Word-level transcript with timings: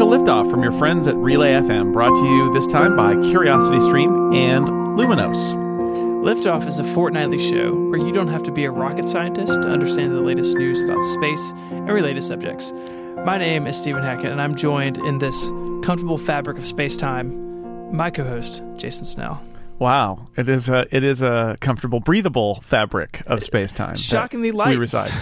to 0.00 0.06
Liftoff 0.06 0.50
from 0.50 0.62
your 0.62 0.72
friends 0.72 1.06
at 1.06 1.14
Relay 1.16 1.52
FM, 1.52 1.92
brought 1.92 2.16
to 2.16 2.24
you 2.24 2.50
this 2.54 2.66
time 2.66 2.96
by 2.96 3.12
Curiosity 3.16 3.80
Stream 3.80 4.32
and 4.32 4.66
Luminos. 4.96 5.52
Liftoff 6.24 6.66
is 6.66 6.78
a 6.78 6.84
fortnightly 6.84 7.38
show 7.38 7.74
where 7.74 8.00
you 8.00 8.10
don't 8.10 8.28
have 8.28 8.42
to 8.44 8.50
be 8.50 8.64
a 8.64 8.70
rocket 8.70 9.06
scientist 9.10 9.60
to 9.60 9.68
understand 9.68 10.12
the 10.12 10.22
latest 10.22 10.56
news 10.56 10.80
about 10.80 11.02
space 11.04 11.52
and 11.70 11.90
related 11.90 12.24
subjects. 12.24 12.72
My 13.26 13.36
name 13.36 13.66
is 13.66 13.76
Stephen 13.76 14.02
Hackett, 14.02 14.32
and 14.32 14.40
I'm 14.40 14.54
joined 14.54 14.96
in 14.96 15.18
this 15.18 15.48
comfortable 15.84 16.16
fabric 16.16 16.56
of 16.56 16.64
space 16.64 16.96
time, 16.96 17.94
my 17.94 18.08
co 18.08 18.24
host, 18.24 18.62
Jason 18.78 19.04
Snell. 19.04 19.42
Wow, 19.78 20.28
it 20.34 20.48
is 20.48 20.70
a 20.70 20.86
it 20.96 21.04
is 21.04 21.20
a 21.20 21.58
comfortable, 21.60 22.00
breathable 22.00 22.62
fabric 22.62 23.22
of 23.26 23.42
space 23.42 23.70
time. 23.70 23.96
Shockingly 23.96 24.50
light. 24.52 24.70
We 24.70 24.76
reside. 24.76 25.12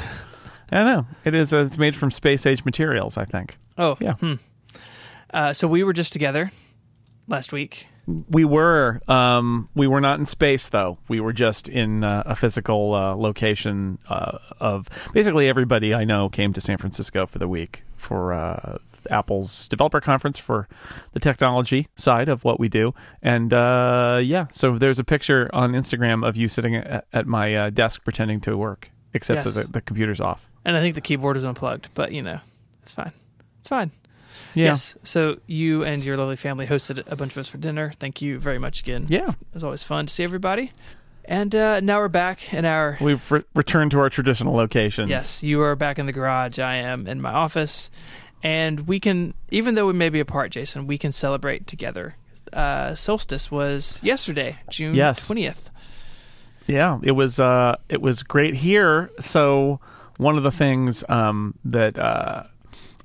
I 0.71 0.85
know 0.85 1.07
it 1.25 1.35
is. 1.35 1.53
A, 1.53 1.63
it's 1.63 1.79
made 1.79 1.97
from 1.97 2.13
space 2.13 2.47
age 2.47 2.65
materials. 2.65 3.17
I 3.17 3.25
think. 3.25 3.59
Oh, 3.77 3.97
Yeah. 3.99 4.13
Hmm. 4.15 4.35
Uh, 5.33 5.53
so 5.53 5.69
we 5.69 5.83
were 5.85 5.93
just 5.93 6.13
together 6.13 6.51
last 7.27 7.53
week. 7.53 7.87
We 8.31 8.47
were 8.47 9.03
um, 9.07 9.69
we 9.75 9.87
were 9.87 10.01
not 10.01 10.19
in 10.19 10.25
space 10.25 10.69
though. 10.71 10.97
We 11.09 11.21
were 11.21 11.35
just 11.35 11.69
in 11.69 12.03
uh, 12.05 12.23
a 12.25 12.35
physical 12.35 12.95
uh, 12.95 13.15
location 13.15 13.99
uh, 14.09 14.39
of 14.61 14.89
basically 15.13 15.47
everybody 15.47 15.93
I 15.95 16.05
know 16.05 16.31
came 16.31 16.55
to 16.55 16.61
San 16.63 16.79
Francisco 16.79 17.27
for 17.27 17.39
the 17.39 17.47
week 17.49 17.83
for 17.97 18.33
uh, 18.33 18.79
Apple's 19.11 19.69
developer 19.69 20.01
conference 20.01 20.39
for 20.39 20.69
the 21.13 21.21
technology 21.21 21.89
side 21.97 22.31
of 22.31 22.45
what 22.45 22.59
we 22.59 22.71
do. 22.71 22.95
And 23.23 23.53
uh, 23.53 24.21
yeah, 24.23 24.47
so 24.53 24.79
there's 24.79 24.99
a 24.99 25.05
picture 25.05 25.51
on 25.53 25.73
Instagram 25.73 26.27
of 26.27 26.35
you 26.35 26.49
sitting 26.49 26.77
at, 26.77 27.07
at 27.13 27.27
my 27.27 27.55
uh, 27.55 27.71
desk 27.71 28.05
pretending 28.05 28.41
to 28.41 28.57
work, 28.57 28.91
except 29.13 29.45
Yes. 29.45 29.55
that 29.55 29.67
the, 29.67 29.73
the 29.73 29.81
computer's 29.83 30.21
off. 30.21 30.49
And 30.65 30.79
I 30.79 30.81
think 30.81 30.95
the 30.95 31.03
keyboard 31.03 31.37
is 31.37 31.45
unplugged, 31.45 31.91
but 31.93 32.13
you 32.13 32.23
know, 32.23 32.41
it's 32.83 32.95
fine. 32.95 33.13
It's 33.59 33.69
fine. 33.69 33.91
Yeah. 34.55 34.67
Yes. 34.67 34.97
So 35.03 35.39
you 35.47 35.85
and 35.85 36.05
your 36.05 36.17
lovely 36.17 36.37
family 36.37 36.67
hosted 36.67 37.03
a 37.11 37.17
bunch 37.17 37.33
of 37.33 37.39
us 37.39 37.49
for 37.49 37.59
dinner. 37.59 37.93
Thank 37.99 38.23
you 38.23 38.39
very 38.41 38.59
much 38.59 38.81
again. 38.81 39.07
Yeah. 39.09 39.29
It 39.31 39.37
was 39.55 39.65
always 39.65 39.85
fun 39.85 40.07
to 40.07 40.13
see 40.13 40.25
everybody. 40.25 40.73
And 41.25 41.55
uh, 41.55 41.81
now 41.81 41.99
we're 41.99 42.09
back 42.09 42.55
in 42.55 42.65
our. 42.65 42.97
We've 43.01 43.31
re- 43.31 43.45
returned 43.55 43.91
to 43.91 44.01
our 44.01 44.09
traditional 44.09 44.55
locations. 44.55 45.11
Yes, 45.11 45.43
you 45.43 45.61
are 45.61 45.77
back 45.77 45.99
in 45.99 46.07
the 46.07 46.13
garage. 46.13 46.59
I 46.59 46.77
am 46.77 47.07
in 47.07 47.21
my 47.21 47.33
office. 47.33 47.91
And 48.43 48.87
we 48.89 48.99
can, 48.99 49.35
even 49.51 49.75
though 49.75 49.87
we 49.87 49.93
may 49.93 50.09
be 50.09 50.21
apart, 50.21 50.53
Jason, 50.53 50.87
we 50.87 50.97
can 50.97 51.13
celebrate 51.13 51.67
together. 51.67 52.17
Uh, 52.51 52.95
solstice 52.95 53.51
was 53.51 54.01
yesterday, 54.03 54.57
June 54.71 54.95
Yes. 54.95 55.29
20th. 55.29 55.71
Yeah, 56.67 56.99
it 57.03 57.13
was 57.13 57.41
uh 57.41 57.77
it 57.89 58.01
was 58.03 58.23
great 58.23 58.55
here. 58.55 59.11
So 59.21 59.81
one 60.19 60.37
of 60.37 60.43
the 60.45 60.51
things 60.51 61.03
um 61.09 61.55
that 61.65 61.99
uh 61.99 62.45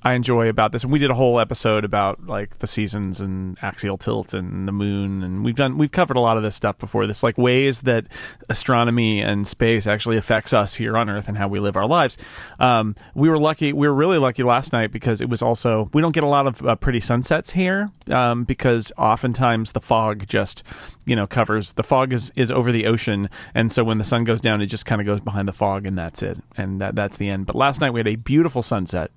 I 0.03 0.13
enjoy 0.13 0.49
about 0.49 0.71
this. 0.71 0.83
And 0.83 0.91
we 0.91 0.99
did 0.99 1.09
a 1.09 1.15
whole 1.15 1.39
episode 1.39 1.85
about 1.85 2.27
like 2.27 2.59
the 2.59 2.67
seasons 2.67 3.21
and 3.21 3.57
axial 3.61 3.97
tilt 3.97 4.33
and 4.33 4.67
the 4.67 4.71
moon 4.71 5.23
and 5.23 5.45
we've 5.45 5.55
done 5.55 5.77
we've 5.77 5.91
covered 5.91 6.17
a 6.17 6.19
lot 6.19 6.35
of 6.37 6.43
this 6.43 6.55
stuff 6.55 6.77
before. 6.77 7.07
This 7.07 7.23
like 7.23 7.37
ways 7.37 7.81
that 7.81 8.07
astronomy 8.49 9.21
and 9.21 9.47
space 9.47 9.87
actually 9.87 10.17
affects 10.17 10.51
us 10.51 10.75
here 10.75 10.97
on 10.97 11.09
earth 11.09 11.27
and 11.27 11.37
how 11.37 11.47
we 11.47 11.59
live 11.59 11.77
our 11.77 11.87
lives. 11.87 12.17
Um 12.59 12.95
we 13.15 13.29
were 13.29 13.39
lucky 13.39 13.71
we 13.71 13.87
were 13.87 13.93
really 13.93 14.17
lucky 14.17 14.43
last 14.43 14.73
night 14.73 14.91
because 14.91 15.21
it 15.21 15.29
was 15.29 15.41
also 15.41 15.89
we 15.93 16.01
don't 16.01 16.13
get 16.13 16.23
a 16.23 16.29
lot 16.29 16.47
of 16.47 16.65
uh, 16.65 16.75
pretty 16.75 16.99
sunsets 16.99 17.51
here 17.51 17.89
um 18.09 18.43
because 18.43 18.91
oftentimes 18.97 19.71
the 19.71 19.81
fog 19.81 20.27
just 20.27 20.63
you 21.05 21.15
know 21.15 21.25
covers 21.25 21.73
the 21.73 21.83
fog 21.83 22.11
is 22.11 22.31
is 22.35 22.51
over 22.51 22.71
the 22.71 22.85
ocean 22.87 23.29
and 23.55 23.71
so 23.71 23.83
when 23.83 23.97
the 23.97 24.03
sun 24.03 24.23
goes 24.23 24.41
down 24.41 24.61
it 24.61 24.67
just 24.67 24.85
kind 24.85 24.99
of 24.99 25.07
goes 25.07 25.21
behind 25.21 25.47
the 25.47 25.53
fog 25.53 25.85
and 25.85 25.97
that's 25.97 26.21
it 26.21 26.37
and 26.57 26.81
that 26.81 26.95
that's 26.95 27.17
the 27.17 27.29
end. 27.29 27.45
But 27.45 27.55
last 27.55 27.81
night 27.81 27.91
we 27.91 27.99
had 27.99 28.07
a 28.07 28.15
beautiful 28.15 28.61
sunset 28.61 29.11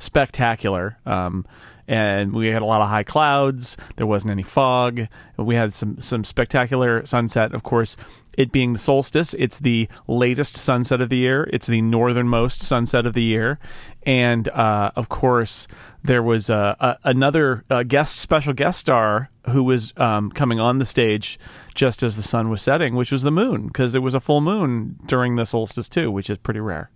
spectacular. 0.00 0.98
Um 1.06 1.46
and 1.90 2.32
we 2.32 2.46
had 2.46 2.62
a 2.62 2.66
lot 2.66 2.82
of 2.82 2.88
high 2.88 3.02
clouds. 3.02 3.76
There 3.96 4.06
wasn't 4.06 4.30
any 4.30 4.44
fog. 4.44 5.08
We 5.36 5.56
had 5.56 5.74
some 5.74 6.00
some 6.00 6.22
spectacular 6.22 7.04
sunset. 7.04 7.52
Of 7.52 7.64
course 7.64 7.96
it 8.38 8.52
being 8.52 8.74
the 8.74 8.78
solstice 8.78 9.34
it's 9.34 9.58
the 9.58 9.88
latest 10.06 10.56
sunset 10.56 11.00
of 11.00 11.08
the 11.08 11.16
year. 11.16 11.50
It's 11.52 11.66
the 11.66 11.82
northernmost 11.82 12.62
sunset 12.62 13.06
of 13.06 13.14
the 13.14 13.24
year. 13.24 13.58
And 14.04 14.48
uh, 14.50 14.92
of 14.94 15.08
course 15.08 15.66
there 16.04 16.22
was 16.22 16.48
uh, 16.48 16.76
a, 16.78 16.96
another 17.02 17.64
uh, 17.68 17.82
guest 17.82 18.18
special 18.18 18.52
guest 18.52 18.78
star 18.78 19.28
who 19.50 19.64
was 19.64 19.92
um, 19.96 20.30
coming 20.30 20.60
on 20.60 20.78
the 20.78 20.84
stage 20.84 21.40
just 21.74 22.04
as 22.04 22.14
the 22.14 22.22
sun 22.22 22.50
was 22.50 22.62
setting 22.62 22.94
which 22.94 23.10
was 23.10 23.22
the 23.22 23.30
moon 23.30 23.66
because 23.66 23.92
there 23.92 24.00
was 24.00 24.14
a 24.14 24.20
full 24.20 24.40
moon 24.40 24.96
during 25.06 25.36
the 25.36 25.44
solstice 25.44 25.88
too 25.88 26.10
which 26.10 26.30
is 26.30 26.38
pretty 26.38 26.60
rare 26.60 26.90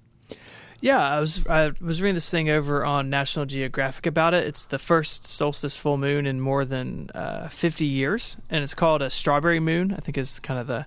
Yeah, 0.81 0.99
I 0.99 1.21
was 1.21 1.47
I 1.47 1.73
was 1.81 2.03
reading 2.03 2.15
this 2.15 2.31
thing 2.31 2.51
over 2.51 2.85
on 2.85 3.09
National 3.09 3.47
Geographic 3.47 4.07
about 4.07 4.35
it. 4.35 4.47
It's 4.47 4.67
the 4.67 4.79
first 4.79 5.27
solstice 5.27 5.77
full 5.77 5.97
moon 5.97 6.27
in 6.27 6.41
more 6.41 6.65
than 6.65 7.09
uh, 7.15 7.49
50 7.49 7.87
years, 7.87 8.37
and 8.51 8.63
it's 8.63 8.75
called 8.75 9.01
a 9.01 9.09
strawberry 9.11 9.61
moon. 9.61 9.93
I 9.93 9.97
think 10.01 10.19
is 10.19 10.41
kind 10.41 10.61
of 10.61 10.67
the 10.67 10.87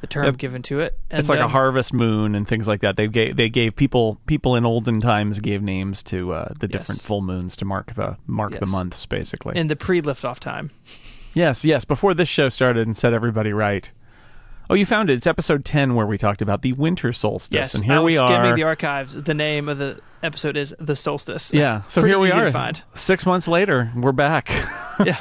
the 0.00 0.06
term 0.06 0.26
Yep. 0.26 0.36
given 0.36 0.62
to 0.62 0.80
it. 0.80 0.98
And, 1.10 1.20
it's 1.20 1.28
like 1.30 1.38
a 1.40 1.44
um, 1.44 1.50
harvest 1.50 1.94
moon 1.94 2.34
and 2.34 2.46
things 2.46 2.68
like 2.68 2.82
that. 2.82 2.96
They 2.96 3.08
gave 3.08 3.36
they 3.36 3.48
gave 3.48 3.74
people 3.74 4.20
people 4.26 4.54
in 4.54 4.64
olden 4.66 5.00
times 5.00 5.40
gave 5.40 5.62
names 5.62 6.02
to 6.04 6.32
uh, 6.34 6.52
the 6.60 6.68
different 6.68 7.00
Yes. 7.00 7.06
full 7.06 7.22
moons 7.22 7.56
to 7.56 7.64
mark 7.64 7.94
the 7.94 8.16
mark 8.26 8.58
the 8.58 8.66
months 8.66 9.04
basically. 9.06 9.56
in 9.58 9.68
the 9.68 9.76
pre-liftoff 9.76 10.38
time. 10.38 10.70
yes, 11.32 11.64
yes. 11.64 11.84
Before 11.84 12.12
this 12.14 12.28
show 12.28 12.48
started 12.50 12.86
and 12.86 12.96
set 12.96 13.12
everybody 13.14 13.52
right. 13.52 13.90
Oh, 14.70 14.74
you 14.74 14.86
found 14.86 15.10
it. 15.10 15.14
It's 15.14 15.26
episode 15.26 15.64
ten 15.64 15.94
where 15.94 16.06
we 16.06 16.16
talked 16.18 16.40
about 16.42 16.62
the 16.62 16.72
winter 16.72 17.12
solstice, 17.12 17.54
Yes, 17.54 17.74
and 17.74 17.84
here 17.84 17.94
I 17.94 17.98
was 17.98 18.12
we 18.12 18.16
skimming 18.16 18.52
are. 18.52 18.56
the 18.56 18.62
archives. 18.62 19.14
The 19.22 19.34
name 19.34 19.68
of 19.68 19.78
the 19.78 20.00
episode 20.22 20.56
is 20.56 20.74
the 20.78 20.96
solstice. 20.96 21.52
yeah, 21.52 21.82
so 21.88 22.00
Pretty 22.00 22.14
here 22.14 22.20
we 22.20 22.30
are. 22.30 22.72
Six 22.94 23.26
months 23.26 23.46
later, 23.46 23.92
we're 23.94 24.12
back. 24.12 24.48
yeah. 25.04 25.18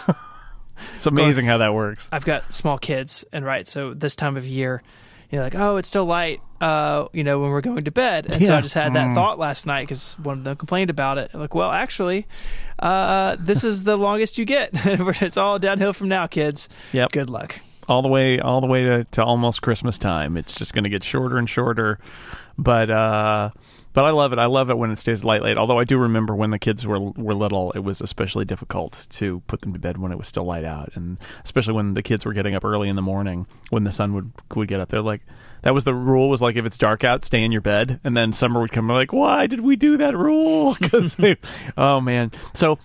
it's 0.95 1.05
amazing 1.05 1.45
how 1.45 1.57
that 1.57 1.73
works. 1.73 2.07
I've 2.11 2.25
got 2.25 2.53
small 2.53 2.77
kids, 2.77 3.25
and 3.33 3.43
right, 3.43 3.67
so 3.67 3.93
this 3.93 4.15
time 4.15 4.37
of 4.37 4.45
year, 4.47 4.81
you 5.29 5.37
know, 5.39 5.43
like, 5.43 5.55
oh, 5.55 5.75
it's 5.77 5.89
still 5.89 6.05
light, 6.05 6.39
uh, 6.61 7.07
you 7.11 7.23
know, 7.25 7.39
when 7.39 7.49
we're 7.49 7.61
going 7.61 7.83
to 7.83 7.91
bed. 7.91 8.27
And 8.31 8.45
so 8.45 8.55
I 8.55 8.61
just 8.61 8.75
had 8.75 8.93
that 8.93 9.07
Mm. 9.09 9.13
thought 9.15 9.39
last 9.39 9.65
night 9.65 9.81
because 9.81 10.13
one 10.23 10.37
of 10.37 10.43
them 10.45 10.55
complained 10.55 10.89
about 10.89 11.17
it. 11.17 11.33
Like, 11.33 11.53
well, 11.55 11.71
actually, 11.71 12.27
uh, 12.79 13.35
this 13.39 13.63
is 13.65 13.83
the 13.83 13.97
longest 13.97 14.37
you 14.37 14.45
get. 14.45 14.69
it's 14.73 15.35
all 15.35 15.57
downhill 15.59 15.91
from 15.91 16.07
now, 16.07 16.27
kids. 16.27 16.69
Yep. 16.93 17.11
Good 17.11 17.29
luck. 17.29 17.59
All 17.87 18.01
the 18.01 18.07
way 18.07 18.39
all 18.39 18.61
the 18.61 18.67
way 18.67 18.85
to, 18.85 19.03
to 19.05 19.23
almost 19.23 19.61
Christmas 19.61 19.97
time. 19.97 20.37
It's 20.37 20.55
just 20.55 20.73
going 20.73 20.83
to 20.83 20.89
get 20.89 21.03
shorter 21.03 21.37
and 21.37 21.49
shorter, 21.49 21.99
but 22.57 22.89
uh, 22.89 23.51
but 23.93 24.05
I 24.05 24.09
love 24.09 24.33
it. 24.33 24.39
I 24.39 24.47
love 24.47 24.69
it 24.69 24.77
when 24.77 24.91
it 24.91 24.97
stays 24.97 25.23
light 25.23 25.43
late. 25.43 25.57
Although 25.57 25.79
I 25.79 25.83
do 25.83 25.97
remember 25.97 26.35
when 26.35 26.51
the 26.51 26.59
kids 26.59 26.85
were 26.85 26.99
were 26.99 27.35
little, 27.35 27.71
it 27.71 27.79
was 27.79 28.01
especially 28.01 28.45
difficult 28.45 29.07
to 29.11 29.41
put 29.47 29.61
them 29.61 29.73
to 29.73 29.79
bed 29.79 29.97
when 29.97 30.11
it 30.11 30.17
was 30.17 30.27
still 30.27 30.45
light 30.45 30.65
out, 30.65 30.91
and 30.95 31.19
especially 31.43 31.73
when 31.73 31.93
the 31.93 32.03
kids 32.03 32.25
were 32.25 32.33
getting 32.33 32.55
up 32.55 32.65
early 32.65 32.89
in 32.89 32.95
the 32.95 33.01
morning 33.01 33.47
when 33.69 33.83
the 33.83 33.91
sun 33.91 34.13
would 34.13 34.31
would 34.55 34.67
get 34.67 34.79
up. 34.79 34.89
They're 34.89 35.01
like. 35.01 35.21
That 35.63 35.73
was 35.73 35.85
the 35.85 35.93
rule. 35.93 36.27
Was 36.27 36.41
like 36.41 36.57
if 36.57 36.65
it's 36.65 36.77
dark 36.77 37.05
out, 37.05 37.23
stay 37.23 37.41
in 37.41 37.53
your 37.53 37.61
bed. 37.61 38.01
And 38.03 38.17
then 38.17 38.33
summer 38.33 38.59
would 38.59 38.73
come. 38.73 38.89
Like, 38.89 39.13
why 39.13 39.47
did 39.47 39.61
we 39.61 39.77
do 39.77 39.95
that 39.95 40.13
rule? 40.13 40.75
Because, 40.81 41.15
oh 41.77 42.01
man. 42.01 42.31
So 42.53 42.79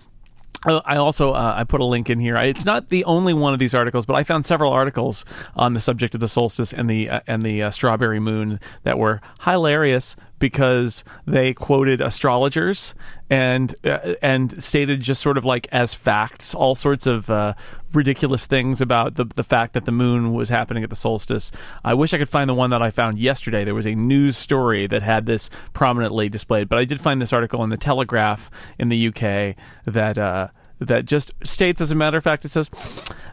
I 0.65 0.97
also 0.97 1.31
uh, 1.31 1.53
I 1.57 1.63
put 1.63 1.79
a 1.79 1.85
link 1.85 2.09
in 2.09 2.19
here. 2.19 2.35
It's 2.37 2.65
not 2.65 2.89
the 2.89 3.05
only 3.05 3.33
one 3.33 3.53
of 3.53 3.59
these 3.59 3.73
articles, 3.73 4.05
but 4.05 4.15
I 4.15 4.23
found 4.23 4.45
several 4.45 4.71
articles 4.71 5.23
on 5.55 5.73
the 5.73 5.79
subject 5.79 6.15
of 6.15 6.21
the 6.21 6.27
solstice 6.27 6.73
and 6.73 6.89
the 6.89 7.09
uh, 7.09 7.19
and 7.27 7.43
the 7.43 7.63
uh, 7.63 7.71
strawberry 7.71 8.19
moon 8.19 8.59
that 8.83 8.99
were 8.99 9.21
hilarious 9.41 10.15
because 10.39 11.03
they 11.27 11.53
quoted 11.53 12.01
astrologers 12.01 12.95
and 13.29 13.75
uh, 13.85 14.15
and 14.21 14.61
stated 14.63 15.01
just 15.01 15.21
sort 15.21 15.37
of 15.37 15.45
like 15.45 15.67
as 15.71 15.93
facts 15.93 16.55
all 16.55 16.73
sorts 16.73 17.05
of 17.05 17.29
uh, 17.29 17.53
ridiculous 17.93 18.45
things 18.45 18.81
about 18.81 19.15
the 19.15 19.25
the 19.35 19.43
fact 19.43 19.73
that 19.73 19.85
the 19.85 19.91
moon 19.91 20.33
was 20.33 20.49
happening 20.49 20.83
at 20.83 20.89
the 20.89 20.95
solstice. 20.95 21.51
I 21.83 21.93
wish 21.93 22.13
I 22.13 22.17
could 22.17 22.29
find 22.29 22.49
the 22.49 22.55
one 22.55 22.69
that 22.71 22.81
I 22.81 22.91
found 22.91 23.19
yesterday. 23.19 23.63
There 23.63 23.75
was 23.75 23.87
a 23.87 23.95
news 23.95 24.37
story 24.37 24.87
that 24.87 25.01
had 25.01 25.25
this 25.25 25.49
prominently 25.73 26.29
displayed, 26.29 26.69
but 26.69 26.79
I 26.79 26.85
did 26.85 26.99
find 26.99 27.21
this 27.21 27.33
article 27.33 27.63
in 27.63 27.69
the 27.69 27.77
Telegraph 27.77 28.49
in 28.77 28.89
the 28.89 29.07
UK 29.07 29.55
that. 29.85 30.17
Uh, 30.17 30.47
that 30.81 31.03
just 31.03 31.33
states, 31.43 31.81
as 31.81 31.91
a 31.91 31.95
matter 31.95 32.15
of 32.15 32.23
fact, 32.23 32.45
it 32.45 32.49
says 32.49 32.69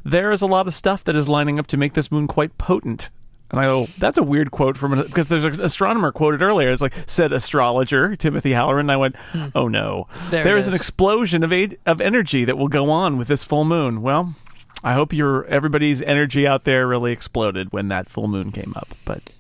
there 0.04 0.32
is 0.32 0.42
a 0.42 0.48
lot 0.48 0.66
of 0.66 0.75
stuff 0.75 1.04
that 1.04 1.14
is 1.14 1.28
lining 1.28 1.60
up 1.60 1.69
to 1.69 1.76
make 1.76 1.94
this 1.94 2.10
moon 2.10 2.26
quite 2.26 2.58
potent. 2.58 3.08
And 3.50 3.60
I 3.60 3.64
go, 3.64 3.87
that's 3.98 4.19
a 4.19 4.22
weird 4.22 4.50
quote 4.50 4.76
from 4.76 4.93
an 4.93 5.02
because 5.02 5.28
there's 5.28 5.44
an 5.44 5.60
astronomer 5.60 6.10
quoted 6.10 6.43
earlier. 6.43 6.72
It's 6.72 6.82
like 6.82 6.94
said 7.06 7.32
astrologer 7.32 8.16
Timothy 8.16 8.52
Halloran. 8.52 8.87
And 8.87 8.93
I 8.93 8.96
went, 8.96 9.16
oh 9.54 9.69
no, 9.69 10.08
There 10.31 10.43
there 10.43 10.56
it 10.56 10.60
is 10.60 10.69
an 10.69 10.75
explosion 10.75 11.44
of 11.44 11.52
aid, 11.52 11.78
of 11.87 12.00
energy 12.00 12.44
that 12.44 12.58
will 12.58 12.69
go 12.69 12.90
on 12.90 13.19
with 13.19 13.28
this 13.28 13.44
full 13.44 13.64
moon. 13.64 14.02
Well, 14.02 14.34
I 14.82 14.94
hope 14.94 15.12
your 15.12 15.44
everybody's 15.46 16.02
energy 16.02 16.46
out 16.46 16.64
there 16.64 16.87
really 16.87 17.12
exploded 17.12 17.72
when 17.72 17.88
that 17.88 18.08
full 18.08 18.28
moon 18.28 18.50
came 18.50 18.72
up. 18.76 18.88
But 19.04 19.32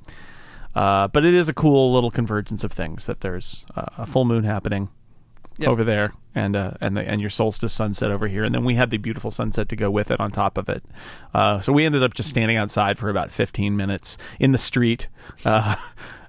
uh, 0.74 1.08
but 1.08 1.24
it 1.24 1.34
is 1.34 1.48
a 1.48 1.54
cool 1.54 1.92
little 1.92 2.10
convergence 2.10 2.62
of 2.62 2.70
things 2.70 3.06
that 3.06 3.22
there's 3.22 3.66
uh, 3.74 3.86
a 3.98 4.06
full 4.06 4.24
moon 4.24 4.44
happening 4.44 4.88
Yep. 5.58 5.68
over 5.70 5.84
there 5.84 6.12
and 6.34 6.54
uh, 6.54 6.72
and 6.82 6.96
the, 6.96 7.08
and 7.08 7.20
your 7.20 7.30
solstice 7.30 7.72
sunset 7.72 8.10
over 8.10 8.28
here 8.28 8.44
and 8.44 8.54
then 8.54 8.64
we 8.64 8.74
had 8.74 8.90
the 8.90 8.98
beautiful 8.98 9.30
sunset 9.30 9.70
to 9.70 9.76
go 9.76 9.90
with 9.90 10.10
it 10.10 10.20
on 10.20 10.30
top 10.30 10.58
of 10.58 10.68
it 10.68 10.84
uh, 11.34 11.60
so 11.60 11.72
we 11.72 11.86
ended 11.86 12.02
up 12.02 12.12
just 12.12 12.28
standing 12.28 12.58
outside 12.58 12.98
for 12.98 13.08
about 13.08 13.32
15 13.32 13.74
minutes 13.76 14.18
in 14.38 14.52
the 14.52 14.58
street 14.58 15.08
uh, 15.46 15.76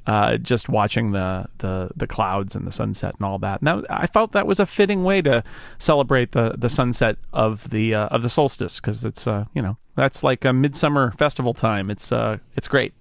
uh, 0.07 0.37
just 0.37 0.69
watching 0.69 1.11
the, 1.11 1.45
the 1.57 1.89
the 1.95 2.07
clouds 2.07 2.55
and 2.55 2.65
the 2.65 2.71
sunset 2.71 3.13
and 3.17 3.25
all 3.25 3.37
that. 3.39 3.61
And 3.61 3.67
that, 3.67 3.85
I 3.89 4.07
felt 4.07 4.31
that 4.31 4.47
was 4.47 4.59
a 4.59 4.65
fitting 4.65 5.03
way 5.03 5.21
to 5.21 5.43
celebrate 5.79 6.31
the, 6.31 6.55
the 6.57 6.69
sunset 6.69 7.17
of 7.33 7.69
the 7.69 7.93
uh, 7.93 8.07
of 8.07 8.23
the 8.23 8.29
solstice 8.29 8.79
because 8.79 9.03
it's 9.03 9.27
uh, 9.27 9.45
you 9.53 9.61
know 9.61 9.77
that's 9.95 10.23
like 10.23 10.45
a 10.45 10.53
midsummer 10.53 11.11
festival 11.11 11.53
time. 11.53 11.91
It's 11.91 12.11
uh 12.11 12.37
it's 12.55 12.69
great. 12.69 12.93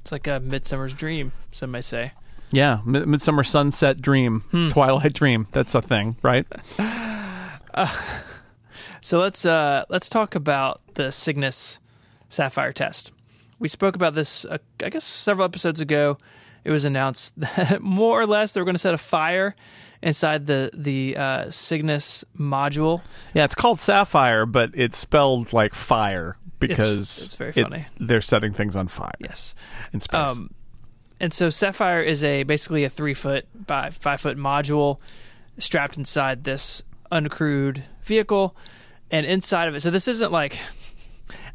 It's 0.00 0.10
like 0.10 0.26
a 0.26 0.40
midsummer's 0.40 0.94
dream, 0.94 1.32
some 1.50 1.70
may 1.70 1.82
say. 1.82 2.12
Yeah, 2.54 2.80
mid- 2.84 3.06
midsummer 3.08 3.42
sunset 3.44 4.00
dream, 4.00 4.44
twilight 4.70 5.12
dream. 5.12 5.46
That's 5.52 5.74
a 5.74 5.82
thing, 5.82 6.16
right? 6.22 6.46
So 9.00 9.18
let's 9.18 9.44
uh, 9.44 9.84
let's 9.90 10.08
talk 10.08 10.34
about 10.34 10.80
the 10.94 11.12
Cygnus 11.12 11.78
Saffire 12.30 12.72
test. 12.72 13.12
We 13.58 13.68
spoke 13.68 13.96
about 13.96 14.14
this, 14.14 14.44
uh, 14.46 14.58
I 14.82 14.88
guess, 14.88 15.04
several 15.04 15.44
episodes 15.44 15.80
ago. 15.80 16.16
It 16.64 16.70
was 16.70 16.86
announced 16.86 17.38
that 17.40 17.82
more 17.82 18.18
or 18.20 18.26
less 18.26 18.52
they 18.54 18.60
were 18.62 18.64
going 18.64 18.74
to 18.76 18.78
set 18.78 18.94
a 18.94 18.98
fire 18.98 19.54
inside 20.02 20.46
the 20.46 20.70
the 20.72 21.16
uh, 21.18 21.50
Cygnus 21.50 22.24
module. 22.38 23.02
Yeah, 23.34 23.44
it's 23.44 23.54
called 23.54 23.78
Saffire, 23.78 24.50
but 24.50 24.70
it's 24.72 24.96
spelled 24.96 25.52
like 25.52 25.74
fire 25.74 26.38
because 26.58 27.24
it's 27.24 27.34
very 27.34 27.52
funny. 27.52 27.84
they're 28.00 28.22
setting 28.22 28.54
things 28.54 28.74
on 28.74 28.88
fire 28.88 29.12
Yes. 29.20 29.54
in 29.92 30.00
space. 30.00 30.30
Um, 30.30 30.50
and 31.24 31.32
so 31.32 31.48
Saffire 31.48 32.04
is 32.04 32.22
a 32.22 32.42
basically 32.42 32.84
a 32.84 32.90
three 32.90 33.14
foot 33.14 33.46
by 33.66 33.88
five 33.88 34.20
foot 34.20 34.36
module 34.36 34.98
strapped 35.56 35.96
inside 35.96 36.44
this 36.44 36.82
uncrewed 37.10 37.82
vehicle, 38.02 38.54
and 39.10 39.24
inside 39.24 39.68
of 39.68 39.74
it. 39.74 39.80
So 39.80 39.90
this 39.90 40.06
isn't 40.06 40.32
like. 40.32 40.58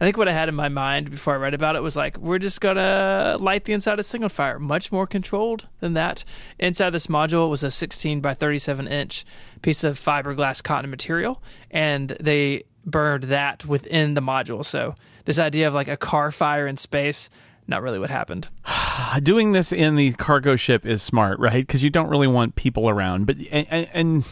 I 0.01 0.05
think 0.05 0.17
what 0.17 0.27
I 0.27 0.31
had 0.31 0.49
in 0.49 0.55
my 0.55 0.69
mind 0.69 1.11
before 1.11 1.35
I 1.35 1.37
read 1.37 1.53
about 1.53 1.75
it 1.75 1.83
was 1.83 1.95
like, 1.95 2.17
we're 2.17 2.39
just 2.39 2.61
gonna 2.61 3.37
light 3.39 3.65
the 3.65 3.73
inside 3.73 3.99
of 3.99 4.07
thing 4.07 4.27
fire. 4.27 4.57
Much 4.57 4.91
more 4.91 5.05
controlled 5.05 5.67
than 5.81 5.93
that. 5.93 6.23
Inside 6.57 6.89
this 6.89 7.05
module 7.05 7.47
was 7.47 7.61
a 7.61 7.69
16 7.69 8.21
by 8.21 8.33
37 8.33 8.87
inch 8.87 9.23
piece 9.61 9.83
of 9.83 9.99
fiberglass 9.99 10.63
cotton 10.63 10.89
material, 10.89 11.43
and 11.69 12.09
they 12.19 12.63
burned 12.83 13.25
that 13.25 13.65
within 13.65 14.15
the 14.15 14.21
module. 14.21 14.65
So 14.65 14.95
this 15.25 15.37
idea 15.37 15.67
of 15.67 15.75
like 15.75 15.89
a 15.89 15.97
car 15.97 16.31
fire 16.31 16.65
in 16.65 16.75
space, 16.75 17.29
not 17.69 17.81
really 17.81 17.99
what 17.99 18.09
happened. 18.09 18.49
doing 19.23 19.51
this 19.53 19.71
in 19.71 19.95
the 19.95 20.11
cargo 20.13 20.55
ship 20.55 20.85
is 20.85 21.01
smart, 21.01 21.39
right? 21.39 21.65
Because 21.65 21.83
you 21.83 21.89
don't 21.89 22.09
really 22.09 22.27
want 22.27 22.55
people 22.55 22.89
around. 22.89 23.25
But 23.25 23.37
and, 23.51 23.87
and, 23.93 24.25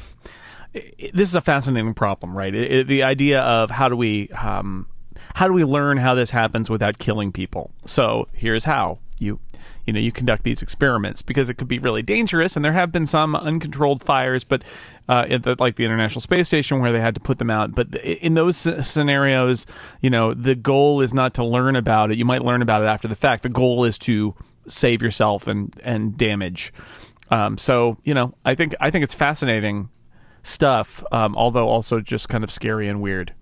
this 1.13 1.29
is 1.29 1.35
a 1.35 1.41
fascinating 1.41 1.93
problem, 1.93 2.37
right? 2.37 2.53
It, 2.53 2.71
it- 2.71 2.87
the 2.87 3.03
idea 3.03 3.41
of 3.41 3.71
how 3.71 3.89
do 3.89 3.95
we 3.95 4.29
um, 4.29 4.87
how 5.35 5.47
do 5.47 5.53
we 5.53 5.63
learn 5.63 5.97
how 5.97 6.15
this 6.15 6.29
happens 6.29 6.69
without 6.69 6.97
killing 6.97 7.31
people? 7.31 7.71
So 7.85 8.27
here's 8.33 8.65
how 8.65 8.99
you 9.19 9.39
you 9.85 9.93
know 9.93 9.99
you 9.99 10.11
conduct 10.11 10.43
these 10.43 10.61
experiments 10.61 11.21
because 11.21 11.49
it 11.49 11.55
could 11.55 11.67
be 11.67 11.79
really 11.79 12.01
dangerous, 12.01 12.55
and 12.55 12.63
there 12.63 12.73
have 12.73 12.91
been 12.91 13.05
some 13.05 13.35
uncontrolled 13.35 14.03
fires, 14.03 14.43
but 14.43 14.63
uh, 15.07 15.25
the, 15.37 15.55
like 15.59 15.75
the 15.75 15.85
International 15.85 16.21
Space 16.21 16.47
Station 16.47 16.79
where 16.79 16.91
they 16.91 16.99
had 16.99 17.15
to 17.15 17.21
put 17.21 17.39
them 17.39 17.49
out. 17.49 17.73
But 17.73 17.95
in 17.95 18.33
those 18.33 18.57
scenarios, 18.57 19.65
you 20.01 20.09
know, 20.09 20.33
the 20.33 20.55
goal 20.55 21.01
is 21.01 21.13
not 21.13 21.33
to 21.35 21.45
learn 21.45 21.75
about 21.75 22.11
it. 22.11 22.17
You 22.17 22.25
might 22.25 22.43
learn 22.43 22.61
about 22.61 22.81
it 22.83 22.87
after 22.87 23.07
the 23.07 23.15
fact. 23.15 23.43
The 23.43 23.49
goal 23.49 23.85
is 23.85 23.97
to 23.99 24.35
save 24.67 25.01
yourself 25.01 25.47
and 25.47 25.73
and 25.83 26.17
damage. 26.17 26.73
Um, 27.29 27.57
so 27.57 27.97
you 28.03 28.13
know, 28.13 28.33
I 28.45 28.55
think 28.55 28.75
I 28.79 28.89
think 28.89 29.03
it's 29.03 29.13
fascinating 29.13 29.89
stuff, 30.43 31.03
um, 31.11 31.35
although 31.35 31.67
also 31.67 31.99
just 31.99 32.29
kind 32.29 32.43
of 32.43 32.51
scary 32.51 32.87
and 32.87 33.01
weird. 33.01 33.33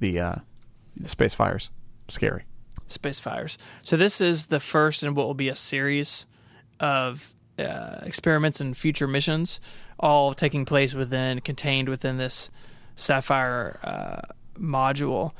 The 0.00 0.20
uh, 0.20 0.34
the 0.96 1.08
space 1.08 1.34
fires, 1.34 1.70
scary. 2.08 2.44
space 2.86 3.20
fires. 3.20 3.58
So 3.82 3.96
this 3.96 4.20
is 4.20 4.46
the 4.46 4.60
first 4.60 5.02
in 5.02 5.14
what 5.14 5.26
will 5.26 5.34
be 5.34 5.48
a 5.48 5.54
series 5.54 6.26
of 6.78 7.34
uh, 7.58 8.00
experiments 8.02 8.60
and 8.60 8.76
future 8.76 9.06
missions, 9.06 9.60
all 10.00 10.34
taking 10.34 10.64
place 10.64 10.94
within, 10.94 11.40
contained 11.40 11.88
within 11.88 12.16
this 12.16 12.50
Saffire 12.96 13.78
uh, 13.84 14.22
module. 14.58 15.32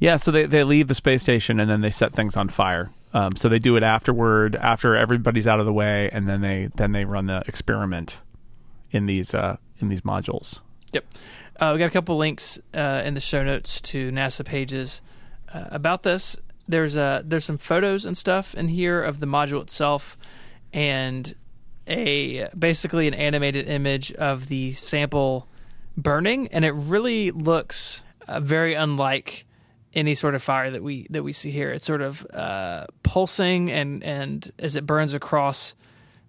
Yeah, 0.00 0.16
so 0.16 0.30
they, 0.30 0.46
they 0.46 0.64
leave 0.64 0.88
the 0.88 0.94
space 0.94 1.22
station 1.22 1.60
and 1.60 1.70
then 1.70 1.80
they 1.80 1.90
set 1.90 2.12
things 2.12 2.36
on 2.36 2.48
fire. 2.48 2.90
Um, 3.14 3.36
so 3.36 3.48
they 3.48 3.58
do 3.58 3.76
it 3.76 3.82
afterward, 3.82 4.56
after 4.56 4.94
everybody's 4.94 5.46
out 5.46 5.60
of 5.60 5.64
the 5.64 5.72
way, 5.72 6.10
and 6.12 6.28
then 6.28 6.42
they 6.42 6.68
then 6.74 6.92
they 6.92 7.06
run 7.06 7.26
the 7.26 7.42
experiment 7.46 8.18
in 8.90 9.06
these 9.06 9.34
uh, 9.34 9.56
in 9.78 9.88
these 9.88 10.02
modules. 10.02 10.60
Yep. 10.92 11.06
Uh, 11.58 11.70
we 11.72 11.78
got 11.78 11.86
a 11.86 11.90
couple 11.90 12.16
links 12.18 12.58
uh, 12.74 13.02
in 13.04 13.14
the 13.14 13.20
show 13.20 13.42
notes 13.42 13.80
to 13.80 14.10
NASA 14.10 14.44
pages 14.44 15.00
uh, 15.54 15.64
about 15.70 16.02
this. 16.02 16.36
There's 16.66 16.96
uh, 16.96 17.22
there's 17.24 17.46
some 17.46 17.56
photos 17.56 18.04
and 18.04 18.16
stuff 18.16 18.54
in 18.54 18.68
here 18.68 19.02
of 19.02 19.20
the 19.20 19.26
module 19.26 19.62
itself, 19.62 20.18
and 20.74 21.34
a 21.86 22.48
basically 22.56 23.08
an 23.08 23.14
animated 23.14 23.68
image 23.68 24.12
of 24.12 24.48
the 24.48 24.72
sample 24.72 25.48
burning, 25.96 26.48
and 26.48 26.64
it 26.64 26.72
really 26.72 27.30
looks 27.30 28.04
uh, 28.28 28.40
very 28.40 28.74
unlike 28.74 29.46
any 29.94 30.14
sort 30.14 30.34
of 30.34 30.42
fire 30.42 30.70
that 30.70 30.82
we 30.82 31.06
that 31.10 31.22
we 31.22 31.32
see 31.32 31.50
here. 31.50 31.70
It's 31.72 31.86
sort 31.86 32.02
of 32.02 32.26
uh, 32.32 32.86
pulsing, 33.02 33.70
and 33.70 34.02
and 34.04 34.50
as 34.58 34.76
it 34.76 34.84
burns 34.86 35.14
across 35.14 35.74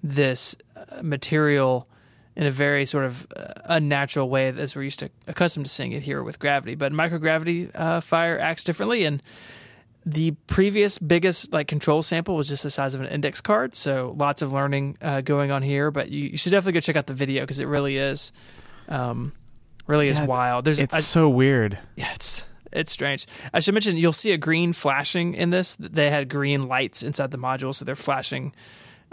this 0.04 0.56
uh, 0.76 1.02
material 1.02 1.88
in 2.36 2.46
a 2.46 2.52
very 2.52 2.86
sort 2.86 3.04
of 3.04 3.28
uh, 3.36 3.54
unnatural 3.66 4.30
way 4.30 4.48
as 4.50 4.76
we're 4.76 4.84
used 4.84 5.00
to 5.00 5.10
accustomed 5.28 5.66
to 5.66 5.72
seeing 5.72 5.92
it 5.92 6.04
here 6.04 6.24
with 6.24 6.40
gravity. 6.40 6.76
But 6.76 6.94
microgravity 6.94 7.72
uh, 7.74 8.00
fire 8.00 8.40
acts 8.40 8.64
differently, 8.64 9.04
and 9.06 9.22
the 10.10 10.32
previous 10.48 10.98
biggest 11.00 11.52
like 11.52 11.68
control 11.68 12.02
sample 12.02 12.36
was 12.38 12.48
just 12.48 12.64
the 12.64 12.70
size 12.70 12.96
of 12.96 13.02
an 13.02 13.08
index 13.08 13.42
card. 13.42 13.76
So 13.76 14.14
lots 14.16 14.42
of 14.42 14.54
learning 14.54 14.98
uh, 15.02 15.20
going 15.20 15.52
on 15.52 15.62
here. 15.62 15.92
But 15.92 16.10
you, 16.10 16.30
you 16.30 16.38
should 16.38 16.52
definitely 16.52 16.74
go 16.74 16.80
check 16.80 16.96
out 16.96 17.08
the 17.08 17.14
video 17.14 17.44
because 17.44 17.60
it 17.60 17.66
really 17.66 17.98
is, 17.98 18.32
um, 18.88 19.34
really 19.86 20.08
is 20.08 20.22
wild. 20.22 20.64
There's 20.64 20.80
It's 20.80 20.94
I- 20.94 21.00
so 21.02 21.28
weird. 21.28 21.78
yeah, 21.98 22.14
it's 22.16 22.46
it's 22.72 22.92
strange. 22.92 23.26
I 23.54 23.60
should 23.60 23.74
mention 23.74 23.98
you'll 23.98 24.14
see 24.14 24.32
a 24.32 24.38
green 24.38 24.72
flashing 24.72 25.34
in 25.34 25.50
this. 25.50 25.76
They 25.78 26.10
had 26.10 26.30
green 26.30 26.68
lights 26.70 27.04
inside 27.04 27.32
the 27.32 27.38
module, 27.38 27.76
so 27.76 27.84
they're 27.84 27.96
flashing, 27.96 28.54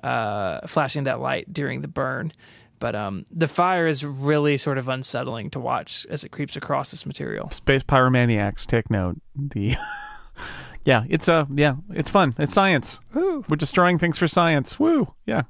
uh, 0.02 0.66
flashing 0.66 1.04
that 1.04 1.18
light 1.20 1.52
during 1.52 1.80
the 1.82 1.88
burn. 1.88 2.32
But 2.78 2.94
um, 2.94 3.24
the 3.30 3.48
fire 3.48 3.86
is 3.86 4.04
really 4.04 4.58
sort 4.58 4.78
of 4.78 4.88
unsettling 4.88 5.50
to 5.50 5.60
watch 5.60 6.06
as 6.10 6.22
it 6.24 6.30
creeps 6.30 6.56
across 6.56 6.90
this 6.90 7.06
material. 7.06 7.50
Space 7.50 7.82
pyromaniacs, 7.82 8.66
take 8.66 8.90
note. 8.90 9.16
The 9.36 9.76
yeah, 10.84 11.04
it's 11.08 11.28
uh 11.28 11.46
yeah, 11.54 11.76
it's 11.90 12.10
fun. 12.10 12.34
It's 12.38 12.54
science. 12.54 13.00
Woo. 13.14 13.44
We're 13.48 13.56
destroying 13.56 13.98
things 13.98 14.18
for 14.18 14.28
science. 14.28 14.78
Woo! 14.78 15.12
Yeah. 15.26 15.42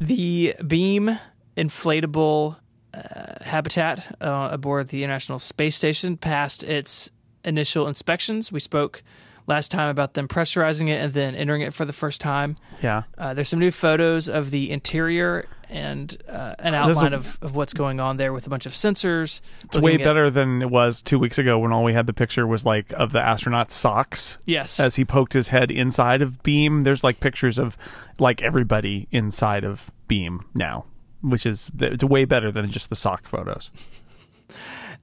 The 0.00 0.54
beam 0.66 1.18
inflatable 1.56 2.56
uh, 2.94 3.44
habitat 3.44 4.16
uh, 4.20 4.48
aboard 4.50 4.88
the 4.88 5.04
International 5.04 5.38
Space 5.38 5.76
Station 5.76 6.16
passed 6.16 6.64
its 6.64 7.10
initial 7.44 7.86
inspections. 7.86 8.50
We 8.50 8.60
spoke 8.60 9.02
last 9.50 9.70
time 9.70 9.88
about 9.90 10.14
them 10.14 10.26
pressurizing 10.28 10.88
it 10.88 11.00
and 11.02 11.12
then 11.12 11.34
entering 11.34 11.60
it 11.60 11.74
for 11.74 11.84
the 11.84 11.92
first 11.92 12.20
time. 12.20 12.56
Yeah. 12.82 13.02
Uh, 13.18 13.34
there's 13.34 13.48
some 13.48 13.58
new 13.58 13.70
photos 13.70 14.28
of 14.28 14.50
the 14.50 14.70
interior 14.70 15.46
and 15.68 16.16
uh, 16.28 16.54
an 16.58 16.72
There's 16.72 16.86
a- 16.86 16.90
outline 16.98 17.12
of, 17.12 17.38
of 17.42 17.54
what's 17.54 17.74
going 17.74 18.00
on 18.00 18.16
there 18.16 18.32
with 18.32 18.46
a 18.46 18.50
bunch 18.50 18.64
of 18.66 18.72
sensors. 18.72 19.40
It's 19.64 19.76
way 19.76 19.94
at- 19.94 20.00
better 20.00 20.30
than 20.30 20.62
it 20.62 20.70
was 20.70 21.02
two 21.02 21.18
weeks 21.18 21.38
ago 21.38 21.58
when 21.58 21.72
all 21.72 21.84
we 21.84 21.92
had 21.92 22.06
the 22.06 22.12
picture 22.12 22.46
was 22.46 22.64
like 22.64 22.92
of 22.94 23.12
the 23.12 23.20
astronaut's 23.20 23.74
socks 23.74 24.38
Yes. 24.46 24.80
as 24.80 24.96
he 24.96 25.04
poked 25.04 25.32
his 25.32 25.48
head 25.48 25.70
inside 25.70 26.22
of 26.22 26.42
Beam. 26.42 26.80
There's 26.82 27.04
like 27.04 27.20
pictures 27.20 27.58
of 27.58 27.76
like 28.18 28.42
everybody 28.42 29.06
inside 29.12 29.64
of 29.64 29.90
Beam 30.08 30.44
now, 30.54 30.86
which 31.22 31.44
is 31.46 31.70
it's 31.78 32.02
way 32.02 32.24
better 32.24 32.50
than 32.50 32.70
just 32.70 32.88
the 32.88 32.96
sock 32.96 33.26
photos. 33.28 33.70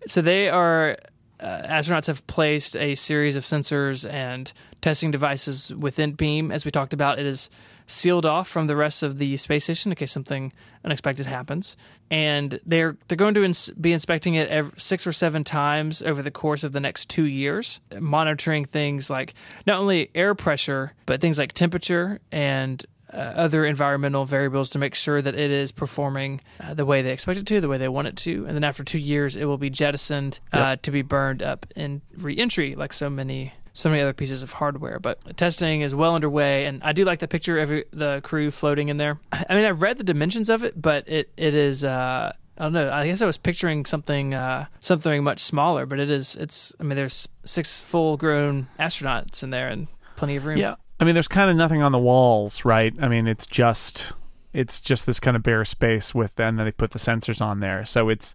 So 0.07 0.21
they 0.21 0.49
are 0.49 0.97
uh, 1.39 1.61
astronauts 1.65 2.07
have 2.07 2.25
placed 2.27 2.75
a 2.75 2.95
series 2.95 3.35
of 3.35 3.43
sensors 3.43 4.09
and 4.09 4.51
testing 4.81 5.11
devices 5.11 5.73
within 5.73 6.13
Beam. 6.13 6.51
As 6.51 6.65
we 6.65 6.71
talked 6.71 6.93
about, 6.93 7.19
it 7.19 7.25
is 7.25 7.49
sealed 7.85 8.25
off 8.25 8.47
from 8.47 8.67
the 8.67 8.75
rest 8.75 9.01
of 9.01 9.17
the 9.17 9.37
space 9.37 9.63
station 9.63 9.91
in 9.91 9.95
case 9.95 10.11
something 10.11 10.51
unexpected 10.83 11.25
happens. 11.25 11.77
And 12.11 12.59
they're 12.65 12.97
they're 13.07 13.15
going 13.15 13.33
to 13.35 13.43
ins- 13.43 13.69
be 13.71 13.93
inspecting 13.93 14.35
it 14.35 14.49
ev 14.49 14.73
six 14.77 15.07
or 15.07 15.13
seven 15.13 15.43
times 15.43 16.01
over 16.01 16.21
the 16.21 16.31
course 16.31 16.63
of 16.63 16.73
the 16.73 16.79
next 16.79 17.09
two 17.09 17.23
years, 17.23 17.79
monitoring 17.99 18.65
things 18.65 19.09
like 19.09 19.33
not 19.65 19.79
only 19.79 20.09
air 20.13 20.35
pressure 20.35 20.93
but 21.05 21.21
things 21.21 21.39
like 21.39 21.53
temperature 21.53 22.19
and 22.31 22.85
uh, 23.13 23.17
other 23.17 23.65
environmental 23.65 24.25
variables 24.25 24.69
to 24.71 24.79
make 24.79 24.95
sure 24.95 25.21
that 25.21 25.35
it 25.35 25.51
is 25.51 25.71
performing 25.71 26.41
uh, 26.59 26.73
the 26.73 26.85
way 26.85 27.01
they 27.01 27.11
expect 27.11 27.39
it 27.39 27.45
to, 27.47 27.61
the 27.61 27.67
way 27.69 27.77
they 27.77 27.87
want 27.87 28.07
it 28.07 28.15
to. 28.17 28.45
And 28.45 28.55
then 28.55 28.63
after 28.63 28.83
two 28.83 28.99
years, 28.99 29.35
it 29.35 29.45
will 29.45 29.57
be 29.57 29.69
jettisoned 29.69 30.39
uh, 30.51 30.77
to 30.81 30.91
be 30.91 31.01
burned 31.01 31.41
up 31.41 31.65
in 31.75 32.01
reentry, 32.17 32.75
like 32.75 32.93
so 32.93 33.09
many 33.09 33.53
so 33.77 33.89
many 33.91 34.01
other 34.01 34.13
pieces 34.13 34.41
of 34.41 34.53
hardware. 34.53 34.99
But 34.99 35.37
testing 35.37 35.81
is 35.81 35.93
well 35.93 36.15
underway, 36.15 36.65
and 36.65 36.81
I 36.83 36.93
do 36.93 37.05
like 37.05 37.19
the 37.19 37.27
picture 37.27 37.59
of 37.59 37.69
the 37.69 38.21
crew 38.23 38.49
floating 38.49 38.89
in 38.89 38.97
there. 38.97 39.19
I 39.31 39.53
mean, 39.53 39.65
I've 39.65 39.83
read 39.83 39.99
the 39.99 40.03
dimensions 40.03 40.49
of 40.49 40.63
it, 40.63 40.81
but 40.81 41.07
it 41.07 41.31
it 41.37 41.53
is. 41.53 41.83
Uh, 41.83 42.33
I 42.57 42.63
don't 42.63 42.73
know. 42.73 42.91
I 42.91 43.05
guess 43.05 43.21
I 43.21 43.27
was 43.27 43.37
picturing 43.37 43.85
something 43.85 44.33
uh, 44.33 44.65
something 44.79 45.23
much 45.23 45.39
smaller, 45.39 45.85
but 45.85 45.99
it 45.99 46.09
is. 46.09 46.35
It's. 46.35 46.75
I 46.79 46.83
mean, 46.83 46.95
there's 46.95 47.29
six 47.45 47.79
full 47.79 48.17
grown 48.17 48.67
astronauts 48.79 49.43
in 49.43 49.51
there 49.51 49.67
and 49.67 49.87
plenty 50.15 50.37
of 50.37 50.45
room. 50.45 50.57
Yeah. 50.57 50.75
I 50.99 51.05
mean, 51.05 51.13
there's 51.13 51.27
kind 51.27 51.49
of 51.49 51.55
nothing 51.55 51.81
on 51.81 51.91
the 51.91 51.99
walls, 51.99 52.65
right? 52.65 52.95
I 53.01 53.07
mean, 53.07 53.27
it's 53.27 53.45
just 53.45 54.13
it's 54.53 54.81
just 54.81 55.05
this 55.05 55.19
kind 55.19 55.37
of 55.37 55.43
bare 55.43 55.65
space 55.65 56.15
with, 56.15 56.39
and 56.39 56.57
then 56.57 56.65
they 56.65 56.71
put 56.71 56.91
the 56.91 56.99
sensors 56.99 57.41
on 57.41 57.59
there. 57.59 57.85
So 57.85 58.09
it's 58.09 58.33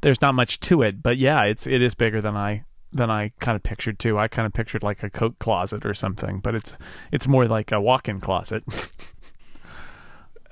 there's 0.00 0.20
not 0.20 0.34
much 0.34 0.60
to 0.60 0.82
it, 0.82 1.02
but 1.02 1.16
yeah, 1.16 1.44
it's 1.44 1.66
it 1.66 1.82
is 1.82 1.94
bigger 1.94 2.20
than 2.20 2.36
I 2.36 2.64
than 2.92 3.10
I 3.10 3.32
kind 3.40 3.56
of 3.56 3.62
pictured 3.62 3.98
too. 3.98 4.18
I 4.18 4.28
kind 4.28 4.46
of 4.46 4.52
pictured 4.52 4.82
like 4.82 5.02
a 5.02 5.10
coat 5.10 5.38
closet 5.38 5.86
or 5.86 5.94
something, 5.94 6.40
but 6.40 6.54
it's 6.54 6.76
it's 7.12 7.28
more 7.28 7.46
like 7.46 7.72
a 7.72 7.80
walk-in 7.80 8.20
closet. 8.20 8.64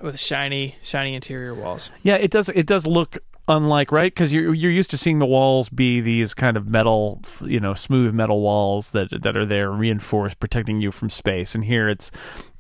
with 0.00 0.19
shiny, 0.19 0.76
shiny 0.83 1.14
interior 1.14 1.54
walls. 1.54 1.90
Yeah, 2.02 2.16
it 2.16 2.30
does. 2.30 2.49
It 2.49 2.66
does 2.66 2.87
look 2.87 3.19
unlike 3.50 3.92
right 3.92 4.14
because 4.14 4.33
you're 4.33 4.54
you're 4.54 4.71
used 4.71 4.90
to 4.90 4.97
seeing 4.97 5.19
the 5.19 5.26
walls 5.26 5.69
be 5.69 6.00
these 6.00 6.33
kind 6.35 6.57
of 6.57 6.69
metal, 6.69 7.21
you 7.42 7.61
know, 7.61 7.75
smooth 7.75 8.14
metal 8.14 8.40
walls 8.40 8.92
that 8.92 9.23
that 9.23 9.37
are 9.37 9.45
there 9.45 9.71
reinforced, 9.71 10.40
protecting 10.40 10.80
you 10.80 10.90
from 10.90 11.11
space. 11.11 11.54
And 11.54 11.64
here 11.64 11.88
it's 11.88 12.11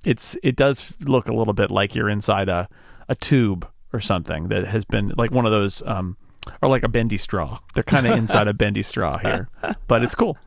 it's 0.04 0.36
it 0.42 0.56
does 0.56 0.92
look 1.00 1.28
a 1.28 1.32
little 1.32 1.54
bit 1.54 1.70
like 1.70 1.94
you're 1.94 2.10
inside 2.10 2.48
a 2.48 2.68
a 3.08 3.14
tube 3.14 3.66
or 3.92 4.00
something 4.00 4.48
that 4.48 4.66
has 4.66 4.84
been 4.84 5.12
like 5.16 5.30
one 5.30 5.46
of 5.46 5.52
those. 5.52 5.82
Um, 5.86 6.16
or 6.62 6.70
like 6.70 6.82
a 6.82 6.88
bendy 6.88 7.18
straw. 7.18 7.58
They're 7.74 7.84
kind 7.84 8.06
of 8.06 8.16
inside 8.16 8.48
a 8.48 8.54
bendy 8.54 8.82
straw 8.82 9.18
here, 9.18 9.48
but 9.86 10.02
it's 10.02 10.14
cool. 10.14 10.38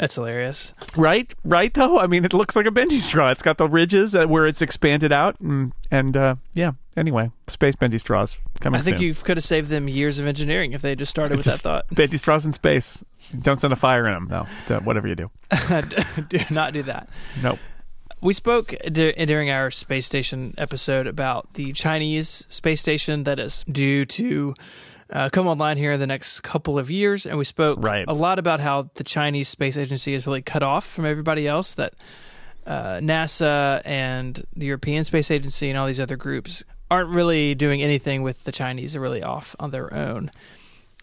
That's 0.00 0.14
hilarious. 0.14 0.72
Right, 0.96 1.34
right. 1.44 1.74
Though 1.74 2.00
I 2.00 2.06
mean, 2.06 2.24
it 2.24 2.32
looks 2.32 2.56
like 2.56 2.64
a 2.64 2.70
bendy 2.70 2.96
straw. 2.96 3.30
It's 3.30 3.42
got 3.42 3.58
the 3.58 3.68
ridges 3.68 4.16
where 4.16 4.46
it's 4.46 4.62
expanded 4.62 5.12
out, 5.12 5.38
and 5.40 5.74
and 5.90 6.16
uh, 6.16 6.36
yeah. 6.54 6.72
Anyway, 6.96 7.30
space 7.48 7.76
bendy 7.76 7.98
straws 7.98 8.38
coming. 8.60 8.78
I 8.78 8.82
think 8.82 8.96
soon. 8.96 9.06
you 9.06 9.14
could 9.14 9.36
have 9.36 9.44
saved 9.44 9.68
them 9.68 9.88
years 9.88 10.18
of 10.18 10.26
engineering 10.26 10.72
if 10.72 10.80
they 10.80 10.94
just 10.94 11.10
started 11.10 11.36
with 11.36 11.44
Just 11.44 11.62
that 11.64 11.86
thought. 11.86 11.94
Bendy 11.94 12.16
straws 12.16 12.46
in 12.46 12.54
space. 12.54 13.04
Don't 13.42 13.60
send 13.60 13.74
a 13.74 13.76
fire 13.76 14.08
in 14.08 14.26
them. 14.26 14.46
No, 14.70 14.78
whatever 14.80 15.06
you 15.06 15.16
do. 15.16 15.30
do 16.28 16.38
not 16.48 16.72
do 16.72 16.82
that. 16.84 17.10
Nope. 17.42 17.58
We 18.22 18.32
spoke 18.32 18.74
dur- 18.90 19.12
during 19.12 19.50
our 19.50 19.70
space 19.70 20.06
station 20.06 20.54
episode 20.56 21.06
about 21.06 21.54
the 21.54 21.74
Chinese 21.74 22.46
space 22.48 22.80
station 22.80 23.24
that 23.24 23.38
is 23.38 23.64
due 23.70 24.06
to 24.06 24.54
uh, 25.12 25.28
come 25.30 25.46
online 25.46 25.76
here 25.76 25.92
in 25.92 26.00
the 26.00 26.06
next 26.06 26.40
couple 26.40 26.78
of 26.78 26.90
years, 26.90 27.26
and 27.26 27.36
we 27.38 27.44
spoke 27.44 27.78
Right. 27.82 28.04
a 28.06 28.12
lot 28.14 28.38
about 28.38 28.60
how 28.60 28.90
the 28.94 29.04
Chinese 29.04 29.48
space 29.48 29.76
agency 29.76 30.14
is 30.14 30.26
really 30.26 30.42
cut 30.42 30.62
off 30.62 30.86
from 30.86 31.04
everybody 31.04 31.46
else. 31.48 31.74
That 31.74 31.94
uh, 32.66 33.00
NASA 33.00 33.80
and 33.84 34.42
the 34.54 34.66
European 34.66 35.04
Space 35.04 35.30
Agency 35.30 35.68
and 35.70 35.78
all 35.78 35.86
these 35.86 36.00
other 36.00 36.16
groups 36.16 36.62
aren't 36.90 37.10
really 37.10 37.54
doing 37.54 37.82
anything 37.82 38.22
with 38.22 38.44
the 38.44 38.52
Chinese. 38.52 38.92
They're 38.92 39.02
really 39.02 39.22
off 39.22 39.56
on 39.58 39.70
their 39.70 39.92
own. 39.94 40.30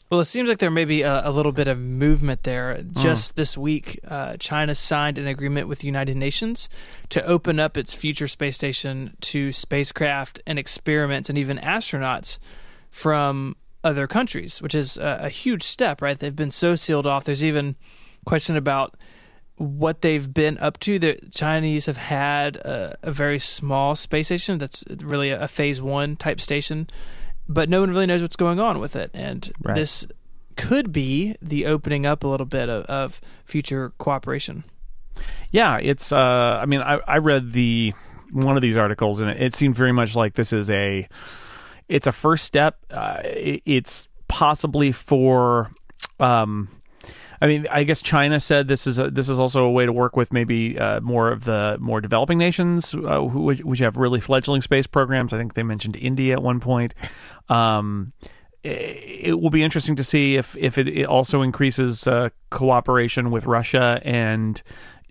Well, 0.09 0.21
it 0.21 0.25
seems 0.25 0.47
like 0.47 0.59
there 0.59 0.71
may 0.71 0.85
be 0.85 1.01
a, 1.01 1.27
a 1.27 1.31
little 1.31 1.51
bit 1.51 1.67
of 1.67 1.77
movement 1.77 2.43
there. 2.43 2.81
Just 2.81 3.35
this 3.35 3.57
week, 3.57 3.99
uh, 4.07 4.37
China 4.37 4.73
signed 4.73 5.17
an 5.17 5.27
agreement 5.27 5.67
with 5.67 5.79
the 5.79 5.85
United 5.87 6.15
Nations 6.15 6.69
to 7.09 7.21
open 7.25 7.59
up 7.59 7.75
its 7.75 7.93
future 7.93 8.27
space 8.29 8.55
station 8.55 9.17
to 9.21 9.51
spacecraft 9.51 10.39
and 10.47 10.57
experiments 10.57 11.27
and 11.27 11.37
even 11.37 11.57
astronauts 11.57 12.39
from 12.89 13.57
other 13.83 14.07
countries, 14.07 14.61
which 14.61 14.75
is 14.75 14.97
a, 14.97 15.19
a 15.23 15.29
huge 15.29 15.63
step, 15.63 16.01
right? 16.01 16.17
They've 16.17 16.35
been 16.35 16.51
so 16.51 16.75
sealed 16.75 17.05
off. 17.07 17.23
There's 17.23 17.43
even 17.43 17.75
question 18.25 18.57
about 18.57 18.95
what 19.55 20.01
they've 20.01 20.31
been 20.33 20.57
up 20.59 20.79
to. 20.81 20.99
The 20.99 21.19
Chinese 21.33 21.85
have 21.87 21.97
had 21.97 22.57
a, 22.57 22.97
a 23.03 23.11
very 23.11 23.39
small 23.39 23.95
space 23.95 24.27
station 24.27 24.57
that's 24.57 24.83
really 25.03 25.31
a, 25.31 25.47
phase 25.47 25.81
one 25.81 26.15
type 26.15 26.39
station, 26.41 26.87
but 27.47 27.69
no 27.69 27.79
one 27.81 27.89
really 27.89 28.05
knows 28.05 28.21
what's 28.21 28.35
going 28.35 28.59
on 28.59 28.79
with 28.79 28.95
it. 28.95 29.09
And 29.13 29.51
Right. 29.63 29.75
this 29.75 30.05
could 30.55 30.91
be 30.91 31.35
the 31.41 31.65
opening 31.65 32.05
up 32.05 32.23
a 32.23 32.27
little 32.27 32.45
bit 32.45 32.69
of, 32.69 32.85
of 32.85 33.21
future 33.45 33.93
cooperation. 33.97 34.63
Yeah, 35.51 35.77
it's. 35.77 36.11
Uh, 36.11 36.17
I 36.17 36.65
mean, 36.65 36.81
I, 36.81 36.99
I 37.07 37.17
read 37.17 37.51
the 37.51 37.93
one 38.31 38.55
of 38.55 38.61
these 38.61 38.77
articles, 38.77 39.21
and 39.21 39.29
it, 39.31 39.41
it 39.41 39.55
seemed 39.55 39.75
very 39.75 39.93
much 39.93 40.15
like 40.15 40.33
this 40.35 40.53
is 40.53 40.69
a. 40.69 41.07
It's 41.89 42.07
a 42.07 42.11
first 42.11 42.45
step. 42.45 42.77
Uh, 42.91 43.21
it, 43.23 43.61
it's 43.65 44.07
possibly 44.27 44.91
for. 44.91 45.71
Um, 46.19 46.69
I 47.39 47.45
mean, 47.45 47.67
I 47.69 47.83
guess 47.83 48.01
China 48.01 48.39
said 48.39 48.67
this 48.67 48.87
is 48.87 48.97
a, 48.97 49.11
this 49.11 49.29
is 49.29 49.39
also 49.39 49.63
a 49.63 49.71
way 49.71 49.85
to 49.85 49.93
work 49.93 50.15
with 50.15 50.33
maybe 50.33 50.77
uh, 50.79 51.01
more 51.01 51.31
of 51.31 51.43
the 51.43 51.77
more 51.79 52.01
developing 52.01 52.39
nations 52.39 52.95
uh, 52.95 53.27
who 53.27 53.41
which, 53.41 53.59
which 53.61 53.79
have 53.79 53.97
really 53.97 54.19
fledgling 54.19 54.61
space 54.61 54.87
programs. 54.87 55.33
I 55.33 55.37
think 55.37 55.53
they 55.53 55.63
mentioned 55.63 55.95
India 55.95 56.33
at 56.33 56.41
one 56.41 56.59
point. 56.59 56.95
Um, 57.47 58.13
it 58.63 59.39
will 59.39 59.49
be 59.49 59.63
interesting 59.63 59.95
to 59.95 60.03
see 60.03 60.35
if 60.35 60.57
if 60.57 60.77
it, 60.77 60.87
it 60.87 61.05
also 61.05 61.41
increases 61.41 62.07
uh, 62.07 62.29
cooperation 62.49 63.31
with 63.31 63.45
Russia 63.45 64.01
and 64.03 64.61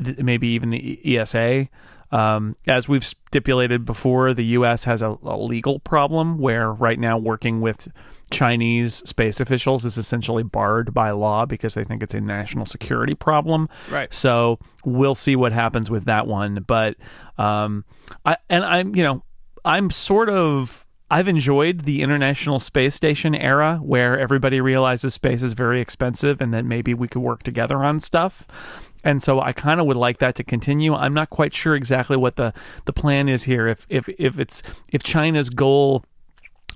th- 0.02 0.18
maybe 0.18 0.49
even 0.49 0.71
the 0.71 1.18
ESA. 1.18 1.68
Um, 2.12 2.56
as 2.66 2.88
we've 2.88 3.04
stipulated 3.04 3.84
before, 3.84 4.32
the 4.34 4.44
U.S. 4.44 4.84
has 4.84 5.02
a, 5.02 5.16
a 5.22 5.36
legal 5.36 5.78
problem 5.80 6.38
where 6.38 6.72
right 6.72 6.98
now 6.98 7.18
working 7.18 7.60
with 7.60 7.88
Chinese 8.30 8.94
space 9.08 9.40
officials 9.40 9.84
is 9.84 9.96
essentially 9.96 10.42
barred 10.42 10.92
by 10.92 11.10
law 11.10 11.46
because 11.46 11.75
they 11.75 11.84
think 11.84 12.02
it's 12.02 12.14
a 12.14 12.20
national 12.20 12.66
security 12.66 13.14
problem. 13.14 13.68
Right. 13.90 14.12
So 14.12 14.58
we'll 14.84 15.14
see 15.14 15.36
what 15.36 15.52
happens 15.52 15.90
with 15.90 16.06
that 16.06 16.26
one. 16.26 16.64
But 16.66 16.96
um, 17.38 17.84
I 18.25 18.36
and 18.48 18.64
I'm 18.64 18.96
you 18.96 19.04
know 19.04 19.25
I'm 19.64 19.90
sort 19.90 20.28
of 20.28 20.84
I've 21.08 21.28
enjoyed 21.28 21.82
the 21.82 22.02
International 22.02 22.58
Space 22.58 22.94
Station 22.94 23.34
era 23.34 23.78
where 23.80 24.18
everybody 24.18 24.60
realizes 24.60 25.14
space 25.14 25.42
is 25.42 25.52
very 25.52 25.80
expensive 25.80 26.40
and 26.40 26.52
that 26.52 26.64
maybe 26.64 26.94
we 26.94 27.06
could 27.06 27.22
work 27.22 27.44
together 27.44 27.84
on 27.84 28.00
stuff. 28.00 28.46
And 29.06 29.22
so 29.22 29.40
I 29.40 29.52
kind 29.52 29.78
of 29.78 29.86
would 29.86 29.96
like 29.96 30.18
that 30.18 30.34
to 30.34 30.44
continue. 30.44 30.92
I'm 30.92 31.14
not 31.14 31.30
quite 31.30 31.54
sure 31.54 31.76
exactly 31.76 32.16
what 32.16 32.34
the, 32.34 32.52
the 32.86 32.92
plan 32.92 33.28
is 33.28 33.44
here. 33.44 33.68
If 33.68 33.86
if 33.88 34.08
if 34.18 34.40
it's 34.40 34.64
if 34.88 35.04
China's 35.04 35.48
goal 35.48 36.04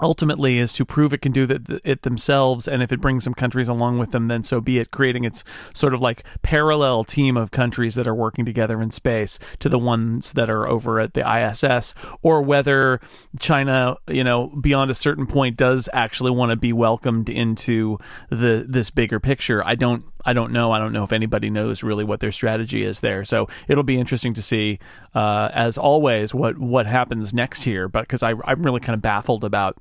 ultimately 0.02 0.58
is 0.58 0.72
to 0.72 0.84
prove 0.84 1.12
it 1.12 1.18
can 1.18 1.32
do 1.32 1.46
that 1.46 1.80
it 1.84 2.02
themselves 2.02 2.66
and 2.66 2.82
if 2.82 2.90
it 2.90 3.00
brings 3.00 3.24
some 3.24 3.34
countries 3.34 3.68
along 3.68 3.98
with 3.98 4.12
them 4.12 4.28
then 4.28 4.42
so 4.42 4.60
be 4.60 4.78
it 4.78 4.90
creating 4.90 5.24
its 5.24 5.44
sort 5.74 5.92
of 5.92 6.00
like 6.00 6.24
parallel 6.42 7.04
team 7.04 7.36
of 7.36 7.50
countries 7.50 7.96
that 7.96 8.08
are 8.08 8.14
working 8.14 8.46
together 8.46 8.80
in 8.80 8.90
space 8.90 9.38
to 9.58 9.68
the 9.68 9.78
ones 9.78 10.32
that 10.32 10.48
are 10.48 10.66
over 10.66 10.98
at 10.98 11.12
the 11.12 11.20
ISS 11.20 11.94
or 12.22 12.40
whether 12.40 13.00
China 13.38 13.96
you 14.08 14.24
know 14.24 14.46
beyond 14.60 14.90
a 14.90 14.94
certain 14.94 15.26
point 15.26 15.56
does 15.56 15.88
actually 15.92 16.30
want 16.30 16.50
to 16.50 16.56
be 16.56 16.72
welcomed 16.72 17.28
into 17.28 17.98
the 18.30 18.64
this 18.66 18.90
bigger 18.90 19.20
picture 19.20 19.62
I 19.66 19.74
don't 19.74 20.04
I 20.24 20.32
don't 20.32 20.52
know. 20.52 20.72
I 20.72 20.78
don't 20.78 20.92
know 20.92 21.04
if 21.04 21.12
anybody 21.12 21.50
knows 21.50 21.82
really 21.82 22.04
what 22.04 22.20
their 22.20 22.32
strategy 22.32 22.82
is 22.82 23.00
there. 23.00 23.24
So 23.24 23.48
it'll 23.68 23.84
be 23.84 23.98
interesting 23.98 24.34
to 24.34 24.42
see 24.42 24.78
uh, 25.14 25.50
as 25.52 25.78
always 25.78 26.34
what 26.34 26.58
what 26.58 26.86
happens 26.86 27.32
next 27.34 27.62
here. 27.62 27.88
But 27.88 28.02
because 28.02 28.22
I'm 28.22 28.62
really 28.62 28.80
kind 28.80 28.94
of 28.94 29.02
baffled 29.02 29.44
about 29.44 29.78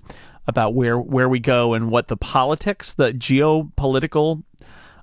about 0.47 0.73
where 0.73 0.99
where 0.99 1.29
we 1.29 1.39
go 1.39 1.73
and 1.73 1.89
what 1.91 2.07
the 2.07 2.17
politics, 2.17 2.93
the 2.93 3.11
geopolitical 3.11 4.43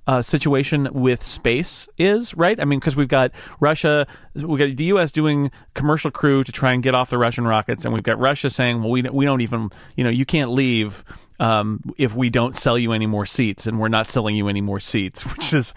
uh, 0.06 0.22
situation 0.22 0.88
with 0.92 1.22
space 1.24 1.88
is, 1.98 2.34
right? 2.34 2.60
I 2.60 2.64
mean, 2.64 2.78
because 2.78 2.96
we've 2.96 3.08
got 3.08 3.32
Russia, 3.60 4.06
we've 4.34 4.58
got 4.58 4.76
the 4.76 4.84
U.S. 4.84 5.10
doing 5.12 5.50
commercial 5.74 6.10
crew 6.10 6.44
to 6.44 6.52
try 6.52 6.72
and 6.72 6.82
get 6.82 6.94
off 6.94 7.10
the 7.10 7.18
Russian 7.18 7.46
rockets, 7.46 7.84
and 7.84 7.92
we've 7.92 8.02
got 8.02 8.18
Russia 8.18 8.50
saying, 8.50 8.80
well, 8.82 8.90
we 8.90 9.02
we 9.02 9.24
don't 9.24 9.40
even, 9.40 9.70
you 9.96 10.04
know, 10.04 10.10
you 10.10 10.24
can't 10.24 10.50
leave 10.50 11.04
um, 11.40 11.82
if 11.98 12.14
we 12.14 12.30
don't 12.30 12.56
sell 12.56 12.78
you 12.78 12.92
any 12.92 13.06
more 13.06 13.26
seats, 13.26 13.66
and 13.66 13.80
we're 13.80 13.88
not 13.88 14.08
selling 14.08 14.36
you 14.36 14.48
any 14.48 14.60
more 14.60 14.80
seats, 14.80 15.22
which 15.36 15.52
is 15.52 15.74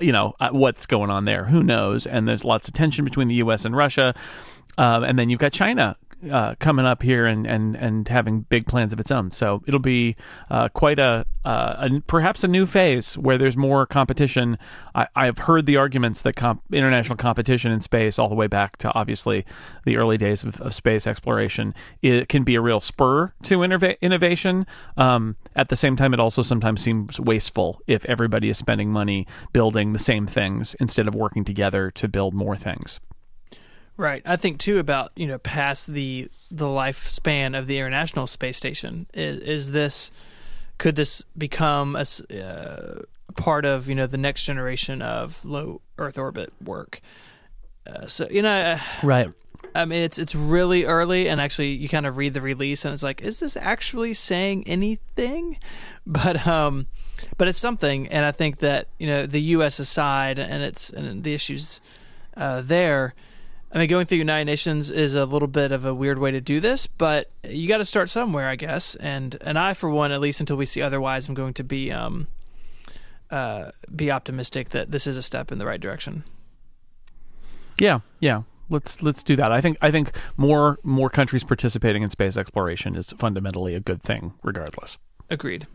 you 0.00 0.12
know 0.12 0.34
uh, 0.40 0.50
what's 0.50 0.86
going 0.86 1.10
on 1.10 1.24
there 1.24 1.44
who 1.44 1.62
knows 1.62 2.06
and 2.06 2.26
there's 2.26 2.44
lots 2.44 2.66
of 2.66 2.74
tension 2.74 3.04
between 3.04 3.28
the 3.28 3.36
us 3.36 3.64
and 3.64 3.76
russia 3.76 4.14
um, 4.76 5.04
and 5.04 5.18
then 5.18 5.30
you've 5.30 5.38
got 5.38 5.52
china 5.52 5.96
uh, 6.30 6.54
coming 6.58 6.86
up 6.86 7.02
here 7.02 7.26
and, 7.26 7.46
and, 7.46 7.76
and 7.76 8.08
having 8.08 8.42
big 8.42 8.66
plans 8.66 8.92
of 8.92 9.00
its 9.00 9.10
own. 9.10 9.30
So 9.30 9.62
it'll 9.66 9.80
be 9.80 10.16
uh, 10.50 10.68
quite 10.70 10.98
a, 10.98 11.26
uh, 11.44 11.88
a 11.90 12.00
perhaps 12.06 12.44
a 12.44 12.48
new 12.48 12.66
phase 12.66 13.18
where 13.18 13.38
there's 13.38 13.56
more 13.56 13.86
competition. 13.86 14.58
I, 14.94 15.08
I've 15.14 15.38
heard 15.38 15.66
the 15.66 15.76
arguments 15.76 16.22
that 16.22 16.36
comp- 16.36 16.62
international 16.72 17.16
competition 17.16 17.72
in 17.72 17.80
space, 17.80 18.18
all 18.18 18.28
the 18.28 18.34
way 18.34 18.46
back 18.46 18.76
to 18.78 18.94
obviously 18.94 19.44
the 19.84 19.96
early 19.96 20.16
days 20.16 20.44
of, 20.44 20.60
of 20.60 20.74
space 20.74 21.06
exploration, 21.06 21.74
it 22.02 22.28
can 22.28 22.44
be 22.44 22.54
a 22.54 22.60
real 22.60 22.80
spur 22.80 23.32
to 23.42 23.58
innova- 23.58 24.00
innovation. 24.00 24.66
Um, 24.96 25.36
at 25.56 25.68
the 25.68 25.76
same 25.76 25.96
time, 25.96 26.14
it 26.14 26.20
also 26.20 26.42
sometimes 26.42 26.82
seems 26.82 27.20
wasteful 27.20 27.80
if 27.86 28.04
everybody 28.06 28.48
is 28.48 28.58
spending 28.58 28.90
money 28.90 29.26
building 29.52 29.92
the 29.92 29.98
same 29.98 30.26
things 30.26 30.74
instead 30.80 31.08
of 31.08 31.14
working 31.14 31.44
together 31.44 31.90
to 31.92 32.08
build 32.08 32.34
more 32.34 32.56
things. 32.56 33.00
Right. 33.96 34.22
I 34.24 34.36
think 34.36 34.58
too 34.58 34.78
about 34.78 35.12
you 35.14 35.26
know 35.26 35.38
past 35.38 35.92
the 35.92 36.28
the 36.50 36.66
lifespan 36.66 37.56
of 37.58 37.66
the 37.66 37.78
International 37.78 38.26
Space 38.26 38.56
Station. 38.56 39.06
Is, 39.14 39.38
is 39.40 39.70
this 39.72 40.10
could 40.78 40.96
this 40.96 41.22
become 41.36 41.96
a 41.96 42.04
uh, 42.36 43.02
part 43.36 43.64
of 43.64 43.88
you 43.88 43.94
know 43.94 44.06
the 44.06 44.18
next 44.18 44.44
generation 44.44 45.02
of 45.02 45.44
low 45.44 45.80
Earth 45.98 46.18
orbit 46.18 46.52
work? 46.62 47.00
Uh, 47.86 48.06
so 48.06 48.26
you 48.30 48.42
know, 48.42 48.54
uh, 48.54 48.78
Right. 49.02 49.28
I 49.74 49.84
mean, 49.84 50.02
it's 50.02 50.18
it's 50.18 50.34
really 50.34 50.84
early, 50.84 51.28
and 51.28 51.40
actually, 51.40 51.70
you 51.70 51.88
kind 51.88 52.06
of 52.06 52.16
read 52.16 52.34
the 52.34 52.40
release, 52.40 52.84
and 52.84 52.92
it's 52.92 53.02
like, 53.02 53.22
is 53.22 53.40
this 53.40 53.56
actually 53.56 54.14
saying 54.14 54.64
anything? 54.66 55.58
But 56.06 56.46
um, 56.46 56.86
but 57.38 57.48
it's 57.48 57.58
something, 57.58 58.08
and 58.08 58.26
I 58.26 58.30
think 58.30 58.58
that 58.58 58.88
you 58.98 59.06
know 59.06 59.24
the 59.24 59.40
U.S. 59.56 59.78
aside, 59.78 60.38
and 60.38 60.62
it's 60.62 60.90
and 60.90 61.24
the 61.24 61.32
issues 61.32 61.80
uh, 62.36 62.60
there. 62.60 63.14
I 63.74 63.78
mean, 63.78 63.88
going 63.88 64.06
through 64.06 64.18
United 64.18 64.44
Nations 64.44 64.88
is 64.88 65.16
a 65.16 65.26
little 65.26 65.48
bit 65.48 65.72
of 65.72 65.84
a 65.84 65.92
weird 65.92 66.20
way 66.20 66.30
to 66.30 66.40
do 66.40 66.60
this, 66.60 66.86
but 66.86 67.28
you 67.42 67.66
got 67.66 67.78
to 67.78 67.84
start 67.84 68.08
somewhere, 68.08 68.48
I 68.48 68.54
guess. 68.54 68.94
And 68.94 69.36
and 69.40 69.58
I, 69.58 69.74
for 69.74 69.90
one, 69.90 70.12
at 70.12 70.20
least 70.20 70.38
until 70.38 70.56
we 70.56 70.64
see 70.64 70.80
otherwise, 70.80 71.28
I'm 71.28 71.34
going 71.34 71.54
to 71.54 71.64
be 71.64 71.90
um, 71.90 72.28
uh, 73.30 73.72
be 73.94 74.12
optimistic 74.12 74.68
that 74.68 74.92
this 74.92 75.08
is 75.08 75.16
a 75.16 75.22
step 75.22 75.50
in 75.50 75.58
the 75.58 75.66
right 75.66 75.80
direction. 75.80 76.22
Yeah, 77.80 78.00
yeah. 78.20 78.42
Let's 78.70 79.02
let's 79.02 79.24
do 79.24 79.34
that. 79.36 79.50
I 79.50 79.60
think 79.60 79.76
I 79.82 79.90
think 79.90 80.12
more 80.36 80.78
more 80.84 81.10
countries 81.10 81.42
participating 81.42 82.04
in 82.04 82.10
space 82.10 82.36
exploration 82.36 82.94
is 82.94 83.10
fundamentally 83.18 83.74
a 83.74 83.80
good 83.80 84.00
thing, 84.00 84.34
regardless. 84.44 84.98
Agreed. 85.28 85.66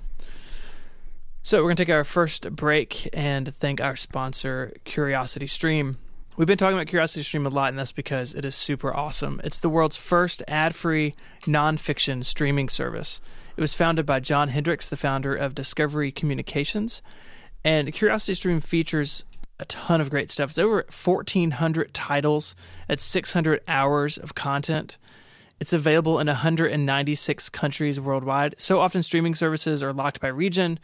So 1.41 1.57
we're 1.57 1.69
going 1.69 1.75
to 1.77 1.85
take 1.85 1.93
our 1.93 2.03
first 2.05 2.55
break 2.55 3.09
and 3.13 3.53
thank 3.53 3.81
our 3.81 3.95
sponsor, 3.95 4.73
Curiosity 4.85 5.47
Stream. 5.47 5.97
We've 6.39 6.47
been 6.47 6.57
talking 6.57 6.77
about 6.77 6.87
Curiosity 6.87 7.23
Stream 7.23 7.45
a 7.45 7.49
lot, 7.49 7.67
and 7.67 7.77
that's 7.77 7.91
because 7.91 8.33
it 8.33 8.45
is 8.45 8.55
super 8.55 8.95
awesome. 8.95 9.41
It's 9.43 9.59
the 9.59 9.67
world's 9.67 9.97
first 9.97 10.41
ad 10.47 10.73
free 10.73 11.13
nonfiction 11.41 12.23
streaming 12.23 12.69
service. 12.69 13.19
It 13.57 13.61
was 13.61 13.75
founded 13.75 14.05
by 14.05 14.21
John 14.21 14.47
Hendricks, 14.47 14.87
the 14.87 14.95
founder 14.95 15.35
of 15.35 15.53
Discovery 15.53 16.13
Communications. 16.13 17.01
And 17.65 17.91
Curiosity 17.91 18.35
Stream 18.35 18.61
features 18.61 19.25
a 19.59 19.65
ton 19.65 19.99
of 19.99 20.09
great 20.09 20.31
stuff. 20.31 20.51
It's 20.51 20.59
over 20.59 20.85
1,400 21.03 21.93
titles, 21.93 22.55
at 22.87 23.01
600 23.01 23.59
hours 23.67 24.17
of 24.17 24.33
content. 24.33 24.97
It's 25.59 25.73
available 25.73 26.19
in 26.19 26.27
196 26.27 27.49
countries 27.49 27.99
worldwide. 27.99 28.55
So 28.57 28.79
often, 28.79 29.03
streaming 29.03 29.35
services 29.35 29.83
are 29.83 29.91
locked 29.91 30.21
by 30.21 30.29
region. 30.29 30.79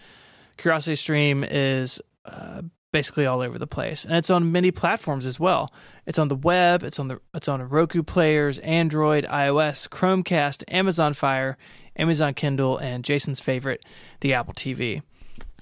Curiosity 0.57 0.97
Stream 0.97 1.45
is 1.45 2.01
uh, 2.25 2.63
basically 2.95 3.25
all 3.25 3.41
over 3.41 3.59
the 3.59 3.67
place, 3.67 4.05
and 4.05 4.15
it's 4.15 4.29
on 4.29 4.53
many 4.53 4.71
platforms 4.71 5.25
as 5.25 5.37
well. 5.37 5.69
It's 6.05 6.17
on 6.17 6.29
the 6.29 6.35
web, 6.35 6.81
it's 6.81 6.97
on 6.97 7.09
the 7.09 7.19
it's 7.33 7.49
on 7.49 7.61
Roku 7.67 8.03
players, 8.03 8.57
Android, 8.59 9.25
iOS, 9.25 9.89
Chromecast, 9.89 10.63
Amazon 10.69 11.13
Fire, 11.13 11.57
Amazon 11.97 12.33
Kindle, 12.33 12.77
and 12.77 13.03
Jason's 13.03 13.41
favorite, 13.41 13.85
the 14.21 14.33
Apple 14.33 14.53
TV. 14.53 15.01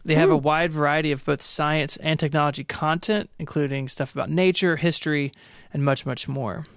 They 0.06 0.13
have 0.13 0.30
Ooh. 0.30 0.34
a 0.34 0.38
wide 0.38 0.72
variety 0.72 1.12
of 1.12 1.25
both 1.25 1.42
science 1.42 1.98
and 1.98 2.20
technology 2.20 2.63
content, 2.63 3.32
including 3.40 3.88
stuff 3.88 4.13
about 4.13 4.30
nature, 4.30 4.75
history, 4.75 5.32
and 5.74 5.84
much, 5.84 6.06
much 6.06 6.28
more. 6.28 6.68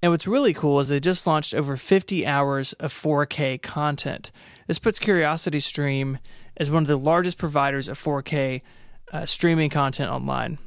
And 0.00 0.12
what's 0.12 0.28
really 0.28 0.54
cool 0.54 0.78
is 0.78 0.88
they 0.88 1.00
just 1.00 1.26
launched 1.26 1.52
over 1.52 1.76
50 1.76 2.24
hours 2.24 2.74
of 2.74 2.92
4K 2.92 3.60
content. 3.60 4.30
This 4.68 4.78
puts 4.78 5.00
Curiosity 5.00 5.58
Stream 5.58 6.20
as 6.56 6.70
one 6.70 6.84
of 6.84 6.86
the 6.86 6.96
largest 6.96 7.38
providers 7.38 7.88
of 7.88 7.98
4K 7.98 8.62
uh, 9.12 9.26
streaming 9.26 9.70
content 9.70 10.10
online. 10.10 10.58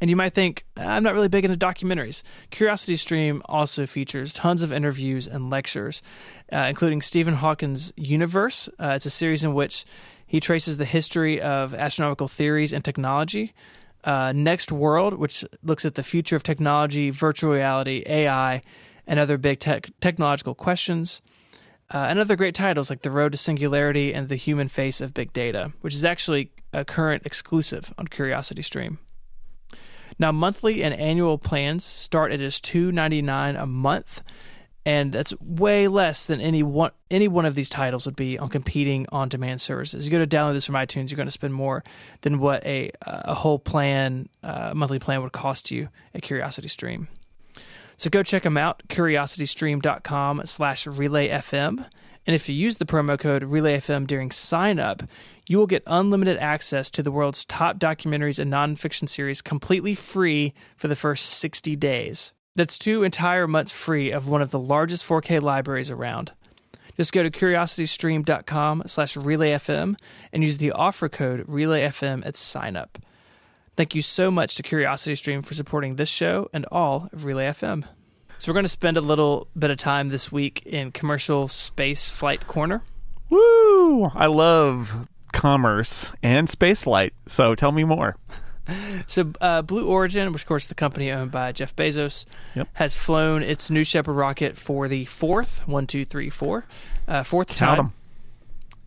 And 0.00 0.08
you 0.08 0.16
might 0.16 0.32
think, 0.32 0.64
I'm 0.76 1.02
not 1.02 1.12
really 1.12 1.28
big 1.28 1.44
into 1.44 1.58
documentaries. 1.58 2.22
Curiosity 2.50 2.96
Stream 2.96 3.42
also 3.44 3.84
features 3.84 4.32
tons 4.32 4.62
of 4.62 4.72
interviews 4.72 5.28
and 5.28 5.50
lectures, 5.50 6.02
uh, 6.50 6.66
including 6.70 7.02
Stephen 7.02 7.34
Hawking's 7.34 7.92
Universe. 7.96 8.68
Uh, 8.78 8.94
it's 8.96 9.04
a 9.04 9.10
series 9.10 9.44
in 9.44 9.52
which 9.52 9.84
he 10.26 10.40
traces 10.40 10.78
the 10.78 10.86
history 10.86 11.40
of 11.40 11.74
astronomical 11.74 12.28
theories 12.28 12.72
and 12.72 12.82
technology. 12.82 13.52
Uh, 14.02 14.32
Next 14.32 14.72
World, 14.72 15.14
which 15.14 15.44
looks 15.62 15.84
at 15.84 15.96
the 15.96 16.02
future 16.02 16.34
of 16.34 16.42
technology, 16.42 17.10
virtual 17.10 17.52
reality, 17.52 18.02
AI, 18.06 18.62
and 19.06 19.18
other 19.18 19.36
big 19.36 19.58
tech- 19.58 19.90
technological 20.00 20.54
questions. 20.54 21.20
Uh, 21.92 22.06
and 22.08 22.18
other 22.18 22.36
great 22.36 22.54
titles 22.54 22.88
like 22.88 23.02
The 23.02 23.10
Road 23.10 23.32
to 23.32 23.38
Singularity 23.38 24.14
and 24.14 24.28
The 24.28 24.36
Human 24.36 24.68
Face 24.68 25.00
of 25.00 25.12
Big 25.12 25.32
Data, 25.32 25.72
which 25.80 25.94
is 25.94 26.04
actually 26.04 26.52
a 26.72 26.84
current 26.84 27.24
exclusive 27.26 27.92
on 27.98 28.06
Curiosity 28.06 28.62
Stream. 28.62 28.98
Now, 30.18 30.30
monthly 30.32 30.84
and 30.84 30.94
annual 30.94 31.38
plans 31.38 31.82
start 31.82 32.30
at 32.30 32.38
just 32.38 32.64
$2.99 32.66 33.60
a 33.60 33.66
month, 33.66 34.22
and 34.84 35.12
that's 35.12 35.32
way 35.40 35.88
less 35.88 36.26
than 36.26 36.40
any 36.40 36.62
one 36.62 36.92
any 37.10 37.26
one 37.26 37.44
of 37.44 37.54
these 37.54 37.68
titles 37.68 38.06
would 38.06 38.16
be 38.16 38.38
on 38.38 38.48
competing 38.48 39.06
on-demand 39.10 39.60
services. 39.60 40.04
You 40.04 40.10
go 40.10 40.24
to 40.24 40.26
download 40.26 40.52
this 40.52 40.66
from 40.66 40.74
iTunes, 40.74 41.10
you're 41.10 41.16
going 41.16 41.26
to 41.26 41.32
spend 41.32 41.54
more 41.54 41.82
than 42.20 42.38
what 42.38 42.64
a 42.64 42.90
a 43.02 43.34
whole 43.34 43.58
plan, 43.58 44.28
uh, 44.42 44.72
monthly 44.74 44.98
plan 44.98 45.22
would 45.22 45.32
cost 45.32 45.70
you 45.70 45.88
at 46.14 46.22
Curiosity 46.22 46.68
Stream. 46.68 47.08
So 48.00 48.08
go 48.08 48.22
check 48.22 48.44
them 48.44 48.56
out, 48.56 48.82
curiositystream.com 48.88 50.46
slash 50.46 50.86
relayfm. 50.86 51.86
And 52.26 52.34
if 52.34 52.48
you 52.48 52.54
use 52.54 52.78
the 52.78 52.86
promo 52.86 53.18
code 53.18 53.42
RelayFM 53.42 54.06
during 54.06 54.30
sign 54.30 54.78
up, 54.78 55.02
you 55.46 55.58
will 55.58 55.66
get 55.66 55.82
unlimited 55.86 56.38
access 56.38 56.90
to 56.92 57.02
the 57.02 57.12
world's 57.12 57.44
top 57.44 57.78
documentaries 57.78 58.38
and 58.38 58.50
nonfiction 58.50 59.06
series 59.06 59.42
completely 59.42 59.94
free 59.94 60.54
for 60.78 60.88
the 60.88 60.96
first 60.96 61.26
60 61.26 61.76
days. 61.76 62.32
That's 62.56 62.78
two 62.78 63.02
entire 63.02 63.46
months 63.46 63.70
free 63.70 64.10
of 64.10 64.26
one 64.26 64.40
of 64.40 64.50
the 64.50 64.58
largest 64.58 65.06
4K 65.06 65.42
libraries 65.42 65.90
around. 65.90 66.32
Just 66.96 67.12
go 67.12 67.22
to 67.22 67.30
curiositystream.com 67.30 68.84
slash 68.86 69.14
relayfm 69.14 69.94
and 70.32 70.42
use 70.42 70.56
the 70.56 70.72
offer 70.72 71.10
code 71.10 71.46
relayfm 71.46 72.24
at 72.24 72.36
sign 72.36 72.76
up. 72.76 72.96
Thank 73.76 73.94
you 73.94 74.02
so 74.02 74.30
much 74.30 74.56
to 74.56 74.62
Curiosity 74.62 75.14
Stream 75.14 75.42
for 75.42 75.54
supporting 75.54 75.96
this 75.96 76.08
show 76.08 76.48
and 76.52 76.66
all 76.70 77.08
of 77.12 77.24
Relay 77.24 77.46
FM. 77.46 77.84
So 78.38 78.50
we're 78.50 78.54
going 78.54 78.64
to 78.64 78.68
spend 78.70 78.96
a 78.96 79.02
little 79.02 79.48
bit 79.58 79.70
of 79.70 79.78
time 79.78 80.08
this 80.08 80.32
week 80.32 80.62
in 80.66 80.92
commercial 80.92 81.46
space 81.48 82.08
flight 82.08 82.46
corner. 82.46 82.82
Woo! 83.28 84.06
I 84.14 84.26
love 84.26 85.08
commerce 85.32 86.10
and 86.22 86.48
space 86.48 86.82
flight. 86.82 87.12
So 87.26 87.54
tell 87.54 87.72
me 87.72 87.84
more. 87.84 88.16
So, 89.08 89.32
uh, 89.40 89.62
Blue 89.62 89.88
Origin, 89.88 90.30
which 90.32 90.42
of 90.42 90.46
course 90.46 90.64
is 90.64 90.68
the 90.68 90.76
company 90.76 91.10
owned 91.10 91.32
by 91.32 91.50
Jeff 91.50 91.74
Bezos, 91.74 92.26
yep. 92.54 92.68
has 92.74 92.96
flown 92.96 93.42
its 93.42 93.68
New 93.68 93.82
Shepard 93.82 94.14
rocket 94.14 94.56
for 94.56 94.86
the 94.86 95.06
fourth 95.06 95.66
one, 95.66 95.88
two, 95.88 96.04
three, 96.04 96.30
four, 96.30 96.66
uh, 97.08 97.24
fourth 97.24 97.56
time. 97.56 97.92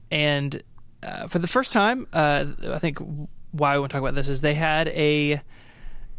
And 0.09 0.63
uh, 1.01 1.27
for 1.27 1.39
the 1.39 1.47
first 1.47 1.73
time, 1.73 2.07
uh, 2.13 2.45
I 2.71 2.79
think 2.79 2.99
why 3.53 3.75
I 3.75 3.79
want 3.79 3.91
to 3.91 3.95
talk 3.95 4.01
about 4.01 4.15
this 4.15 4.27
is 4.27 4.41
they 4.41 4.55
had 4.55 4.89
a 4.89 5.41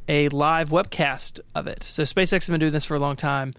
a 0.09 0.29
live 0.31 0.69
webcast 0.71 1.41
of 1.55 1.67
it. 1.67 1.83
So 1.83 2.03
SpaceX 2.03 2.33
has 2.33 2.49
been 2.49 2.61
doing 2.61 2.73
this 2.73 2.85
for 2.85 2.95
a 2.95 3.01
long 3.01 3.17
time. 3.17 3.55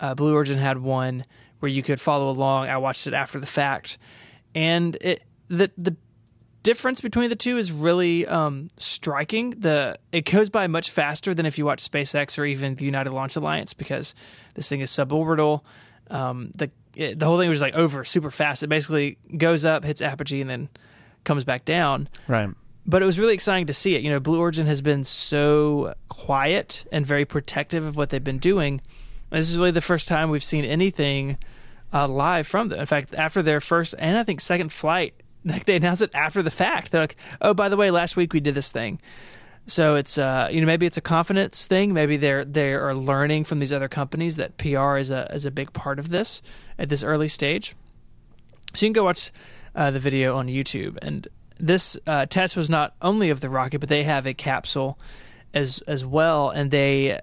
Uh, 0.00 0.14
Blue 0.14 0.34
Origin 0.34 0.58
had 0.58 0.78
one 0.78 1.24
where 1.60 1.70
you 1.70 1.82
could 1.82 2.00
follow 2.00 2.28
along. 2.28 2.68
I 2.68 2.76
watched 2.76 3.06
it 3.06 3.14
after 3.14 3.40
the 3.40 3.46
fact, 3.46 3.98
and 4.54 4.96
it 5.00 5.22
the 5.48 5.70
the 5.78 5.96
difference 6.62 7.00
between 7.00 7.28
the 7.30 7.36
two 7.36 7.56
is 7.56 7.72
really 7.72 8.26
um, 8.26 8.68
striking. 8.76 9.50
The 9.50 9.98
it 10.12 10.30
goes 10.30 10.50
by 10.50 10.66
much 10.66 10.90
faster 10.90 11.32
than 11.32 11.46
if 11.46 11.58
you 11.58 11.64
watch 11.64 11.78
SpaceX 11.88 12.38
or 12.38 12.44
even 12.44 12.74
the 12.74 12.84
United 12.84 13.12
Launch 13.12 13.36
Alliance 13.36 13.72
because 13.72 14.14
this 14.54 14.68
thing 14.68 14.80
is 14.80 14.90
suborbital. 14.90 15.62
Um, 16.10 16.50
the 16.54 16.70
it, 16.94 17.18
the 17.18 17.26
whole 17.26 17.38
thing 17.38 17.48
was 17.48 17.62
like 17.62 17.74
over 17.74 18.04
super 18.04 18.30
fast. 18.30 18.62
It 18.62 18.68
basically 18.68 19.16
goes 19.36 19.64
up, 19.64 19.84
hits 19.84 20.02
apogee, 20.02 20.40
and 20.40 20.50
then 20.50 20.68
comes 21.24 21.44
back 21.44 21.64
down. 21.64 22.08
Right 22.28 22.50
but 22.86 23.02
it 23.02 23.06
was 23.06 23.18
really 23.18 23.34
exciting 23.34 23.66
to 23.66 23.74
see 23.74 23.94
it. 23.94 24.02
You 24.02 24.10
know, 24.10 24.20
Blue 24.20 24.38
Origin 24.38 24.66
has 24.66 24.82
been 24.82 25.04
so 25.04 25.94
quiet 26.08 26.86
and 26.92 27.06
very 27.06 27.24
protective 27.24 27.84
of 27.84 27.96
what 27.96 28.10
they've 28.10 28.22
been 28.22 28.38
doing. 28.38 28.80
And 29.30 29.40
this 29.40 29.50
is 29.50 29.58
really 29.58 29.70
the 29.70 29.80
first 29.80 30.06
time 30.06 30.30
we've 30.30 30.44
seen 30.44 30.64
anything 30.64 31.38
uh, 31.92 32.06
live 32.06 32.46
from 32.46 32.68
them. 32.68 32.80
In 32.80 32.86
fact, 32.86 33.14
after 33.14 33.42
their 33.42 33.60
first 33.60 33.94
and 33.98 34.16
I 34.16 34.22
think 34.22 34.40
second 34.40 34.72
flight, 34.72 35.14
like 35.44 35.64
they 35.64 35.76
announced 35.76 36.02
it 36.02 36.10
after 36.14 36.42
the 36.42 36.50
fact. 36.50 36.90
They're 36.90 37.02
like, 37.02 37.16
"Oh, 37.40 37.54
by 37.54 37.68
the 37.68 37.76
way, 37.76 37.90
last 37.90 38.16
week 38.16 38.32
we 38.32 38.40
did 38.40 38.54
this 38.54 38.70
thing." 38.70 39.00
So 39.66 39.96
it's 39.96 40.18
uh, 40.18 40.48
you 40.50 40.60
know 40.60 40.66
maybe 40.66 40.86
it's 40.86 40.96
a 40.96 41.02
confidence 41.02 41.66
thing. 41.66 41.92
Maybe 41.92 42.16
they're 42.16 42.44
they 42.44 42.74
are 42.74 42.94
learning 42.94 43.44
from 43.44 43.60
these 43.60 43.72
other 43.72 43.88
companies 43.88 44.36
that 44.36 44.58
PR 44.58 44.96
is 44.96 45.10
a 45.10 45.32
is 45.32 45.46
a 45.46 45.50
big 45.50 45.72
part 45.72 45.98
of 45.98 46.10
this 46.10 46.42
at 46.78 46.88
this 46.88 47.02
early 47.02 47.28
stage. 47.28 47.74
So 48.74 48.86
you 48.86 48.90
can 48.90 48.94
go 48.94 49.04
watch 49.04 49.30
uh, 49.74 49.90
the 49.90 50.00
video 50.00 50.36
on 50.36 50.48
YouTube 50.48 50.98
and 51.00 51.28
this 51.64 51.98
uh, 52.06 52.26
test 52.26 52.56
was 52.56 52.68
not 52.68 52.94
only 53.00 53.30
of 53.30 53.40
the 53.40 53.48
rocket, 53.48 53.78
but 53.78 53.88
they 53.88 54.02
have 54.02 54.26
a 54.26 54.34
capsule 54.34 54.98
as 55.54 55.78
as 55.86 56.04
well, 56.04 56.50
and 56.50 56.70
they, 56.70 57.18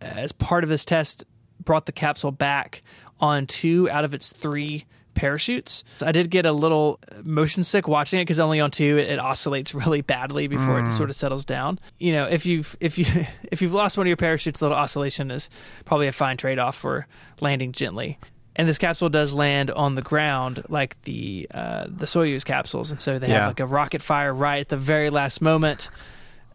as 0.00 0.32
part 0.32 0.64
of 0.64 0.70
this 0.70 0.84
test, 0.84 1.24
brought 1.62 1.86
the 1.86 1.92
capsule 1.92 2.32
back 2.32 2.82
on 3.20 3.46
two 3.46 3.88
out 3.90 4.04
of 4.04 4.14
its 4.14 4.32
three 4.32 4.84
parachutes. 5.14 5.84
I 6.02 6.10
did 6.10 6.28
get 6.30 6.44
a 6.44 6.52
little 6.52 6.98
motion 7.22 7.62
sick 7.62 7.86
watching 7.86 8.20
it 8.20 8.24
because 8.24 8.40
only 8.40 8.60
on 8.60 8.70
two 8.72 8.98
it, 8.98 9.10
it, 9.10 9.18
oscillates 9.20 9.74
really 9.74 10.00
badly 10.00 10.48
before 10.48 10.80
mm. 10.80 10.88
it 10.88 10.92
sort 10.92 11.08
of 11.08 11.16
settles 11.16 11.44
down. 11.44 11.78
You 11.98 12.12
know, 12.12 12.26
if 12.26 12.46
you've 12.46 12.76
if 12.80 12.98
you 12.98 13.06
if 13.44 13.62
you've 13.62 13.74
lost 13.74 13.96
one 13.96 14.06
of 14.06 14.08
your 14.08 14.16
parachutes, 14.16 14.60
a 14.60 14.64
little 14.64 14.78
oscillation 14.78 15.30
is 15.30 15.50
probably 15.84 16.08
a 16.08 16.12
fine 16.12 16.36
trade 16.36 16.58
off 16.58 16.74
for 16.76 17.06
landing 17.40 17.70
gently 17.70 18.18
and 18.58 18.68
this 18.68 18.76
capsule 18.76 19.08
does 19.08 19.32
land 19.32 19.70
on 19.70 19.94
the 19.94 20.02
ground 20.02 20.64
like 20.68 21.00
the 21.02 21.46
uh, 21.54 21.86
the 21.88 22.06
Soyuz 22.06 22.44
capsules, 22.44 22.90
and 22.90 23.00
so 23.00 23.18
they 23.18 23.28
yeah. 23.28 23.40
have 23.40 23.46
like 23.50 23.60
a 23.60 23.66
rocket 23.66 24.02
fire 24.02 24.34
right 24.34 24.60
at 24.60 24.68
the 24.68 24.76
very 24.76 25.08
last 25.08 25.40
moment, 25.40 25.88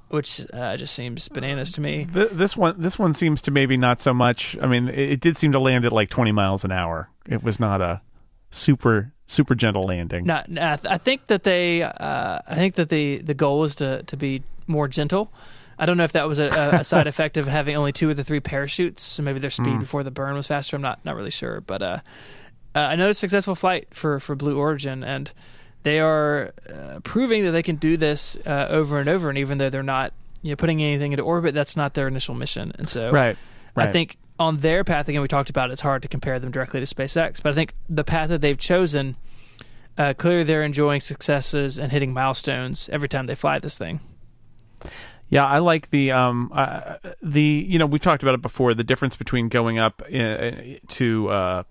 which 0.10 0.46
uh, 0.54 0.76
just 0.76 0.94
seems 0.94 1.30
bananas 1.30 1.72
to 1.72 1.82
me. 1.82 2.06
This 2.12 2.58
one, 2.58 2.76
this 2.78 3.00
one 3.00 3.13
seems 3.13 3.42
to 3.44 3.52
maybe 3.52 3.78
not 3.78 4.02
so 4.02 4.13
much. 4.13 4.58
I 4.62 4.68
mean, 4.68 4.89
it, 4.89 5.13
it 5.13 5.20
did 5.22 5.38
seem 5.38 5.54
to 5.54 5.60
land 5.60 5.86
at 5.86 5.94
like 5.94 6.10
twenty 6.10 6.34
miles 6.34 6.66
an 6.66 6.72
hour. 6.72 7.10
It 7.26 7.42
was 7.42 7.60
not 7.60 7.82
a 7.82 8.02
super 8.52 9.13
super 9.26 9.56
gentle 9.56 9.84
landing. 9.84 10.26
Not, 10.26 10.48
I 10.60 10.98
think 10.98 11.28
that 11.28 11.44
they, 11.44 11.82
uh, 11.82 12.39
I 12.46 12.56
think 12.56 12.76
that 12.76 12.89
the 12.89 13.20
the 13.20 13.34
goal 13.34 13.63
is 13.63 13.78
to 13.78 14.04
to 14.04 14.18
be 14.18 14.44
more 14.68 14.89
gentle. 14.89 15.32
I 15.78 15.86
don't 15.86 15.98
know 15.98 16.04
if 16.04 16.12
that 16.14 16.28
was 16.28 16.40
a, 16.40 16.50
a 16.50 16.84
side 16.84 17.08
effect 17.14 17.38
of 17.38 17.48
having 17.48 17.76
only 17.76 17.92
two 17.92 18.10
of 18.10 18.18
the 18.18 18.24
three 18.24 18.40
parachutes. 18.40 19.02
So 19.02 19.24
maybe 19.24 19.40
their 19.40 19.50
speed 19.50 19.76
mm. 19.76 19.80
before 19.80 20.04
the 20.04 20.12
burn 20.12 20.36
was 20.36 20.48
faster. 20.48 20.76
I'm 20.76 20.82
not 20.82 21.04
not 21.04 21.16
really 21.16 21.32
sure, 21.32 21.62
but 21.62 21.82
uh, 21.82 22.00
uh, 22.76 22.90
another 22.92 23.14
successful 23.14 23.56
flight 23.56 23.88
for 23.92 24.20
for 24.20 24.36
Blue 24.36 24.58
Origin, 24.58 25.04
and 25.04 25.32
they 25.84 26.00
are 26.00 26.54
uh, 26.70 27.00
proving 27.04 27.44
that 27.44 27.52
they 27.52 27.64
can 27.64 27.76
do 27.76 27.98
this 27.98 28.36
uh, 28.46 28.68
over 28.70 29.00
and 29.00 29.10
over. 29.10 29.30
And 29.30 29.38
even 29.38 29.58
though 29.58 29.70
they're 29.70 29.84
not 29.84 30.14
you 30.42 30.52
know 30.52 30.56
putting 30.56 30.82
anything 30.82 31.14
into 31.14 31.24
orbit, 31.24 31.54
that's 31.54 31.76
not 31.76 31.94
their 31.94 32.08
initial 32.08 32.36
mission. 32.36 32.72
And 32.78 32.88
so, 32.90 33.12
right, 33.12 33.38
right. 33.76 33.90
I 33.90 33.92
think 33.92 34.18
on 34.40 34.58
their 34.58 34.84
path 34.84 35.08
again, 35.08 35.22
we 35.22 35.28
talked 35.28 35.50
about 35.50 35.72
it's 35.72 35.82
hard 35.82 36.02
to 36.02 36.08
compare 36.08 36.40
them 36.40 36.52
directly 36.52 36.84
to 36.84 36.96
SpaceX, 36.96 37.42
but 37.42 37.50
I 37.50 37.54
think 37.54 37.74
the 37.90 38.04
path 38.04 38.30
that 38.30 38.42
they've 38.42 38.58
chosen. 38.58 39.16
Uh, 39.96 40.12
clearly, 40.12 40.44
they're 40.44 40.64
enjoying 40.64 41.00
successes 41.00 41.78
and 41.78 41.92
hitting 41.92 42.12
milestones 42.12 42.90
every 42.90 43.08
time 43.08 43.28
they 43.28 43.36
fly 43.36 43.60
this 43.60 43.78
thing. 43.78 44.00
Yeah, 45.34 45.46
I 45.46 45.60
like 45.60 45.89
the 45.89 46.12
um 46.12 46.52
uh, 46.54 46.98
the 47.24 47.41
you 47.41 47.80
know 47.80 47.88
we 47.88 47.98
talked 47.98 48.22
about 48.22 48.36
it 48.36 48.41
before 48.41 48.76
the 48.76 48.84
difference 48.84 49.15
between 49.15 49.50
going 49.50 49.80
up 49.80 50.02
in, 50.08 50.22
uh, 50.22 50.78
to 50.89 51.30
uh 51.30 51.63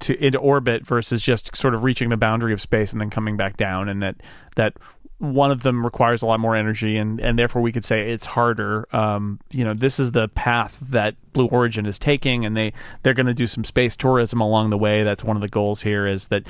to 0.00 0.24
into 0.24 0.38
orbit 0.38 0.86
versus 0.86 1.22
just 1.22 1.56
sort 1.56 1.74
of 1.74 1.82
reaching 1.82 2.10
the 2.10 2.18
boundary 2.18 2.52
of 2.52 2.60
space 2.60 2.92
and 2.92 3.00
then 3.00 3.08
coming 3.08 3.38
back 3.38 3.56
down 3.56 3.88
and 3.88 4.02
that 4.02 4.16
that 4.56 4.74
one 5.18 5.50
of 5.50 5.62
them 5.62 5.84
requires 5.84 6.22
a 6.22 6.26
lot 6.26 6.40
more 6.40 6.56
energy, 6.56 6.96
and, 6.96 7.20
and 7.20 7.38
therefore 7.38 7.62
we 7.62 7.72
could 7.72 7.84
say 7.84 8.10
it's 8.10 8.26
harder. 8.26 8.86
Um, 8.94 9.38
you 9.50 9.64
know, 9.64 9.72
this 9.72 10.00
is 10.00 10.10
the 10.10 10.28
path 10.28 10.76
that 10.90 11.14
Blue 11.32 11.46
Origin 11.46 11.86
is 11.86 11.98
taking, 11.98 12.44
and 12.44 12.56
they 12.56 12.72
they're 13.02 13.14
going 13.14 13.26
to 13.26 13.34
do 13.34 13.46
some 13.46 13.64
space 13.64 13.96
tourism 13.96 14.40
along 14.40 14.70
the 14.70 14.78
way. 14.78 15.04
That's 15.04 15.22
one 15.22 15.36
of 15.36 15.40
the 15.40 15.48
goals 15.48 15.82
here. 15.82 16.06
Is 16.06 16.28
that 16.28 16.42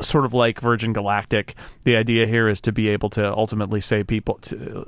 sort 0.00 0.24
of 0.24 0.32
like 0.32 0.60
Virgin 0.60 0.92
Galactic? 0.92 1.56
The 1.84 1.96
idea 1.96 2.26
here 2.26 2.48
is 2.48 2.60
to 2.62 2.72
be 2.72 2.88
able 2.88 3.10
to 3.10 3.32
ultimately 3.32 3.80
say 3.80 4.04
people 4.04 4.38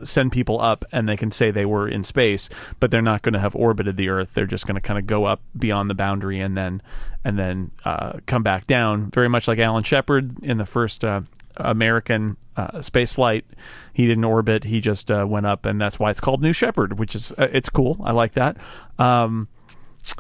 send 0.05 0.31
people 0.31 0.61
up, 0.61 0.85
and 0.92 1.09
they 1.09 1.16
can 1.16 1.33
say 1.33 1.51
they 1.51 1.66
were 1.66 1.88
in 1.88 2.05
space, 2.05 2.49
but 2.79 2.90
they're 2.90 3.03
not 3.03 3.23
going 3.23 3.35
to 3.35 3.40
have 3.40 3.57
orbited 3.57 3.96
the 3.96 4.09
Earth. 4.09 4.35
They're 4.35 4.46
just 4.46 4.66
going 4.66 4.77
to 4.77 4.81
kind 4.81 4.99
of 4.99 5.07
go 5.07 5.25
up 5.25 5.40
beyond 5.59 5.90
the 5.90 5.94
boundary 5.94 6.40
and 6.40 6.57
then 6.57 6.81
and 7.25 7.38
then 7.38 7.70
uh, 7.85 8.14
come 8.27 8.42
back 8.42 8.66
down. 8.66 9.11
Very 9.11 9.29
much 9.29 9.49
like 9.49 9.59
Alan 9.59 9.83
Shepard 9.83 10.42
in 10.44 10.59
the 10.59 10.64
first 10.64 11.05
uh, 11.05 11.23
American 11.57 12.37
uh, 12.61 12.83
space 12.83 13.12
flight. 13.12 13.44
He 13.92 14.07
didn't 14.07 14.25
orbit. 14.25 14.64
He 14.64 14.81
just 14.81 15.11
uh, 15.11 15.27
went 15.29 15.46
up, 15.46 15.66
and 15.66 15.81
that's 15.81 15.99
why 15.99 16.11
it's 16.11 16.20
called 16.20 16.42
New 16.42 16.53
Shepard, 16.53 16.99
which 16.99 17.14
is 17.14 17.33
uh, 17.33 17.49
it's 17.53 17.68
cool. 17.68 18.01
I 18.05 18.12
like 18.12 18.33
that. 18.33 18.57
Um, 18.99 19.49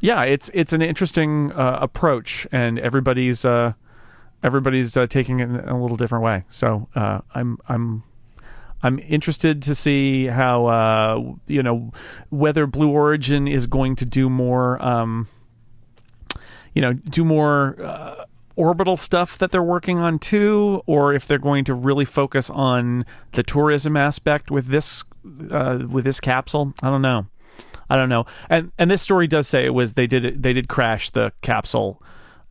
yeah, 0.00 0.22
it's 0.22 0.50
it's 0.54 0.72
an 0.72 0.82
interesting 0.82 1.52
uh, 1.52 1.78
approach, 1.80 2.46
and 2.52 2.78
everybody's 2.78 3.44
uh, 3.44 3.72
everybody's 4.42 4.96
taking 5.08 5.40
it 5.40 5.44
in 5.44 5.56
a 5.56 5.80
little 5.80 5.96
different 5.96 6.24
way. 6.24 6.44
So 6.50 6.88
I'm 6.94 7.58
I'm 7.68 8.02
I'm 8.82 8.98
interested 9.00 9.62
to 9.62 9.74
see 9.74 10.26
how 10.26 11.38
you 11.46 11.62
know 11.62 11.92
whether 12.30 12.66
Blue 12.66 12.90
Origin 12.90 13.48
is 13.48 13.66
going 13.66 13.96
to 13.96 14.06
do 14.06 14.30
more. 14.30 14.82
Um, 14.84 15.28
you 16.74 16.82
know, 16.82 16.92
do 16.92 17.24
more 17.24 18.26
orbital 18.60 18.96
stuff 18.96 19.38
that 19.38 19.50
they're 19.50 19.62
working 19.62 19.98
on 19.98 20.18
too, 20.18 20.82
or 20.86 21.14
if 21.14 21.26
they're 21.26 21.38
going 21.38 21.64
to 21.64 21.74
really 21.74 22.04
focus 22.04 22.50
on 22.50 23.06
the 23.32 23.42
tourism 23.42 23.96
aspect 23.96 24.50
with 24.50 24.66
this 24.66 25.02
uh, 25.50 25.78
with 25.88 26.04
this 26.04 26.20
capsule. 26.20 26.74
I 26.82 26.90
don't 26.90 27.02
know. 27.02 27.26
I 27.88 27.96
don't 27.96 28.10
know. 28.10 28.26
And 28.50 28.70
and 28.78 28.90
this 28.90 29.02
story 29.02 29.26
does 29.26 29.48
say 29.48 29.64
it 29.64 29.74
was 29.74 29.94
they 29.94 30.06
did 30.06 30.42
they 30.42 30.52
did 30.52 30.68
crash 30.68 31.10
the 31.10 31.32
capsule 31.40 32.02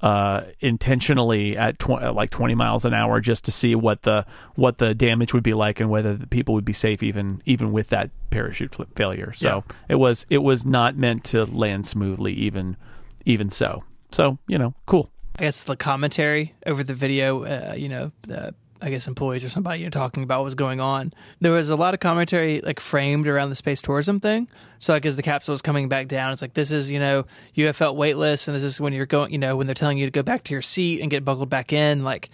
uh, 0.01 0.41
intentionally 0.61 1.57
at 1.57 1.77
tw- 1.77 2.13
like 2.13 2.29
20 2.29 2.55
miles 2.55 2.85
an 2.85 2.93
hour 2.93 3.19
just 3.19 3.45
to 3.45 3.51
see 3.51 3.75
what 3.75 4.01
the 4.03 4.25
what 4.55 4.77
the 4.77 4.95
damage 4.95 5.33
would 5.33 5.43
be 5.43 5.53
like 5.53 5.79
and 5.79 5.89
whether 5.89 6.15
the 6.15 6.27
people 6.27 6.55
would 6.55 6.65
be 6.65 6.73
safe 6.73 7.03
even 7.03 7.41
even 7.45 7.71
with 7.71 7.89
that 7.89 8.09
parachute 8.31 8.75
failure. 8.95 9.31
So 9.33 9.63
yeah. 9.67 9.75
it 9.89 9.95
was 9.95 10.25
it 10.29 10.39
was 10.39 10.65
not 10.65 10.97
meant 10.97 11.23
to 11.25 11.45
land 11.45 11.85
smoothly 11.85 12.33
even 12.33 12.77
even 13.25 13.49
so. 13.49 13.83
So 14.11 14.39
you 14.47 14.57
know, 14.57 14.73
cool. 14.87 15.11
I 15.39 15.43
guess 15.43 15.61
the 15.63 15.77
commentary 15.77 16.53
over 16.65 16.83
the 16.83 16.93
video, 16.93 17.45
uh, 17.45 17.73
you 17.73 17.87
know, 17.87 18.11
the, 18.23 18.53
I 18.81 18.89
guess 18.89 19.07
employees 19.07 19.45
or 19.45 19.49
somebody 19.49 19.79
you 19.79 19.85
know 19.85 19.89
talking 19.89 20.21
about 20.21 20.39
what 20.39 20.43
was 20.43 20.55
going 20.55 20.81
on. 20.81 21.13
There 21.39 21.53
was 21.53 21.69
a 21.69 21.77
lot 21.77 21.93
of 21.93 22.01
commentary 22.01 22.59
like 22.59 22.81
framed 22.81 23.25
around 23.25 23.49
the 23.49 23.55
space 23.55 23.81
tourism 23.81 24.19
thing. 24.19 24.49
So 24.79 24.91
like 24.91 25.05
as 25.05 25.15
the 25.15 25.23
capsule 25.23 25.53
was 25.53 25.61
coming 25.61 25.87
back 25.87 26.09
down, 26.09 26.33
it's 26.33 26.41
like 26.41 26.55
this 26.55 26.73
is 26.73 26.91
you 26.91 26.99
know 26.99 27.25
you 27.53 27.67
have 27.67 27.77
felt 27.77 27.95
weightless, 27.95 28.49
and 28.49 28.55
this 28.55 28.65
is 28.65 28.81
when 28.81 28.91
you're 28.91 29.05
going, 29.05 29.31
you 29.31 29.37
know, 29.37 29.55
when 29.55 29.65
they're 29.65 29.73
telling 29.73 29.97
you 29.97 30.05
to 30.05 30.11
go 30.11 30.23
back 30.23 30.43
to 30.43 30.53
your 30.53 30.61
seat 30.61 30.99
and 30.99 31.09
get 31.09 31.23
buckled 31.23 31.49
back 31.49 31.71
in. 31.71 32.03
Like 32.03 32.29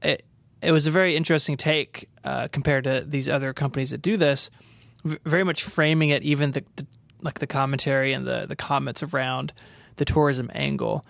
it, 0.00 0.24
it 0.62 0.70
was 0.70 0.86
a 0.86 0.92
very 0.92 1.16
interesting 1.16 1.56
take 1.56 2.08
uh, 2.22 2.46
compared 2.52 2.84
to 2.84 3.04
these 3.04 3.28
other 3.28 3.52
companies 3.52 3.90
that 3.90 4.00
do 4.00 4.16
this. 4.16 4.48
V- 5.02 5.18
very 5.24 5.42
much 5.42 5.64
framing 5.64 6.10
it, 6.10 6.22
even 6.22 6.52
the, 6.52 6.64
the 6.76 6.86
like 7.20 7.40
the 7.40 7.48
commentary 7.48 8.12
and 8.12 8.24
the 8.24 8.46
the 8.46 8.56
comments 8.56 9.02
around 9.02 9.52
the 9.96 10.04
tourism 10.04 10.50
angle 10.54 11.04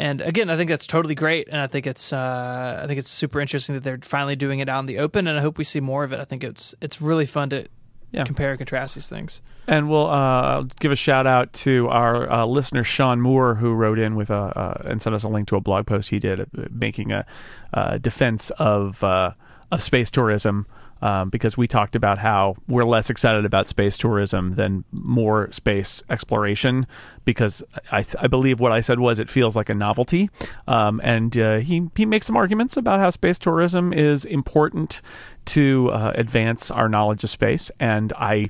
and 0.00 0.22
again, 0.22 0.48
I 0.48 0.56
think 0.56 0.70
that's 0.70 0.86
totally 0.86 1.14
great, 1.14 1.48
and 1.48 1.60
I 1.60 1.66
think 1.66 1.86
it's 1.86 2.10
uh, 2.12 2.80
I 2.82 2.86
think 2.86 2.98
it's 2.98 3.10
super 3.10 3.38
interesting 3.38 3.74
that 3.74 3.84
they're 3.84 3.98
finally 4.02 4.34
doing 4.34 4.60
it 4.60 4.68
out 4.68 4.80
in 4.80 4.86
the 4.86 4.98
open, 4.98 5.26
and 5.26 5.38
I 5.38 5.42
hope 5.42 5.58
we 5.58 5.64
see 5.64 5.80
more 5.80 6.04
of 6.04 6.12
it. 6.12 6.20
I 6.20 6.24
think 6.24 6.42
it's 6.42 6.74
it's 6.80 7.02
really 7.02 7.26
fun 7.26 7.50
to 7.50 7.66
yeah. 8.10 8.24
compare 8.24 8.50
and 8.50 8.58
contrast 8.58 8.94
these 8.94 9.10
things. 9.10 9.42
And 9.66 9.90
we'll 9.90 10.08
uh, 10.08 10.62
give 10.80 10.90
a 10.90 10.96
shout 10.96 11.26
out 11.26 11.52
to 11.52 11.88
our 11.88 12.30
uh, 12.30 12.46
listener 12.46 12.82
Sean 12.82 13.20
Moore, 13.20 13.54
who 13.54 13.74
wrote 13.74 13.98
in 13.98 14.16
with 14.16 14.30
a 14.30 14.34
uh, 14.34 14.82
and 14.86 15.02
sent 15.02 15.14
us 15.14 15.22
a 15.22 15.28
link 15.28 15.48
to 15.48 15.56
a 15.56 15.60
blog 15.60 15.86
post 15.86 16.08
he 16.08 16.18
did 16.18 16.40
uh, 16.40 16.46
making 16.70 17.12
a 17.12 17.26
uh, 17.74 17.98
defense 17.98 18.48
of 18.52 19.04
of 19.04 19.82
space 19.82 20.10
tourism 20.10 20.66
um, 21.02 21.30
because 21.30 21.56
we 21.56 21.66
talked 21.66 21.96
about 21.96 22.18
how 22.18 22.56
we're 22.68 22.84
less 22.84 23.10
excited 23.10 23.44
about 23.44 23.68
space 23.68 23.96
tourism 23.96 24.54
than 24.54 24.84
more 24.92 25.50
space 25.52 26.02
exploration 26.10 26.86
because 27.24 27.62
I, 27.90 28.04
I 28.18 28.26
believe 28.26 28.60
what 28.60 28.72
I 28.72 28.80
said 28.80 29.00
was 29.00 29.18
it 29.18 29.30
feels 29.30 29.56
like 29.56 29.68
a 29.68 29.74
novelty. 29.74 30.30
Um, 30.66 31.00
and 31.02 31.36
uh, 31.38 31.58
he, 31.58 31.88
he 31.96 32.06
makes 32.06 32.26
some 32.26 32.36
arguments 32.36 32.76
about 32.76 33.00
how 33.00 33.10
space 33.10 33.38
tourism 33.38 33.92
is 33.92 34.24
important 34.24 35.00
to 35.46 35.90
uh, 35.90 36.12
advance 36.14 36.70
our 36.70 36.88
knowledge 36.88 37.24
of 37.24 37.30
space. 37.30 37.70
And 37.80 38.12
I, 38.14 38.46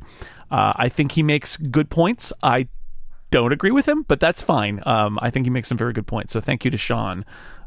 uh, 0.51 0.73
I 0.77 0.89
think 0.89 1.13
he 1.13 1.23
makes 1.23 1.57
good 1.57 1.91
points. 1.91 2.33
I 2.43 2.69
don't 3.31 3.53
agree 3.53 3.71
with 3.71 3.87
him, 3.87 4.05
but 4.09 4.21
that's 4.21 4.43
fine. 4.43 4.83
Um, 4.87 5.19
I 5.23 5.31
think 5.31 5.47
he 5.47 5.51
makes 5.51 5.69
some 5.69 5.79
very 5.79 5.93
good 5.93 6.07
points. 6.07 6.33
So 6.33 6.41
thank 6.41 6.65
you 6.65 6.71
to 6.71 6.79
Sean 6.79 7.25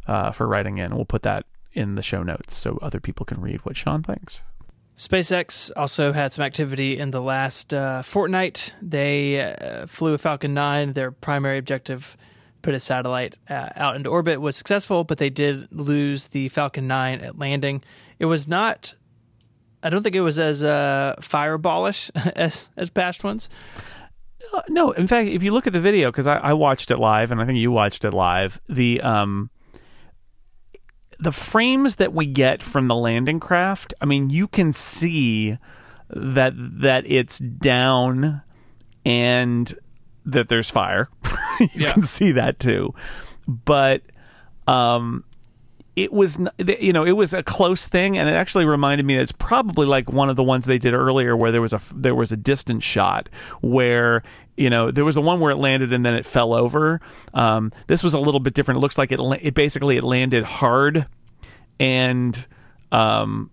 uh, 0.08 0.32
for 0.32 0.48
writing 0.48 0.78
in. 0.78 0.96
We'll 0.96 1.06
put 1.06 1.24
that 1.24 1.46
in 1.74 1.96
the 1.96 2.02
show 2.02 2.22
notes 2.22 2.56
so 2.56 2.78
other 2.82 3.00
people 3.00 3.26
can 3.26 3.42
read 3.42 3.66
what 3.66 3.76
Sean 3.76 4.04
thinks. 4.04 4.44
SpaceX 4.98 5.72
also 5.76 6.12
had 6.12 6.34
some 6.34 6.46
activity 6.46 7.00
in 7.00 7.12
the 7.12 7.22
last 7.22 7.74
uh, 7.74 8.04
fortnight. 8.04 8.76
They 8.82 9.42
uh, 9.42 9.88
flew 9.88 10.14
a 10.14 10.18
Falcon 10.18 10.54
9. 10.54 10.94
Their 10.94 11.12
primary 11.12 11.58
objective, 11.58 12.16
put 12.62 12.76
a 12.76 12.80
satellite 12.80 13.38
uh, 13.50 13.70
out 13.76 13.96
into 13.96 14.10
orbit, 14.10 14.40
was 14.40 14.56
successful, 14.56 15.04
but 15.04 15.18
they 15.18 15.30
did 15.30 15.68
lose 15.72 16.28
the 16.28 16.48
Falcon 16.50 16.88
9 16.88 17.22
at 17.22 17.40
landing. 17.40 17.84
It 18.20 18.26
was 18.26 18.48
not, 18.48 18.94
I 19.82 19.90
don't 19.90 20.04
think 20.04 20.16
it 20.16 20.22
was 20.22 20.38
as 20.38 20.64
uh, 20.64 21.16
fireballish 21.20 22.12
as, 22.36 22.70
as 22.78 22.90
past 22.90 23.24
ones. 23.24 23.50
No, 24.70 24.92
in 24.92 25.08
fact, 25.08 25.30
if 25.30 25.42
you 25.42 25.52
look 25.52 25.66
at 25.66 25.74
the 25.74 25.80
video, 25.80 26.12
because 26.12 26.28
I, 26.28 26.36
I, 26.36 26.54
watched 26.54 26.92
it 26.92 26.98
live, 26.98 27.32
and 27.32 27.42
I 27.42 27.46
think 27.46 27.58
you 27.58 27.72
watched 27.72 28.06
it 28.06 28.14
live, 28.14 28.62
the 28.70 29.02
um, 29.02 29.50
the 31.24 31.32
frames 31.32 31.96
that 31.96 32.14
we 32.14 32.26
get 32.26 32.62
from 32.62 32.88
the 32.88 32.96
landing 32.96 33.40
craft, 33.40 33.94
I 34.02 34.06
mean, 34.06 34.30
you 34.30 34.48
can 34.48 34.74
see 34.74 35.58
that 36.10 36.54
that 36.56 37.06
it's 37.08 37.40
down 37.40 38.42
and 39.06 39.74
that 40.26 40.50
there's 40.50 40.70
fire. 40.70 41.10
you 41.60 41.70
yeah. 41.76 41.94
can 41.94 42.04
see 42.04 42.34
that 42.34 42.60
too. 42.60 42.94
But 43.48 44.02
um 44.68 45.24
it 45.96 46.12
was 46.12 46.40
you 46.58 46.92
know 46.92 47.06
it 47.06 47.12
was 47.12 47.34
a 47.34 47.44
close 47.44 47.88
thing 47.88 48.18
and 48.18 48.28
it 48.28 48.34
actually 48.34 48.66
reminded 48.66 49.06
me 49.06 49.16
that 49.16 49.22
it's 49.22 49.32
probably 49.32 49.86
like 49.86 50.12
one 50.12 50.30
of 50.30 50.36
the 50.36 50.44
ones 50.44 50.66
they 50.66 50.80
did 50.80 50.94
earlier 50.94 51.38
where 51.38 51.52
there 51.52 51.62
was 51.62 51.74
a 51.74 51.82
there 51.96 52.16
was 52.16 52.32
a 52.32 52.38
distant 52.38 52.82
shot 52.82 53.30
where 53.62 54.24
you 54.58 54.70
know 54.70 54.92
there 54.92 55.06
was 55.06 55.16
the 55.16 55.22
one 55.22 55.40
where 55.40 55.52
it 55.52 55.58
landed 55.58 55.94
and 55.94 56.06
then 56.06 56.16
it 56.16 56.26
fell 56.26 56.54
over. 56.54 57.02
Um, 57.34 57.72
this 57.88 58.04
was 58.04 58.14
a 58.14 58.20
little 58.20 58.40
bit 58.40 58.54
different. 58.54 58.78
It 58.78 58.82
looks 58.82 58.98
like 58.98 59.12
it 59.12 59.20
it 59.42 59.54
basically 59.54 59.98
it 59.98 60.04
landed 60.04 60.44
hard 60.44 61.08
and 61.80 62.48
um 62.92 63.50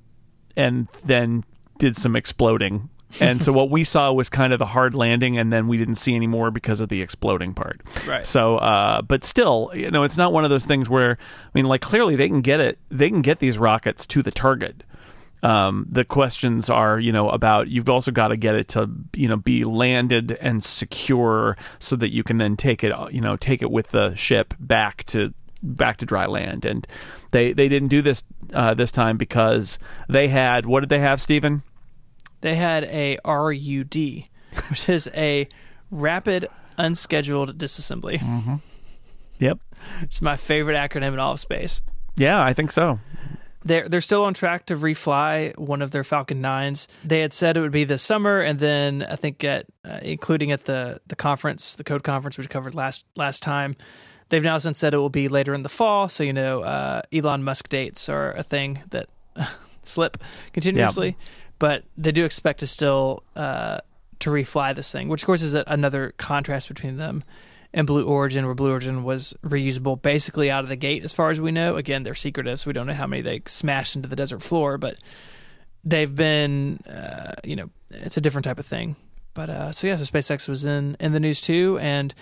and 0.57 0.89
then 1.05 1.45
did 1.79 1.97
some 1.97 2.17
exploding. 2.17 2.89
And 3.19 3.43
so 3.43 3.53
what 3.53 3.71
we 3.71 3.83
saw 3.83 4.13
was 4.13 4.29
kind 4.29 4.53
of 4.53 4.61
the 4.61 4.67
hard 4.67 4.95
landing 4.95 5.37
and 5.37 5.53
then 5.53 5.67
we 5.67 5.79
didn't 5.79 5.97
see 5.97 6.15
any 6.15 6.29
more 6.29 6.53
because 6.53 6.81
of 6.81 6.89
the 6.89 7.03
exploding 7.03 7.55
part. 7.55 7.81
Right. 8.07 8.25
So 8.25 8.59
uh, 8.59 9.03
but 9.03 9.25
still 9.25 9.73
you 9.75 9.91
know 9.91 10.05
it's 10.05 10.17
not 10.17 10.33
one 10.33 10.45
of 10.45 10.51
those 10.51 10.67
things 10.67 10.89
where 10.89 11.19
i 11.21 11.51
mean 11.55 11.65
like 11.65 11.81
clearly 11.81 12.17
they 12.17 12.29
can 12.29 12.41
get 12.41 12.61
it 12.61 12.79
they 12.91 13.09
can 13.09 13.23
get 13.23 13.39
these 13.39 13.59
rockets 13.59 14.07
to 14.07 14.23
the 14.23 14.31
target 14.31 14.85
um, 15.43 15.87
the 15.91 16.05
questions 16.05 16.69
are 16.69 16.99
you 16.99 17.13
know 17.13 17.31
about 17.31 17.69
you've 17.69 17.89
also 17.89 18.11
got 18.11 18.29
to 18.29 18.37
get 18.37 18.55
it 18.55 18.69
to 18.69 18.91
you 19.15 19.29
know 19.29 19.37
be 19.37 19.65
landed 19.65 20.33
and 20.41 20.65
secure 20.65 21.57
so 21.79 21.97
that 21.97 22.13
you 22.13 22.23
can 22.23 22.37
then 22.39 22.57
take 22.57 22.85
it 22.85 22.93
you 23.13 23.21
know 23.21 23.37
take 23.37 23.63
it 23.63 23.71
with 23.71 23.89
the 23.89 24.15
ship 24.15 24.55
back 24.61 25.05
to 25.05 25.33
back 25.63 25.99
to 25.99 26.07
dry 26.07 26.27
land 26.27 26.65
and 26.65 26.87
they 27.33 27.53
they 27.53 27.69
didn't 27.69 27.89
do 27.89 28.03
this 28.03 28.25
uh, 28.55 28.75
this 28.75 28.91
time 28.91 29.17
because 29.17 29.79
they 30.09 30.29
had 30.29 30.67
what 30.67 30.81
did 30.81 30.89
they 30.89 31.01
have 31.01 31.21
Stephen 31.21 31.63
they 32.41 32.55
had 32.55 32.85
a 32.85 33.19
RUD, 33.25 33.95
which 34.69 34.89
is 34.89 35.11
a 35.15 35.49
rapid 35.91 36.49
unscheduled 36.79 37.59
disassembly. 37.59 38.61
Yep. 39.39 39.59
It's 40.03 40.21
my 40.21 40.37
favorite 40.37 40.75
acronym 40.77 41.15
in 41.15 41.19
all 41.19 41.33
of 41.33 41.41
space. 41.41 41.81
Yeah, 42.15 42.45
I 42.45 42.53
think 42.53 42.71
so. 42.71 42.99
They're 43.65 43.89
they're 43.89 44.01
still 44.01 44.25
on 44.25 44.35
track 44.35 44.67
to 44.67 44.77
refly 44.77 45.57
one 45.59 45.83
of 45.83 45.91
their 45.91 46.05
Falcon 46.05 46.41
Nines. 46.41 46.89
They 47.05 47.21
had 47.21 47.35
said 47.35 47.57
it 47.57 47.61
would 47.61 47.73
be 47.73 47.85
this 47.85 48.03
summer, 48.03 48.41
and 48.41 48.59
then 48.59 49.03
I 49.03 49.17
think 49.17 49.45
at 49.45 49.67
uh, 49.85 50.01
including 50.03 50.51
at 50.51 50.65
the 50.65 51.01
the 51.07 51.17
conference, 51.17 51.75
the 51.75 51.85
code 51.85 52.03
conference, 52.03 52.39
which 52.39 52.47
we 52.47 52.49
covered 52.49 52.75
last 52.75 53.05
last 53.17 53.43
time. 53.43 53.77
They've 54.31 54.43
now 54.43 54.59
since 54.59 54.79
said 54.79 54.95
it 54.95 54.99
will 54.99 55.11
be 55.11 55.29
later 55.29 55.53
in 55.55 55.63
the 55.63 55.69
fall. 55.69 56.09
So 56.09 56.23
you 56.23 56.33
know, 56.33 56.63
uh, 56.63 57.03
Elon 57.13 57.43
Musk 57.43 57.69
dates 57.69 58.09
are 58.09 58.33
a 58.33 58.43
thing 58.43 58.83
that 58.91 59.09
slip 59.83 60.19
continuously, 60.53 61.17
but 61.59 61.85
they 61.99 62.13
do 62.13 62.25
expect 62.25 62.61
to 62.61 62.67
still 62.67 63.25
uh, 63.37 63.81
to 64.21 64.31
refly 64.31 64.75
this 64.75 64.91
thing, 64.91 65.09
which 65.09 65.23
of 65.23 65.27
course 65.27 65.43
is 65.43 65.53
a, 65.53 65.65
another 65.67 66.15
contrast 66.17 66.69
between 66.69 66.97
them 66.97 67.25
and 67.73 67.87
Blue 67.87 68.05
Origin, 68.05 68.47
where 68.47 68.55
Blue 68.55 68.71
Origin 68.71 69.05
was 69.05 69.35
reusable 69.45 70.01
basically 70.01 70.51
out 70.51 70.65
of 70.65 70.69
the 70.69 70.77
gate, 70.77 71.05
as 71.05 71.13
far 71.13 71.31
as 71.31 71.41
we 71.41 71.53
know. 71.53 71.77
Again, 71.77 72.03
they're 72.03 72.15
secretive, 72.15 72.61
so 72.61 72.69
we 72.69 72.73
don't 72.73 72.87
know 72.87 72.95
how 72.95 73.07
many 73.07 73.23
they 73.23 73.43
smashed 73.47 73.97
into 73.97 74.09
the 74.09 74.17
desert 74.17 74.43
floor, 74.43 74.79
but 74.79 74.97
they've 75.85 76.15
been, 76.15 76.79
uh, 76.89 77.35
you 77.45 77.57
know, 77.57 77.71
it's 77.91 78.17
a 78.17 78.21
different 78.21 78.45
type 78.45 78.59
of 78.59 78.67
thing. 78.67 78.97
But 79.35 79.51
uh, 79.51 79.73
so 79.73 79.87
yeah, 79.87 79.97
so 79.97 80.05
SpaceX 80.05 80.49
was 80.49 80.65
in 80.65 80.97
in 80.99 81.13
the 81.13 81.21
news 81.21 81.41
too, 81.41 81.79
and 81.81 82.13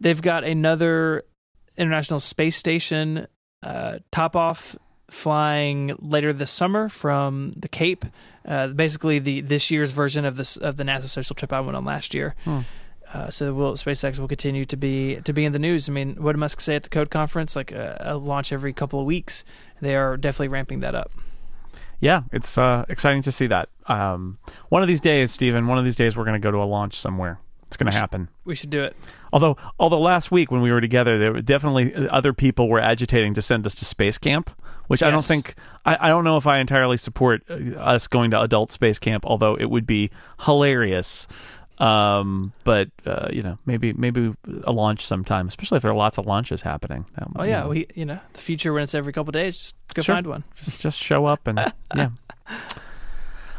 they've 0.00 0.20
got 0.20 0.44
another 0.44 1.24
International 1.76 2.20
Space 2.20 2.56
Station 2.56 3.26
uh, 3.62 3.98
top 4.10 4.36
off 4.36 4.76
flying 5.10 5.94
later 6.00 6.32
this 6.32 6.50
summer 6.50 6.88
from 6.88 7.52
the 7.52 7.68
Cape. 7.68 8.04
Uh, 8.44 8.68
basically, 8.68 9.18
the 9.18 9.40
this 9.42 9.70
year's 9.70 9.92
version 9.92 10.24
of 10.24 10.36
this 10.36 10.56
of 10.56 10.76
the 10.76 10.84
NASA 10.84 11.08
social 11.08 11.34
trip 11.34 11.52
I 11.52 11.60
went 11.60 11.76
on 11.76 11.84
last 11.84 12.14
year. 12.14 12.34
Hmm. 12.44 12.60
Uh, 13.12 13.30
so 13.30 13.54
will 13.54 13.74
SpaceX 13.74 14.18
will 14.18 14.28
continue 14.28 14.64
to 14.66 14.76
be 14.76 15.16
to 15.24 15.32
be 15.32 15.44
in 15.44 15.52
the 15.52 15.58
news. 15.58 15.88
I 15.88 15.92
mean, 15.92 16.16
what 16.16 16.32
did 16.32 16.38
Musk 16.38 16.60
say 16.60 16.76
at 16.76 16.82
the 16.82 16.90
Code 16.90 17.10
Conference? 17.10 17.56
Like 17.56 17.72
a, 17.72 17.96
a 18.00 18.16
launch 18.16 18.52
every 18.52 18.72
couple 18.72 19.00
of 19.00 19.06
weeks. 19.06 19.44
They 19.80 19.96
are 19.96 20.16
definitely 20.16 20.48
ramping 20.48 20.80
that 20.80 20.94
up. 20.94 21.10
Yeah, 22.00 22.22
it's 22.32 22.56
uh, 22.58 22.84
exciting 22.88 23.22
to 23.22 23.32
see 23.32 23.46
that. 23.48 23.70
Um, 23.86 24.38
one 24.68 24.82
of 24.82 24.88
these 24.88 25.00
days, 25.00 25.32
Stephen, 25.32 25.66
one 25.66 25.78
of 25.78 25.84
these 25.84 25.96
days, 25.96 26.16
we're 26.16 26.24
going 26.24 26.40
to 26.40 26.44
go 26.44 26.50
to 26.50 26.58
a 26.58 26.64
launch 26.64 26.94
somewhere. 26.94 27.40
It's 27.66 27.76
going 27.76 27.90
to 27.90 27.98
happen. 27.98 28.28
We 28.44 28.54
should 28.54 28.70
do 28.70 28.84
it. 28.84 28.96
Although, 29.32 29.56
although 29.78 30.00
last 30.00 30.30
week 30.30 30.50
when 30.50 30.62
we 30.62 30.72
were 30.72 30.80
together, 30.80 31.18
there 31.18 31.32
were 31.32 31.42
definitely 31.42 31.94
uh, 31.94 32.06
other 32.06 32.32
people 32.32 32.68
were 32.68 32.80
agitating 32.80 33.34
to 33.34 33.42
send 33.42 33.66
us 33.66 33.74
to 33.76 33.84
space 33.84 34.16
camp, 34.16 34.50
which 34.86 35.02
I 35.02 35.10
don't 35.10 35.24
think 35.24 35.54
I, 35.84 36.06
I 36.06 36.08
don't 36.08 36.24
know 36.24 36.38
if 36.38 36.46
I 36.46 36.60
entirely 36.60 36.96
support 36.96 37.42
uh, 37.50 37.54
us 37.78 38.06
going 38.06 38.30
to 38.30 38.40
adult 38.40 38.72
space 38.72 38.98
camp. 38.98 39.26
Although 39.26 39.54
it 39.56 39.66
would 39.66 39.86
be 39.86 40.10
hilarious. 40.40 41.26
Um, 41.80 42.52
but 42.64 42.88
uh, 43.06 43.28
you 43.32 43.42
know, 43.42 43.58
maybe 43.66 43.92
maybe 43.92 44.34
a 44.64 44.72
launch 44.72 45.04
sometime, 45.06 45.46
especially 45.48 45.76
if 45.76 45.82
there 45.82 45.92
are 45.92 45.96
lots 45.96 46.18
of 46.18 46.26
launches 46.26 46.62
happening. 46.62 47.06
Oh 47.36 47.44
you 47.44 47.50
yeah, 47.50 47.60
know, 47.60 47.68
we 47.68 47.86
you 47.94 48.04
know 48.04 48.18
the 48.32 48.38
future 48.40 48.72
when 48.72 48.82
it's 48.82 48.94
every 48.94 49.12
couple 49.12 49.30
of 49.30 49.34
days, 49.34 49.62
just 49.62 49.76
go 49.94 50.02
Sure. 50.02 50.14
find 50.16 50.26
one. 50.26 50.44
just 50.56 50.80
just 50.80 50.98
show 50.98 51.26
up 51.26 51.46
and 51.46 51.58
yeah. 51.96 52.10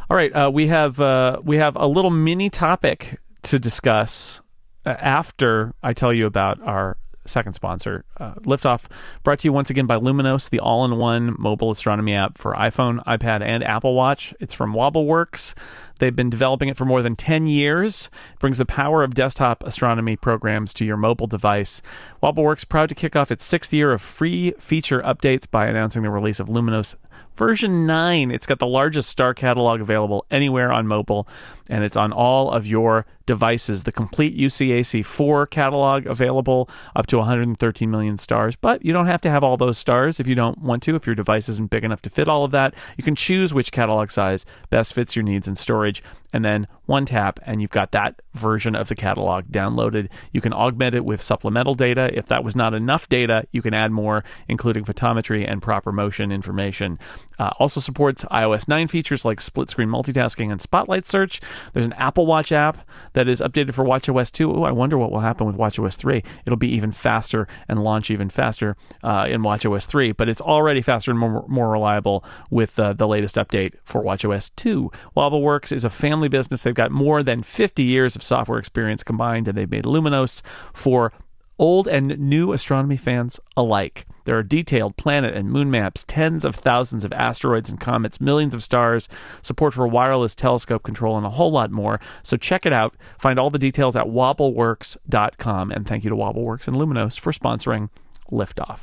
All 0.09 0.17
right, 0.17 0.35
uh, 0.35 0.49
we 0.51 0.67
have 0.67 0.99
uh, 0.99 1.39
we 1.43 1.57
have 1.57 1.75
a 1.75 1.85
little 1.87 2.09
mini 2.11 2.49
topic 2.49 3.19
to 3.43 3.59
discuss 3.59 4.41
uh, 4.85 4.89
after 4.89 5.73
I 5.83 5.93
tell 5.93 6.11
you 6.11 6.25
about 6.25 6.59
our 6.61 6.97
second 7.29 7.53
sponsor, 7.53 8.05
uh, 8.17 8.33
Liftoff, 8.35 8.85
brought 9.23 9.39
to 9.39 9.47
you 9.47 9.53
once 9.53 9.69
again 9.69 9.85
by 9.85 9.97
Luminos, 9.97 10.49
the 10.49 10.59
all-in-one 10.59 11.35
mobile 11.39 11.71
astronomy 11.71 12.13
app 12.13 12.37
for 12.37 12.53
iPhone, 12.53 13.03
iPad, 13.05 13.41
and 13.41 13.63
Apple 13.63 13.95
Watch. 13.95 14.33
It's 14.39 14.53
from 14.53 14.73
WobbleWorks. 14.73 15.53
They've 15.99 16.15
been 16.15 16.29
developing 16.29 16.69
it 16.69 16.77
for 16.77 16.85
more 16.85 17.01
than 17.01 17.15
10 17.15 17.45
years. 17.45 18.09
It 18.33 18.39
brings 18.39 18.57
the 18.57 18.65
power 18.65 19.03
of 19.03 19.13
desktop 19.13 19.63
astronomy 19.63 20.15
programs 20.15 20.73
to 20.75 20.85
your 20.85 20.97
mobile 20.97 21.27
device. 21.27 21.81
WobbleWorks 22.23 22.67
proud 22.67 22.89
to 22.89 22.95
kick 22.95 23.15
off 23.15 23.31
its 23.31 23.45
sixth 23.45 23.73
year 23.73 23.91
of 23.91 24.01
free 24.01 24.51
feature 24.57 25.01
updates 25.01 25.49
by 25.49 25.67
announcing 25.67 26.03
the 26.03 26.09
release 26.09 26.39
of 26.39 26.47
Luminos 26.47 26.95
version 27.39 27.85
9. 27.85 28.31
It's 28.31 28.45
got 28.45 28.59
the 28.59 28.67
largest 28.67 29.09
star 29.09 29.33
catalog 29.33 29.79
available 29.79 30.25
anywhere 30.29 30.73
on 30.73 30.87
mobile, 30.87 31.27
and 31.69 31.85
it's 31.85 31.95
on 31.95 32.11
all 32.11 32.51
of 32.51 32.67
your 32.67 33.05
devices. 33.29 33.83
The 33.83 33.91
complete 33.91 34.35
UCAC 34.35 35.05
4 35.05 35.45
catalog 35.45 36.07
available 36.07 36.67
up 36.95 37.05
to 37.07 37.17
113 37.17 37.91
million 37.91 38.17
stars, 38.17 38.55
but 38.55 38.83
you 38.83 38.91
don't 38.91 39.05
have 39.05 39.21
to 39.21 39.29
have 39.29 39.43
all 39.43 39.55
those 39.55 39.77
stars 39.77 40.19
if 40.19 40.25
you 40.25 40.33
don't 40.33 40.57
want 40.57 40.81
to. 40.83 40.95
If 40.95 41.05
your 41.05 41.13
device 41.13 41.47
isn't 41.47 41.69
big 41.69 41.83
enough 41.83 42.01
to 42.01 42.09
fit 42.09 42.27
all 42.27 42.43
of 42.43 42.49
that, 42.51 42.73
you 42.97 43.03
can 43.03 43.15
choose 43.15 43.53
which 43.53 43.71
catalog 43.71 44.09
size 44.09 44.47
best 44.71 44.95
fits 44.95 45.15
your 45.15 45.21
needs 45.21 45.47
and 45.47 45.55
storage, 45.55 46.01
and 46.33 46.43
then 46.43 46.67
one 46.87 47.05
tap, 47.05 47.39
and 47.45 47.61
you've 47.61 47.69
got 47.69 47.91
that 47.91 48.19
version 48.33 48.75
of 48.75 48.87
the 48.87 48.95
catalog 48.95 49.45
downloaded. 49.51 50.09
You 50.33 50.41
can 50.41 50.51
augment 50.51 50.95
it 50.95 51.05
with 51.05 51.21
supplemental 51.21 51.75
data. 51.75 52.09
If 52.11 52.29
that 52.29 52.43
was 52.43 52.55
not 52.55 52.73
enough 52.73 53.07
data, 53.09 53.45
you 53.51 53.61
can 53.61 53.75
add 53.75 53.91
more, 53.91 54.23
including 54.47 54.85
photometry 54.85 55.47
and 55.47 55.61
proper 55.61 55.91
motion 55.91 56.31
information. 56.31 56.97
Uh, 57.39 57.51
also 57.57 57.79
supports 57.79 58.25
iOS 58.25 58.67
9 58.67 58.87
features 58.87 59.25
like 59.25 59.41
split 59.41 59.69
screen 59.69 59.89
multitasking 59.89 60.51
and 60.51 60.61
spotlight 60.61 61.05
search. 61.05 61.41
There's 61.73 61.85
an 61.85 61.93
Apple 61.93 62.25
Watch 62.25 62.51
app 62.51 62.87
that 63.13 63.27
is 63.27 63.41
updated 63.41 63.73
for 63.73 63.85
WatchOS 63.85 64.31
2. 64.31 64.51
Ooh, 64.51 64.63
I 64.63 64.71
wonder 64.71 64.97
what 64.97 65.11
will 65.11 65.21
happen 65.21 65.47
with 65.47 65.55
WatchOS 65.55 65.95
3. 65.95 66.23
It'll 66.45 66.57
be 66.57 66.73
even 66.75 66.91
faster 66.91 67.47
and 67.67 67.83
launch 67.83 68.11
even 68.11 68.29
faster 68.29 68.75
uh, 69.03 69.25
in 69.29 69.41
WatchOS 69.41 69.85
3, 69.85 70.11
but 70.11 70.29
it's 70.29 70.41
already 70.41 70.81
faster 70.81 71.11
and 71.11 71.19
more, 71.19 71.45
more 71.47 71.71
reliable 71.71 72.23
with 72.49 72.79
uh, 72.79 72.93
the 72.93 73.07
latest 73.07 73.35
update 73.35 73.73
for 73.83 74.03
WatchOS 74.03 74.51
2. 74.55 74.91
WobbleWorks 75.15 75.71
is 75.71 75.85
a 75.85 75.89
family 75.89 76.27
business. 76.27 76.63
They've 76.63 76.73
got 76.73 76.91
more 76.91 77.23
than 77.23 77.43
50 77.43 77.83
years 77.83 78.15
of 78.15 78.23
software 78.23 78.59
experience 78.59 79.03
combined, 79.03 79.47
and 79.47 79.57
they've 79.57 79.69
made 79.69 79.85
Luminos 79.85 80.41
for 80.73 81.13
old 81.59 81.87
and 81.87 82.17
new 82.17 82.53
astronomy 82.53 82.97
fans 82.97 83.39
alike. 83.55 84.07
There 84.25 84.37
are 84.37 84.43
detailed 84.43 84.95
planet 84.95 85.35
and 85.35 85.49
moon 85.49 85.71
maps, 85.71 86.05
tens 86.07 86.45
of 86.45 86.55
thousands 86.55 87.03
of 87.03 87.11
asteroids 87.13 87.69
and 87.69 87.79
comets, 87.79 88.21
millions 88.21 88.53
of 88.53 88.63
stars, 88.63 89.09
support 89.41 89.73
for 89.73 89.87
wireless 89.87 90.35
telescope 90.35 90.83
control, 90.83 91.17
and 91.17 91.25
a 91.25 91.31
whole 91.31 91.51
lot 91.51 91.71
more. 91.71 91.99
So 92.23 92.37
check 92.37 92.65
it 92.65 92.73
out. 92.73 92.95
Find 93.17 93.39
all 93.39 93.49
the 93.49 93.59
details 93.59 93.95
at 93.95 94.05
wobbleworks.com. 94.05 95.71
And 95.71 95.87
thank 95.87 96.03
you 96.03 96.09
to 96.09 96.15
Wobbleworks 96.15 96.67
and 96.67 96.77
Luminos 96.77 97.19
for 97.19 97.31
sponsoring 97.31 97.89
Liftoff. 98.31 98.81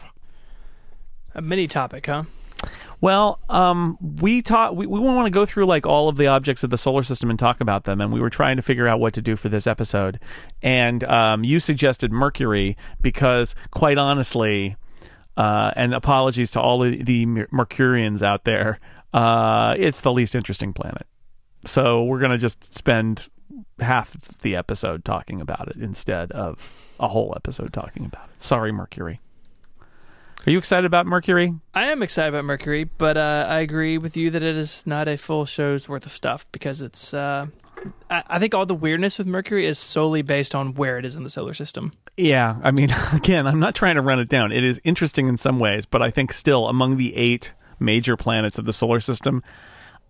A 1.35 1.43
mini 1.43 1.69
topic, 1.69 2.07
huh? 2.07 2.25
Well, 3.01 3.41
um, 3.49 3.99
we 4.21 4.43
taught 4.43 4.77
we, 4.77 4.87
we 4.87 5.01
want 5.01 5.27
to 5.27 5.31
go 5.31 5.45
through 5.47 5.67
like 5.67 5.87
all 5.87 6.09
of 6.09 6.17
the 6.17 6.29
objects 6.29 6.65
of 6.65 6.71
the 6.71 6.79
solar 6.79 7.03
system 7.03 7.31
and 7.31 7.39
talk 7.39 7.61
about 7.61 7.85
them, 7.85 8.01
and 8.01 8.13
we 8.13 8.21
were 8.21 8.31
trying 8.31 8.57
to 8.57 8.63
figure 8.63 8.89
out 8.89 9.01
what 9.01 9.15
to 9.15 9.23
do 9.23 9.37
for 9.37 9.49
this 9.49 9.67
episode. 9.67 10.19
And 10.63 11.05
um, 11.05 11.45
you 11.45 11.61
suggested 11.61 12.13
Mercury 12.13 12.77
because, 13.01 13.55
quite 13.71 13.99
honestly, 13.99 14.77
uh, 15.37 15.73
and 15.77 15.95
apologies 15.95 16.51
to 16.53 16.61
all 16.61 16.79
the, 16.79 17.27
Mercurians 17.27 18.23
out 18.23 18.45
there, 18.45 18.81
uh, 19.13 19.75
it's 19.77 20.01
the 20.01 20.13
least 20.13 20.35
interesting 20.35 20.73
planet. 20.73 21.07
So 21.67 22.05
we're 22.05 22.21
gonna 22.21 22.39
just 22.39 22.75
spend 22.75 23.29
half 23.79 24.17
the 24.41 24.57
episode 24.57 25.05
talking 25.05 25.41
about 25.41 25.69
it 25.69 25.77
instead 25.77 26.33
of 26.33 26.95
a 26.99 27.09
whole 27.09 27.35
episode 27.37 27.73
talking 27.73 28.07
about 28.07 28.29
it. 28.35 28.43
Sorry, 28.43 28.73
Mercury. 28.73 29.21
Are 30.47 30.53
you 30.53 30.59
excited 30.59 30.85
about 30.85 31.07
Mercury? 31.07 31.53
I 31.75 31.87
am 31.87 32.05
excited 32.05 32.29
about 32.29 32.45
Mercury, 32.45 32.85
but 32.85 33.17
uh, 33.17 33.47
I 33.49 33.59
agree 33.59 33.99
with 33.99 34.17
you 34.17 34.31
that 34.31 34.45
it 34.45 34.57
is 34.57 34.87
not 34.87 35.09
a 35.09 35.17
full 35.17 35.45
show's 35.45 35.89
worth 35.89 36.07
of 36.07 36.13
stuff 36.13 36.47
because 36.53 36.83
it's. 36.83 37.13
Uh, 37.13 37.47
I, 38.09 38.23
I 38.29 38.39
think 38.39 38.55
all 38.55 38.65
the 38.65 38.73
weirdness 38.75 39.19
with 39.19 39.27
Mercury 39.27 39.67
is 39.67 39.77
solely 39.77 40.23
based 40.23 40.55
on 40.55 40.75
where 40.75 40.99
it 40.99 41.05
is 41.05 41.17
in 41.17 41.25
the 41.25 41.31
solar 41.31 41.53
system. 41.53 41.95
Yeah, 42.17 42.59
I 42.63 42.71
mean, 42.71 42.91
again, 43.13 43.49
I'm 43.49 43.59
not 43.59 43.75
trying 43.75 43.97
to 43.97 44.03
run 44.03 44.21
it 44.21 44.29
down. 44.29 44.53
It 44.53 44.63
is 44.63 44.81
interesting 44.85 45.27
in 45.27 45.37
some 45.37 45.59
ways, 45.59 45.85
but 45.85 46.01
I 46.01 46.13
think 46.13 46.33
still 46.33 46.69
among 46.69 46.97
the 46.97 47.17
eight 47.17 47.53
major 47.81 48.17
planets 48.17 48.57
of 48.57 48.67
the 48.67 48.73
solar 48.73 49.01
system, 49.01 49.43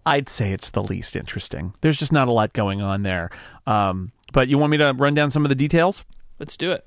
I'd 0.05 0.29
say 0.29 0.53
it's 0.53 0.69
the 0.69 0.83
least 0.83 1.17
interesting. 1.17 1.73
There's 1.81 1.97
just 1.97 2.13
not 2.13 2.29
a 2.29 2.33
lot 2.33 2.53
going 2.53 2.83
on 2.83 3.05
there. 3.05 3.31
Um, 3.67 4.13
but 4.35 4.49
you 4.49 4.59
want 4.59 4.71
me 4.71 4.77
to 4.77 4.93
run 4.93 5.15
down 5.15 5.31
some 5.31 5.47
of 5.47 5.49
the 5.49 5.55
details? 5.55 6.05
Let's 6.39 6.59
do 6.59 6.73
it. 6.73 6.87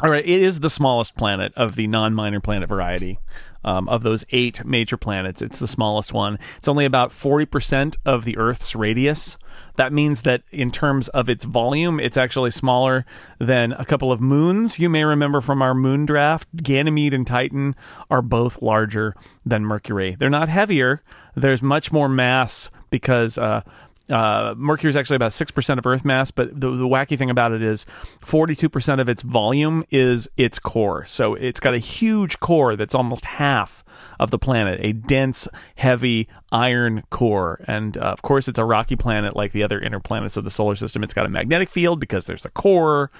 All 0.00 0.10
right, 0.10 0.24
it 0.24 0.42
is 0.42 0.60
the 0.60 0.70
smallest 0.70 1.16
planet 1.16 1.52
of 1.56 1.74
the 1.74 1.88
non 1.88 2.14
minor 2.14 2.38
planet 2.40 2.68
variety. 2.68 3.18
Um, 3.64 3.88
of 3.88 4.04
those 4.04 4.24
eight 4.30 4.64
major 4.64 4.96
planets, 4.96 5.42
it's 5.42 5.58
the 5.58 5.66
smallest 5.66 6.12
one. 6.12 6.38
It's 6.56 6.68
only 6.68 6.84
about 6.84 7.10
40% 7.10 7.96
of 8.06 8.24
the 8.24 8.38
Earth's 8.38 8.76
radius. 8.76 9.36
That 9.74 9.92
means 9.92 10.22
that 10.22 10.44
in 10.52 10.70
terms 10.70 11.08
of 11.08 11.28
its 11.28 11.44
volume, 11.44 11.98
it's 11.98 12.16
actually 12.16 12.52
smaller 12.52 13.04
than 13.40 13.72
a 13.72 13.84
couple 13.84 14.12
of 14.12 14.20
moons. 14.20 14.78
You 14.78 14.88
may 14.88 15.02
remember 15.02 15.40
from 15.40 15.60
our 15.60 15.74
moon 15.74 16.06
draft, 16.06 16.48
Ganymede 16.62 17.12
and 17.12 17.26
Titan 17.26 17.74
are 18.08 18.22
both 18.22 18.62
larger 18.62 19.16
than 19.44 19.64
Mercury. 19.64 20.14
They're 20.16 20.30
not 20.30 20.48
heavier, 20.48 21.02
there's 21.34 21.62
much 21.62 21.90
more 21.90 22.08
mass 22.08 22.70
because 22.90 23.38
uh, 23.38 23.62
Uh, 24.10 24.54
Mercury 24.56 24.88
is 24.88 24.96
actually 24.96 25.16
about 25.16 25.32
six 25.32 25.50
percent 25.50 25.78
of 25.78 25.86
Earth 25.86 26.04
mass, 26.04 26.30
but 26.30 26.48
the, 26.58 26.70
the 26.70 26.88
wacky 26.88 27.18
thing 27.18 27.30
about 27.30 27.52
it 27.52 27.62
is, 27.62 27.86
forty-two 28.20 28.68
percent 28.68 29.00
of 29.00 29.08
its 29.08 29.22
volume 29.22 29.84
is 29.90 30.28
its 30.36 30.58
core. 30.58 31.04
So 31.06 31.34
it's 31.34 31.60
got 31.60 31.74
a 31.74 31.78
huge 31.78 32.40
core 32.40 32.74
that's 32.76 32.94
almost 32.94 33.24
half 33.24 33.84
of 34.18 34.30
the 34.30 34.38
planet, 34.38 34.80
a 34.82 34.92
dense, 34.92 35.46
heavy 35.74 36.28
iron 36.50 37.02
core. 37.10 37.60
And 37.66 37.96
uh, 37.96 38.00
of 38.00 38.22
course, 38.22 38.48
it's 38.48 38.58
a 38.58 38.64
rocky 38.64 38.96
planet 38.96 39.36
like 39.36 39.52
the 39.52 39.62
other 39.62 39.78
inner 39.78 40.00
planets 40.00 40.36
of 40.36 40.44
the 40.44 40.50
solar 40.50 40.76
system. 40.76 41.02
It's 41.02 41.14
got 41.14 41.26
a 41.26 41.28
magnetic 41.28 41.68
field 41.68 42.00
because 42.00 42.26
there's 42.26 42.44
a 42.44 42.50
core. 42.50 43.10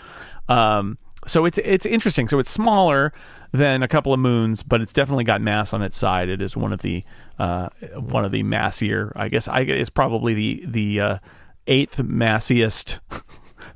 Um, 0.48 0.96
so 1.26 1.44
it's 1.44 1.58
it's 1.58 1.86
interesting. 1.86 2.28
So 2.28 2.38
it's 2.38 2.50
smaller 2.50 3.12
than 3.52 3.82
a 3.82 3.88
couple 3.88 4.12
of 4.12 4.20
moons, 4.20 4.62
but 4.62 4.80
it's 4.80 4.92
definitely 4.92 5.24
got 5.24 5.40
mass 5.40 5.72
on 5.72 5.82
its 5.82 5.98
side. 5.98 6.28
It 6.28 6.40
is 6.40 6.56
one 6.56 6.72
of 6.72 6.82
the 6.82 7.04
uh, 7.38 7.68
one 7.96 8.24
of 8.24 8.32
the 8.32 8.42
massier. 8.42 9.12
I 9.16 9.28
guess 9.28 9.48
I 9.48 9.60
it's 9.60 9.90
probably 9.90 10.34
the 10.34 10.64
the 10.66 11.00
uh, 11.00 11.18
eighth 11.66 11.98
massiest. 11.98 13.00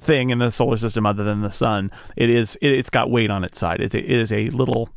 thing 0.01 0.31
in 0.31 0.39
the 0.39 0.51
solar 0.51 0.77
system 0.77 1.07
other 1.07 1.23
than 1.23 1.43
the 1.43 1.53
sun 1.53 1.89
it 2.17 2.29
is 2.29 2.59
it, 2.61 2.77
has 2.77 2.91
got 2.91 3.09
weight 3.09 3.31
on 3.31 3.45
its 3.45 3.57
side 3.57 3.81
it, 3.81 3.95
it 3.95 4.11
is 4.11 4.33
a 4.33 4.49
little 4.51 4.89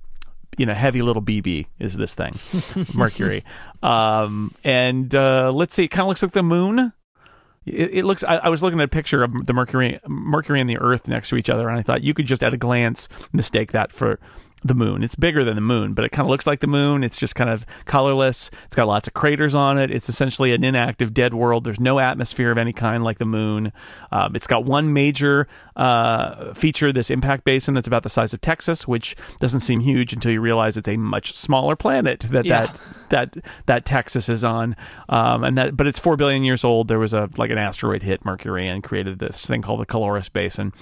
you 0.58 0.66
know 0.66 0.74
heavy 0.74 1.04
little 1.04 1.22
bb 1.22 1.68
is 1.78 1.96
this 1.96 2.16
thing 2.16 2.34
mercury 2.96 3.44
um, 3.84 4.52
and 4.64 5.14
uh, 5.14 5.52
let's 5.52 5.76
see 5.76 5.84
it 5.84 5.90
kind 5.90 6.02
of 6.02 6.08
looks 6.08 6.24
like 6.24 6.32
the 6.32 6.42
moon 6.42 6.92
it, 7.66 7.94
it 7.94 8.06
looks. 8.06 8.24
I, 8.24 8.36
I, 8.36 8.50
was 8.50 8.62
looking 8.62 8.80
at 8.80 8.86
a 8.86 8.90
picture 8.90 9.24
of 9.24 9.46
the 9.46 9.54
Mercury, 9.54 10.00
Mercury 10.08 10.62
and 10.62 10.70
the 10.70 10.78
Earth 10.78 11.08
next 11.08 11.30
to 11.30 11.36
each 11.36 11.50
other, 11.50 11.68
and 11.68 11.78
I 11.78 11.82
thought 11.82 12.04
you 12.04 12.14
could 12.14 12.26
just 12.26 12.44
at 12.44 12.54
a 12.54 12.58
glance 12.58 13.10
mistake 13.34 13.72
that 13.72 13.92
for 13.92 14.20
the 14.66 14.74
moon. 14.74 15.04
It's 15.04 15.16
bigger 15.16 15.44
than 15.44 15.56
the 15.56 15.62
moon, 15.62 15.94
but 15.94 16.06
it 16.06 16.10
kind 16.10 16.26
of 16.26 16.32
looks 16.32 16.48
like 16.48 16.60
the 16.60 16.68
moon. 16.68 17.04
It's 17.04 17.18
just 17.18 17.36
kind 17.36 17.52
of 17.52 17.66
colorless. 17.86 18.50
It's 18.66 18.76
got 18.76 18.88
lots 18.88 19.08
of 19.08 19.14
craters 19.14 19.54
on 19.54 19.78
it. 19.78 19.92
It's 19.92 20.10
essentially 20.10 20.54
an 20.54 20.64
inactive 20.64 21.14
dead 21.14 21.36
world. 21.36 21.64
There's 21.64 21.80
no 21.80 22.00
atmosphere 22.00 22.52
of 22.52 22.58
any 22.58 22.74
kind 22.74 23.04
like 23.04 23.20
the 23.20 23.26
moon. 23.26 23.72
Um, 24.12 24.36
it's 24.36 24.48
got 24.48 24.66
one 24.66 24.92
major 24.92 25.48
uh, 25.76 26.54
feature, 26.56 26.92
this 26.92 27.12
impact 27.12 27.44
basin 27.44 27.76
that's 27.76 27.88
about 27.88 28.02
the 28.02 28.10
size 28.10 28.34
of 28.34 28.42
Texas, 28.42 28.88
which 28.88 29.16
doesn't 29.40 29.60
seem 29.60 29.82
huge 29.82 30.14
until 30.14 30.32
you 30.32 30.42
realize 30.42 30.78
it's 30.78 30.88
a 30.88 30.98
much 30.98 31.36
smaller 31.36 31.76
planet 31.76 32.22
that 32.32 32.46
yeah. 32.46 32.66
that 32.66 32.82
that 33.10 33.46
that 33.68 33.86
Texas 33.86 34.30
is 34.30 34.44
on. 34.44 34.76
Um, 35.10 35.44
and 35.44 35.58
that, 35.60 35.78
but 35.78 35.86
it's 35.86 36.00
four 36.00 36.16
billion 36.16 36.44
years 36.44 36.64
old. 36.64 36.88
There 36.88 37.00
was 37.00 37.14
a 37.14 37.30
like 37.38 37.52
an 37.52 37.60
asteroid 37.60 38.02
hit 38.02 38.26
Mercury 38.26 38.68
and 38.68 38.84
created 38.84 39.20
this 39.20 39.46
thing 39.46 39.62
called 39.62 39.80
the 39.80 39.86
Caloris 39.86 40.32
Basin. 40.34 40.74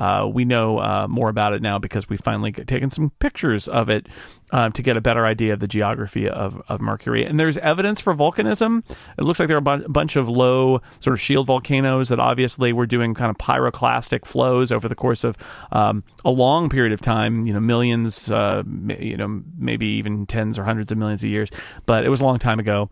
Uh, 0.00 0.26
we 0.26 0.46
know 0.46 0.78
uh, 0.78 1.06
more 1.08 1.28
about 1.28 1.52
it 1.52 1.60
now 1.60 1.78
because 1.78 2.08
we've 2.08 2.22
finally 2.22 2.50
taken 2.52 2.88
some 2.88 3.10
pictures 3.18 3.68
of 3.68 3.90
it 3.90 4.08
uh, 4.50 4.70
to 4.70 4.82
get 4.82 4.96
a 4.96 5.00
better 5.00 5.26
idea 5.26 5.52
of 5.52 5.60
the 5.60 5.68
geography 5.68 6.26
of, 6.26 6.60
of 6.68 6.80
Mercury. 6.80 7.24
And 7.24 7.38
there's 7.38 7.58
evidence 7.58 8.00
for 8.00 8.14
volcanism. 8.14 8.82
It 9.18 9.24
looks 9.24 9.38
like 9.38 9.48
there 9.48 9.58
are 9.58 9.74
a 9.74 9.88
bunch 9.90 10.16
of 10.16 10.26
low 10.26 10.80
sort 11.00 11.12
of 11.12 11.20
shield 11.20 11.46
volcanoes 11.46 12.08
that 12.08 12.18
obviously 12.18 12.72
were 12.72 12.86
doing 12.86 13.12
kind 13.12 13.30
of 13.30 13.36
pyroclastic 13.36 14.24
flows 14.24 14.72
over 14.72 14.88
the 14.88 14.94
course 14.94 15.22
of 15.22 15.36
um, 15.70 16.02
a 16.24 16.30
long 16.30 16.70
period 16.70 16.94
of 16.94 17.02
time, 17.02 17.46
you 17.46 17.52
know, 17.52 17.60
millions, 17.60 18.30
uh, 18.30 18.62
you 18.98 19.18
know, 19.18 19.42
maybe 19.58 19.86
even 19.86 20.24
tens 20.24 20.58
or 20.58 20.64
hundreds 20.64 20.90
of 20.90 20.96
millions 20.96 21.22
of 21.22 21.28
years. 21.28 21.50
But 21.84 22.06
it 22.06 22.08
was 22.08 22.22
a 22.22 22.24
long 22.24 22.38
time 22.38 22.58
ago 22.58 22.88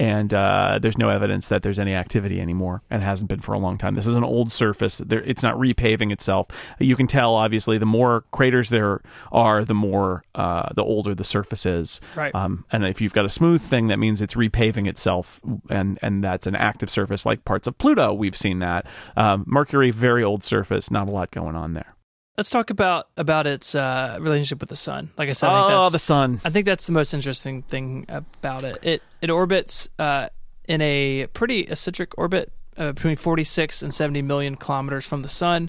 and 0.00 0.32
uh, 0.32 0.78
there's 0.80 0.96
no 0.96 1.10
evidence 1.10 1.48
that 1.48 1.62
there's 1.62 1.78
any 1.78 1.94
activity 1.94 2.40
anymore, 2.40 2.82
and 2.88 3.02
hasn't 3.02 3.28
been 3.28 3.40
for 3.40 3.52
a 3.52 3.58
long 3.58 3.76
time. 3.76 3.92
This 3.92 4.06
is 4.06 4.16
an 4.16 4.24
old 4.24 4.50
surface; 4.50 4.98
there, 4.98 5.22
it's 5.22 5.42
not 5.42 5.56
repaving 5.56 6.10
itself. 6.10 6.46
You 6.78 6.96
can 6.96 7.06
tell, 7.06 7.34
obviously, 7.34 7.76
the 7.76 7.86
more 7.86 8.24
craters 8.30 8.70
there 8.70 9.02
are, 9.30 9.62
the 9.62 9.74
more 9.74 10.24
uh, 10.34 10.70
the 10.74 10.82
older 10.82 11.14
the 11.14 11.24
surface 11.24 11.66
is. 11.66 12.00
Right. 12.16 12.34
Um, 12.34 12.64
and 12.72 12.86
if 12.86 13.02
you've 13.02 13.12
got 13.12 13.26
a 13.26 13.28
smooth 13.28 13.60
thing, 13.60 13.88
that 13.88 13.98
means 13.98 14.22
it's 14.22 14.36
repaving 14.36 14.88
itself, 14.88 15.40
and 15.68 15.98
and 16.00 16.24
that's 16.24 16.46
an 16.46 16.56
active 16.56 16.88
surface, 16.88 17.26
like 17.26 17.44
parts 17.44 17.66
of 17.66 17.76
Pluto. 17.76 18.14
We've 18.14 18.36
seen 18.36 18.60
that. 18.60 18.86
Um, 19.18 19.44
Mercury, 19.46 19.90
very 19.90 20.24
old 20.24 20.44
surface, 20.44 20.90
not 20.90 21.08
a 21.08 21.10
lot 21.10 21.30
going 21.30 21.56
on 21.56 21.74
there. 21.74 21.94
Let's 22.40 22.48
talk 22.48 22.70
about 22.70 23.06
about 23.18 23.46
its 23.46 23.74
uh, 23.74 24.16
relationship 24.18 24.60
with 24.60 24.70
the 24.70 24.74
sun. 24.74 25.10
Like 25.18 25.28
I 25.28 25.32
said, 25.32 25.50
I 25.50 25.74
oh, 25.74 25.90
the 25.90 25.98
sun. 25.98 26.40
I 26.42 26.48
think 26.48 26.64
that's 26.64 26.86
the 26.86 26.92
most 26.92 27.12
interesting 27.12 27.60
thing 27.60 28.06
about 28.08 28.64
it. 28.64 28.78
It 28.80 29.02
it 29.20 29.28
orbits 29.28 29.90
uh, 29.98 30.30
in 30.66 30.80
a 30.80 31.26
pretty 31.34 31.64
eccentric 31.64 32.16
orbit 32.16 32.50
uh, 32.78 32.92
between 32.92 33.16
46 33.16 33.82
and 33.82 33.92
70 33.92 34.22
million 34.22 34.56
kilometers 34.56 35.06
from 35.06 35.20
the 35.20 35.28
sun. 35.28 35.68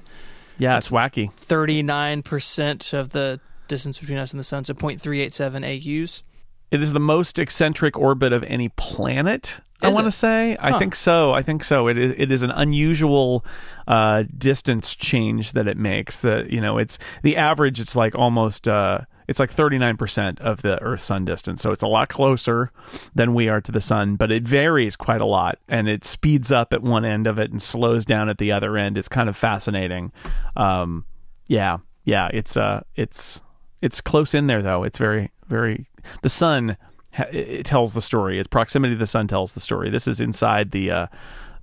Yeah, 0.59 0.77
it's 0.77 0.87
wacky. 0.87 1.33
39 1.33 2.23
percent 2.23 2.93
of 2.93 3.09
the 3.09 3.41
distance 3.67 3.99
between 3.99 4.19
us 4.19 4.31
and 4.31 4.39
the 4.39 4.45
sun, 4.45 4.63
so 4.63 4.73
0.387 4.73 6.03
AUs. 6.05 6.23
It 6.71 6.81
is 6.81 6.93
the 6.93 7.01
most 7.01 7.37
eccentric 7.37 7.97
orbit 7.97 8.31
of 8.31 8.45
any 8.45 8.69
planet. 8.69 9.59
I 9.81 9.89
want 9.89 10.05
to 10.05 10.11
say. 10.11 10.57
Huh. 10.59 10.75
I 10.75 10.79
think 10.79 10.95
so. 10.95 11.33
I 11.33 11.41
think 11.41 11.63
so. 11.63 11.87
It 11.87 11.97
is. 11.97 12.13
It 12.17 12.31
is 12.31 12.43
an 12.43 12.51
unusual 12.51 13.45
uh, 13.87 14.23
distance 14.37 14.95
change 14.95 15.53
that 15.53 15.67
it 15.67 15.77
makes. 15.77 16.21
That 16.21 16.51
you 16.51 16.61
know, 16.61 16.77
it's 16.77 16.99
the 17.23 17.37
average. 17.37 17.79
It's 17.79 17.95
like 17.95 18.15
almost. 18.15 18.67
Uh, 18.67 19.01
it's 19.27 19.39
like 19.39 19.53
39% 19.53 20.41
of 20.41 20.61
the 20.61 20.81
Earth 20.81 21.01
Sun 21.01 21.23
distance. 21.23 21.61
So 21.61 21.71
it's 21.71 21.83
a 21.83 21.87
lot 21.87 22.09
closer 22.09 22.69
than 23.15 23.33
we 23.33 23.47
are 23.47 23.61
to 23.61 23.71
the 23.71 23.79
Sun, 23.79 24.17
but 24.17 24.29
it 24.29 24.43
varies 24.43 24.97
quite 24.97 25.21
a 25.21 25.25
lot. 25.25 25.57
And 25.69 25.87
it 25.87 26.03
speeds 26.03 26.51
up 26.51 26.73
at 26.73 26.81
one 26.81 27.05
end 27.05 27.27
of 27.27 27.39
it 27.39 27.49
and 27.49 27.61
slows 27.61 28.03
down 28.03 28.27
at 28.27 28.39
the 28.39 28.51
other 28.51 28.75
end. 28.75 28.97
It's 28.97 29.07
kind 29.07 29.29
of 29.29 29.37
fascinating. 29.37 30.11
Um, 30.57 31.05
yeah. 31.47 31.77
Yeah. 32.03 32.29
It's, 32.33 32.57
uh, 32.57 32.81
it's, 32.97 33.41
it's 33.81 34.01
close 34.01 34.33
in 34.33 34.47
there, 34.47 34.61
though. 34.61 34.83
It's 34.83 34.97
very, 34.97 35.31
very. 35.47 35.87
The 36.23 36.29
Sun 36.29 36.75
it 37.13 37.65
tells 37.65 37.93
the 37.93 38.01
story. 38.01 38.39
Its 38.39 38.47
proximity 38.47 38.95
to 38.95 38.99
the 38.99 39.07
sun 39.07 39.27
tells 39.27 39.53
the 39.53 39.59
story. 39.59 39.89
This 39.89 40.07
is 40.07 40.19
inside 40.19 40.71
the. 40.71 40.91
Uh, 40.91 41.07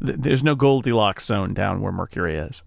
th- 0.04 0.18
there's 0.18 0.42
no 0.42 0.54
Goldilocks 0.54 1.26
zone 1.26 1.54
down 1.54 1.80
where 1.80 1.92
Mercury 1.92 2.36
is. 2.36 2.62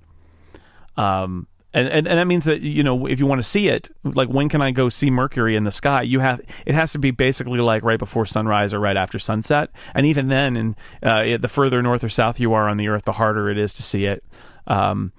Um, 0.98 1.48
and, 1.74 1.88
and 1.88 2.08
and 2.08 2.20
that 2.20 2.26
means 2.26 2.44
that 2.46 2.62
you 2.62 2.84
know 2.84 3.06
if 3.06 3.20
you 3.20 3.26
want 3.26 3.40
to 3.40 3.48
see 3.48 3.70
it, 3.70 3.90
like 4.04 4.28
when 4.28 4.50
can 4.50 4.62
I 4.62 4.72
go 4.72 4.90
see 4.90 5.10
Mercury 5.10 5.56
in 5.56 5.64
the 5.64 5.72
sky? 5.72 6.02
You 6.02 6.20
have 6.20 6.42
it 6.66 6.76
has 6.76 6.92
to 6.92 7.00
be 7.00 7.12
basically 7.12 7.60
like 7.60 7.84
right 7.84 8.00
before 8.00 8.26
sunrise 8.26 8.74
or 8.74 8.80
right 8.80 8.98
after 8.98 9.20
sunset. 9.20 9.70
And 9.96 10.06
even 10.06 10.28
then, 10.28 10.58
and 10.58 10.76
uh, 11.02 11.38
the 11.38 11.48
further 11.48 11.82
north 11.82 12.04
or 12.04 12.10
south 12.10 12.40
you 12.40 12.54
are 12.54 12.68
on 12.68 12.78
the 12.78 12.90
Earth, 12.90 13.06
the 13.06 13.14
harder 13.14 13.50
it 13.50 13.58
is 13.58 13.74
to 13.76 13.84
see 13.84 14.06
it. 14.06 14.24
Um, 14.68 15.14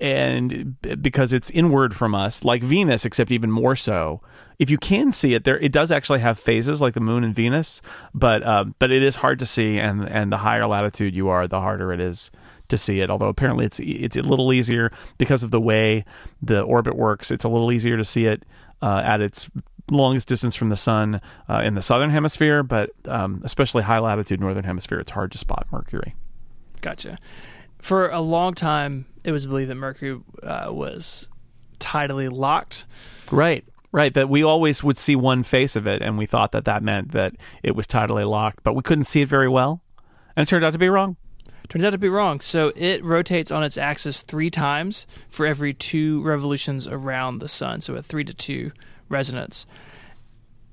and 0.00 0.80
because 1.02 1.32
it's 1.32 1.50
inward 1.50 1.94
from 1.94 2.14
us, 2.14 2.44
like 2.44 2.62
Venus, 2.62 3.04
except 3.04 3.30
even 3.30 3.50
more 3.50 3.76
so 3.76 4.22
if 4.58 4.70
you 4.70 4.78
can 4.78 5.12
see 5.12 5.34
it 5.34 5.44
there, 5.44 5.58
it 5.58 5.72
does 5.72 5.90
actually 5.90 6.20
have 6.20 6.38
phases 6.38 6.80
like 6.80 6.94
the 6.94 7.00
moon 7.00 7.24
and 7.24 7.34
Venus, 7.34 7.82
but 8.14 8.42
uh, 8.42 8.64
but 8.78 8.90
it 8.90 9.02
is 9.02 9.16
hard 9.16 9.38
to 9.40 9.46
see, 9.46 9.78
and 9.78 10.02
and 10.08 10.32
the 10.32 10.36
higher 10.36 10.66
latitude 10.66 11.14
you 11.14 11.28
are, 11.28 11.46
the 11.46 11.60
harder 11.60 11.92
it 11.92 12.00
is 12.00 12.30
to 12.68 12.78
see 12.78 13.00
it. 13.00 13.10
Although 13.10 13.28
apparently 13.28 13.64
it's 13.64 13.80
it's 13.80 14.16
a 14.16 14.22
little 14.22 14.52
easier 14.52 14.92
because 15.18 15.42
of 15.42 15.50
the 15.50 15.60
way 15.60 16.04
the 16.40 16.60
orbit 16.62 16.96
works. 16.96 17.30
It's 17.30 17.44
a 17.44 17.48
little 17.48 17.72
easier 17.72 17.96
to 17.96 18.04
see 18.04 18.26
it 18.26 18.44
uh, 18.80 19.02
at 19.04 19.20
its 19.20 19.50
longest 19.90 20.28
distance 20.28 20.54
from 20.54 20.68
the 20.68 20.76
sun 20.76 21.20
uh, 21.48 21.60
in 21.64 21.74
the 21.74 21.82
southern 21.82 22.10
hemisphere, 22.10 22.62
but 22.62 22.90
um, 23.06 23.40
especially 23.44 23.82
high 23.82 23.98
latitude 23.98 24.40
northern 24.40 24.64
hemisphere, 24.64 25.00
it's 25.00 25.10
hard 25.12 25.32
to 25.32 25.38
spot 25.38 25.66
Mercury. 25.70 26.14
Gotcha. 26.80 27.18
For 27.78 28.08
a 28.08 28.20
long 28.20 28.54
time, 28.54 29.06
it 29.24 29.32
was 29.32 29.46
believed 29.46 29.70
that 29.70 29.74
Mercury 29.74 30.20
uh, 30.42 30.68
was 30.70 31.28
tidally 31.78 32.30
locked. 32.30 32.86
Right. 33.30 33.64
Right, 33.94 34.14
that 34.14 34.30
we 34.30 34.42
always 34.42 34.82
would 34.82 34.96
see 34.96 35.16
one 35.16 35.42
face 35.42 35.76
of 35.76 35.86
it, 35.86 36.00
and 36.00 36.16
we 36.16 36.24
thought 36.24 36.52
that 36.52 36.64
that 36.64 36.82
meant 36.82 37.12
that 37.12 37.32
it 37.62 37.76
was 37.76 37.86
tidally 37.86 38.24
locked, 38.24 38.62
but 38.62 38.74
we 38.74 38.80
couldn't 38.80 39.04
see 39.04 39.20
it 39.20 39.28
very 39.28 39.50
well, 39.50 39.82
and 40.34 40.46
it 40.46 40.48
turned 40.48 40.64
out 40.64 40.72
to 40.72 40.78
be 40.78 40.88
wrong. 40.88 41.16
Turns 41.68 41.84
out 41.84 41.90
to 41.90 41.98
be 41.98 42.08
wrong. 42.08 42.40
So 42.40 42.72
it 42.76 43.02
rotates 43.04 43.50
on 43.50 43.62
its 43.62 43.78
axis 43.78 44.22
three 44.22 44.50
times 44.50 45.06
for 45.30 45.46
every 45.46 45.72
two 45.72 46.22
revolutions 46.22 46.86
around 46.86 47.38
the 47.38 47.48
sun. 47.48 47.80
So 47.80 47.94
a 47.94 48.02
three 48.02 48.24
to 48.24 48.34
two 48.34 48.72
resonance, 49.08 49.66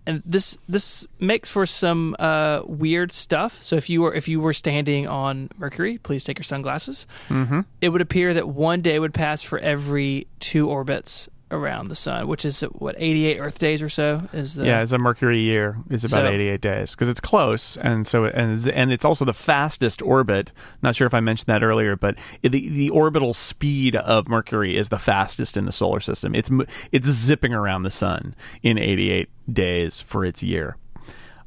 and 0.06 0.22
this 0.26 0.58
this 0.68 1.08
makes 1.20 1.50
for 1.50 1.66
some 1.66 2.16
uh, 2.20 2.64
weird 2.66 3.12
stuff. 3.12 3.62
So 3.62 3.76
if 3.76 3.90
you 3.90 4.02
were 4.02 4.14
if 4.14 4.28
you 4.28 4.42
were 4.42 4.54
standing 4.54 5.08
on 5.08 5.50
Mercury, 5.58 6.00
please 6.00 6.24
take 6.24 6.38
your 6.38 6.44
sunglasses. 6.44 7.08
Mm-hmm. 7.30 7.62
It 7.80 7.90
would 7.90 8.02
appear 8.02 8.34
that 8.34 8.50
one 8.50 8.82
day 8.82 9.00
would 9.00 9.14
pass 9.14 9.42
for 9.42 9.60
every 9.60 10.28
two 10.40 10.70
orbits 10.70 11.30
around 11.52 11.88
the 11.88 11.96
sun, 11.96 12.28
which 12.28 12.46
is 12.46 12.62
what 12.62 12.96
88 12.98 13.40
Earth 13.40 13.60
days 13.60 13.82
or 13.82 13.90
so 13.90 14.22
is 14.34 14.56
the 14.56 14.66
yeah, 14.66 14.82
it's 14.82 14.92
a 14.92 14.98
Mercury 14.98 15.42
year 15.42 15.78
It's 15.90 16.04
about 16.04 16.26
so, 16.26 16.32
88 16.32 16.62
days 16.62 16.92
because 16.92 17.10
it's 17.10 17.20
close, 17.20 17.78
and 17.78 18.06
so 18.06 18.26
and 18.26 18.68
and 18.68 18.92
it's 18.92 19.06
also 19.06 19.26
the 19.26 19.34
fastest 19.34 20.02
orbit. 20.02 20.52
Not 20.82 20.96
sure 20.96 21.08
if 21.08 21.14
I 21.14 21.20
mentioned 21.20 21.48
that 21.48 21.64
earlier, 21.64 21.96
but 21.96 22.16
the 22.42 22.50
the 22.50 22.90
orbital 22.90 23.34
speed 23.34 23.96
of 23.96 24.28
Mercury 24.28 24.78
is 24.78 24.90
the 24.90 25.00
fastest 25.00 25.58
in 25.58 25.66
the 25.66 25.72
solar 25.72 26.00
system. 26.00 26.36
It's 26.36 26.52
it's 26.92 27.08
zipping 27.08 27.54
around 27.54 27.84
the 27.84 27.92
sun 27.92 28.36
in 28.62 28.78
88 28.78 29.30
days 29.52 30.02
for 30.02 30.24
its 30.26 30.44
year. 30.44 30.78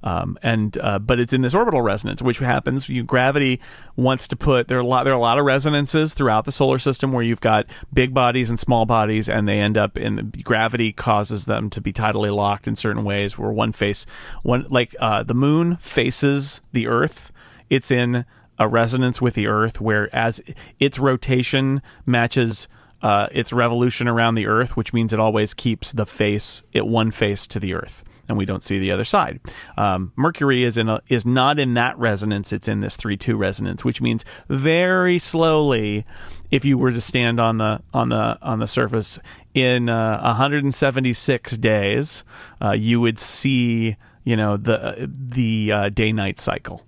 Um, 0.05 0.39
and 0.43 0.77
uh, 0.79 0.99
but 0.99 1.21
it's 1.21 1.33
in 1.33 1.43
this 1.43 1.55
orbital 1.55 1.83
resonance, 1.83 2.21
which 2.23 2.39
happens. 2.39 2.89
You 2.89 3.05
gravity 3.05 3.61
wants 3.97 4.29
to 4.29 4.37
put 4.37 4.69
there 4.69 4.79
are 4.79 4.81
a 4.81 4.87
lot 4.87 5.05
there 5.05 5.13
are 5.13 5.17
a 5.17 5.21
lot 5.21 5.39
of 5.39 5.45
resonances 5.45 6.15
throughout 6.15 6.45
the 6.45 6.53
solar 6.53 6.79
system 6.79 7.13
where 7.13 7.23
you've 7.23 7.41
got 7.41 7.67
big 7.93 8.13
bodies 8.13 8.51
and 8.51 8.59
small 8.59 8.85
bodies, 8.85 9.29
and 9.29 9.47
they 9.47 9.61
end 9.61 9.79
up 9.79 9.97
in 9.97 10.33
gravity 10.43 10.93
causes 10.93 11.45
them 11.45 11.71
to 11.71 11.81
be 11.81 11.93
tidally 11.93 12.35
locked 12.35 12.67
in 12.67 12.77
certain 12.77 13.05
ways. 13.05 13.39
Where 13.39 13.53
one 13.53 13.73
face 13.73 14.07
one 14.43 14.67
like 14.69 14.97
uh, 14.99 15.23
the 15.23 15.35
moon 15.35 15.77
faces 15.77 16.61
the 16.73 16.89
Earth, 16.89 17.33
it's 17.71 17.91
in 17.91 18.25
a 18.59 18.69
resonance 18.69 19.23
with 19.23 19.35
the 19.35 19.47
Earth, 19.47 19.81
where 19.81 20.15
as 20.15 20.41
its 20.79 20.99
rotation 20.99 21.83
matches 22.07 22.69
uh, 23.03 23.27
its 23.33 23.53
revolution 23.53 24.07
around 24.09 24.37
the 24.37 24.47
Earth, 24.47 24.77
which 24.77 24.93
means 24.93 25.13
it 25.13 25.19
always 25.21 25.55
keeps 25.55 25.93
the 25.93 26.07
face 26.07 26.63
it 26.73 26.87
one 26.87 27.11
face 27.11 27.47
to 27.49 27.59
the 27.59 27.75
Earth, 27.75 28.05
and 28.33 28.39
we 28.39 28.45
don't 28.45 28.63
see 28.63 28.79
the 28.79 28.91
other 28.91 29.05
side. 29.05 29.41
Um, 29.77 30.13
Mercury 30.17 30.65
is 30.65 30.77
in 30.77 30.89
a, 30.89 31.01
is 31.09 31.25
not 31.25 31.59
in 31.59 31.75
that 31.75 31.97
resonance; 31.99 32.53
it's 32.53 32.67
in 32.67 32.81
this 32.81 32.97
three 32.97 33.17
two 33.17 33.37
resonance, 33.37 33.85
which 33.85 34.01
means 34.01 34.25
very 34.49 35.19
slowly. 35.19 36.05
If 36.51 36.65
you 36.65 36.77
were 36.77 36.91
to 36.91 37.01
stand 37.01 37.41
on 37.41 37.59
the 37.59 37.81
on 37.95 38.09
the 38.09 38.39
on 38.43 38.59
the 38.59 38.67
surface 38.67 39.19
in 39.55 39.89
uh, 39.89 40.21
176 40.23 41.57
days, 41.59 42.25
uh, 42.61 42.73
you 42.73 43.01
would 43.01 43.19
see 43.19 43.97
you 44.25 44.37
know 44.37 44.57
the 44.57 45.09
the 45.09 45.73
uh, 45.73 45.89
day 45.91 46.13
night 46.13 46.41
cycle, 46.41 46.85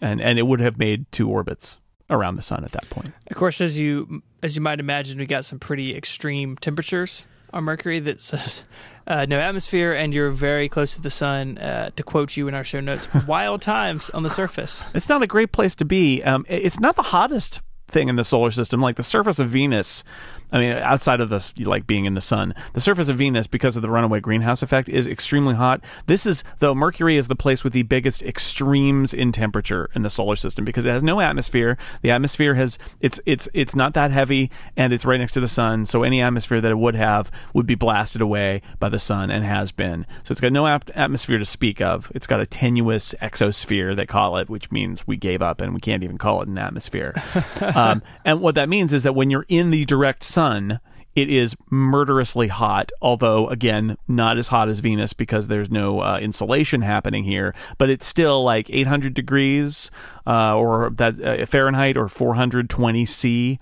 and 0.00 0.20
and 0.20 0.38
it 0.38 0.42
would 0.42 0.60
have 0.60 0.78
made 0.78 1.10
two 1.12 1.28
orbits 1.30 1.78
around 2.10 2.36
the 2.36 2.42
sun 2.42 2.64
at 2.64 2.72
that 2.72 2.88
point. 2.90 3.12
Of 3.30 3.36
course, 3.36 3.60
as 3.60 3.78
you 3.78 4.22
as 4.42 4.56
you 4.56 4.62
might 4.62 4.80
imagine, 4.80 5.18
we 5.18 5.26
got 5.26 5.44
some 5.44 5.58
pretty 5.58 5.96
extreme 5.96 6.56
temperatures 6.56 7.26
on 7.54 7.64
Mercury 7.64 8.00
that 8.00 8.20
says 8.20 8.64
uh, 9.06 9.24
no 9.26 9.38
atmosphere, 9.38 9.92
and 9.92 10.12
you're 10.12 10.30
very 10.30 10.68
close 10.68 10.94
to 10.96 11.00
the 11.00 11.10
sun. 11.10 11.56
Uh, 11.58 11.90
to 11.96 12.02
quote 12.02 12.36
you 12.36 12.48
in 12.48 12.54
our 12.54 12.64
show 12.64 12.80
notes, 12.80 13.08
wild 13.26 13.62
times 13.62 14.10
on 14.10 14.22
the 14.22 14.30
surface. 14.30 14.84
It's 14.94 15.08
not 15.08 15.22
a 15.22 15.26
great 15.26 15.52
place 15.52 15.74
to 15.76 15.84
be. 15.84 16.22
Um, 16.22 16.44
it's 16.48 16.80
not 16.80 16.96
the 16.96 17.02
hottest 17.02 17.62
thing 17.88 18.08
in 18.08 18.16
the 18.16 18.24
solar 18.24 18.50
system. 18.50 18.80
Like 18.80 18.96
the 18.96 19.02
surface 19.02 19.38
of 19.38 19.48
Venus 19.48 20.04
I 20.52 20.58
mean, 20.58 20.72
outside 20.72 21.20
of 21.20 21.30
the 21.30 21.52
like 21.64 21.86
being 21.86 22.04
in 22.04 22.14
the 22.14 22.20
sun, 22.20 22.54
the 22.74 22.80
surface 22.80 23.08
of 23.08 23.16
Venus, 23.16 23.46
because 23.46 23.76
of 23.76 23.82
the 23.82 23.90
runaway 23.90 24.20
greenhouse 24.20 24.62
effect, 24.62 24.88
is 24.88 25.06
extremely 25.06 25.54
hot. 25.54 25.82
This 26.06 26.26
is 26.26 26.44
though 26.58 26.74
Mercury 26.74 27.16
is 27.16 27.28
the 27.28 27.36
place 27.36 27.64
with 27.64 27.72
the 27.72 27.82
biggest 27.82 28.22
extremes 28.22 29.12
in 29.12 29.32
temperature 29.32 29.90
in 29.94 30.02
the 30.02 30.10
solar 30.10 30.36
system 30.36 30.64
because 30.64 30.86
it 30.86 30.90
has 30.90 31.02
no 31.02 31.20
atmosphere. 31.20 31.76
The 32.02 32.10
atmosphere 32.10 32.54
has 32.54 32.78
it's 33.00 33.20
it's 33.26 33.48
it's 33.52 33.74
not 33.74 33.94
that 33.94 34.10
heavy 34.10 34.50
and 34.76 34.92
it's 34.92 35.04
right 35.04 35.18
next 35.18 35.32
to 35.32 35.40
the 35.40 35.48
sun. 35.48 35.86
So 35.86 36.02
any 36.02 36.20
atmosphere 36.20 36.60
that 36.60 36.70
it 36.70 36.78
would 36.78 36.94
have 36.94 37.30
would 37.52 37.66
be 37.66 37.74
blasted 37.74 38.20
away 38.20 38.62
by 38.78 38.88
the 38.88 39.00
sun 39.00 39.30
and 39.30 39.44
has 39.44 39.72
been. 39.72 40.06
So 40.22 40.32
it's 40.32 40.40
got 40.40 40.52
no 40.52 40.66
ap- 40.66 40.90
atmosphere 40.94 41.38
to 41.38 41.44
speak 41.44 41.80
of. 41.80 42.12
It's 42.14 42.26
got 42.26 42.40
a 42.40 42.46
tenuous 42.46 43.14
exosphere 43.20 43.96
they 43.96 44.06
call 44.06 44.36
it, 44.36 44.48
which 44.48 44.70
means 44.70 45.06
we 45.06 45.16
gave 45.16 45.42
up 45.42 45.60
and 45.60 45.74
we 45.74 45.80
can't 45.80 46.04
even 46.04 46.18
call 46.18 46.42
it 46.42 46.48
an 46.48 46.58
atmosphere. 46.58 47.14
um, 47.74 48.02
and 48.24 48.40
what 48.40 48.54
that 48.54 48.68
means 48.68 48.92
is 48.92 49.02
that 49.02 49.14
when 49.14 49.30
you're 49.30 49.46
in 49.48 49.70
the 49.70 49.84
direct 49.84 50.22
sun 50.34 50.80
it 51.14 51.30
is 51.30 51.56
murderously 51.70 52.48
hot, 52.48 52.90
although 53.00 53.48
again, 53.48 53.96
not 54.08 54.36
as 54.36 54.48
hot 54.48 54.68
as 54.68 54.80
Venus 54.80 55.12
because 55.12 55.46
there's 55.46 55.70
no 55.70 56.00
uh, 56.00 56.18
insulation 56.20 56.82
happening 56.82 57.24
here. 57.24 57.54
But 57.78 57.90
it's 57.90 58.06
still 58.06 58.42
like 58.42 58.68
800 58.68 59.14
degrees 59.14 59.90
uh, 60.26 60.56
or 60.56 60.90
that 60.90 61.22
uh, 61.22 61.46
Fahrenheit 61.46 61.96
or 61.96 62.08
420 62.08 63.06
C. 63.06 63.58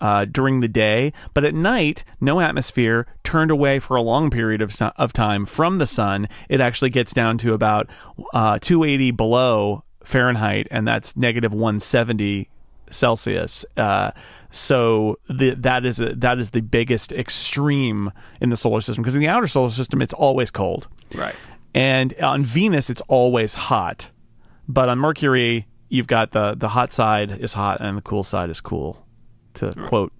Uh, 0.00 0.24
during 0.24 0.58
the 0.58 0.66
day, 0.66 1.12
but 1.32 1.44
at 1.44 1.54
night, 1.54 2.02
no 2.20 2.40
atmosphere, 2.40 3.06
turned 3.22 3.52
away 3.52 3.78
for 3.78 3.96
a 3.96 4.02
long 4.02 4.30
period 4.30 4.60
of, 4.60 4.76
of 4.96 5.12
time 5.12 5.46
from 5.46 5.78
the 5.78 5.86
sun. 5.86 6.28
It 6.48 6.60
actually 6.60 6.90
gets 6.90 7.12
down 7.12 7.38
to 7.38 7.54
about 7.54 7.88
uh, 8.34 8.58
280 8.58 9.12
below 9.12 9.84
Fahrenheit, 10.02 10.66
and 10.72 10.88
that's 10.88 11.16
negative 11.16 11.52
170 11.52 12.50
Celsius. 12.92 13.64
Uh, 13.76 14.12
so 14.50 15.18
the, 15.28 15.54
that 15.56 15.84
is 15.84 15.98
a, 16.00 16.14
that 16.16 16.38
is 16.38 16.50
the 16.50 16.60
biggest 16.60 17.12
extreme 17.12 18.12
in 18.40 18.50
the 18.50 18.56
solar 18.56 18.80
system 18.80 19.02
because 19.02 19.14
in 19.16 19.20
the 19.20 19.28
outer 19.28 19.46
solar 19.46 19.70
system 19.70 20.02
it's 20.02 20.12
always 20.12 20.50
cold. 20.50 20.88
Right. 21.14 21.34
And 21.74 22.14
on 22.20 22.44
Venus 22.44 22.90
it's 22.90 23.02
always 23.08 23.54
hot. 23.54 24.10
But 24.68 24.88
on 24.88 24.98
Mercury 24.98 25.66
you've 25.88 26.06
got 26.06 26.32
the 26.32 26.54
the 26.54 26.68
hot 26.68 26.92
side 26.92 27.30
is 27.40 27.52
hot 27.52 27.80
and 27.80 27.98
the 27.98 28.02
cool 28.02 28.24
side 28.24 28.50
is 28.50 28.60
cool. 28.60 29.04
To 29.54 29.66
right. 29.66 29.88
quote 29.88 30.12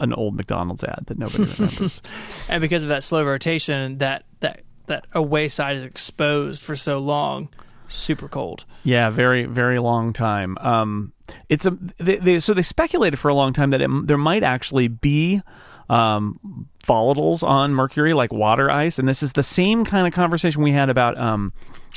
an 0.00 0.12
old 0.12 0.36
McDonald's 0.36 0.84
ad 0.84 1.04
that 1.06 1.18
nobody 1.18 1.44
remembers. 1.58 2.02
and 2.48 2.60
because 2.60 2.82
of 2.82 2.90
that 2.90 3.02
slow 3.02 3.24
rotation 3.24 3.98
that 3.98 4.24
that 4.40 4.62
that 4.86 5.06
away 5.12 5.48
side 5.48 5.76
is 5.76 5.84
exposed 5.84 6.62
for 6.62 6.76
so 6.76 6.98
long 6.98 7.48
super 7.92 8.28
cold. 8.28 8.64
Yeah, 8.84 9.10
very 9.10 9.44
very 9.44 9.78
long 9.78 10.12
time. 10.12 10.58
Um, 10.58 11.12
it's 11.48 11.66
a 11.66 11.70
they, 11.98 12.16
they, 12.16 12.40
so 12.40 12.54
they 12.54 12.62
speculated 12.62 13.18
for 13.18 13.28
a 13.28 13.34
long 13.34 13.52
time 13.52 13.70
that 13.70 13.82
it, 13.82 13.90
there 14.06 14.18
might 14.18 14.42
actually 14.42 14.88
be 14.88 15.42
um, 15.88 16.68
volatiles 16.84 17.42
on 17.42 17.74
Mercury, 17.74 18.14
like 18.14 18.32
water 18.32 18.70
ice, 18.70 18.98
and 18.98 19.06
this 19.06 19.22
is 19.22 19.32
the 19.32 19.42
same 19.42 19.84
kind 19.84 20.06
of 20.06 20.12
conversation 20.12 20.62
we 20.62 20.72
had 20.72 20.90
about 20.90 21.18
um, 21.18 21.52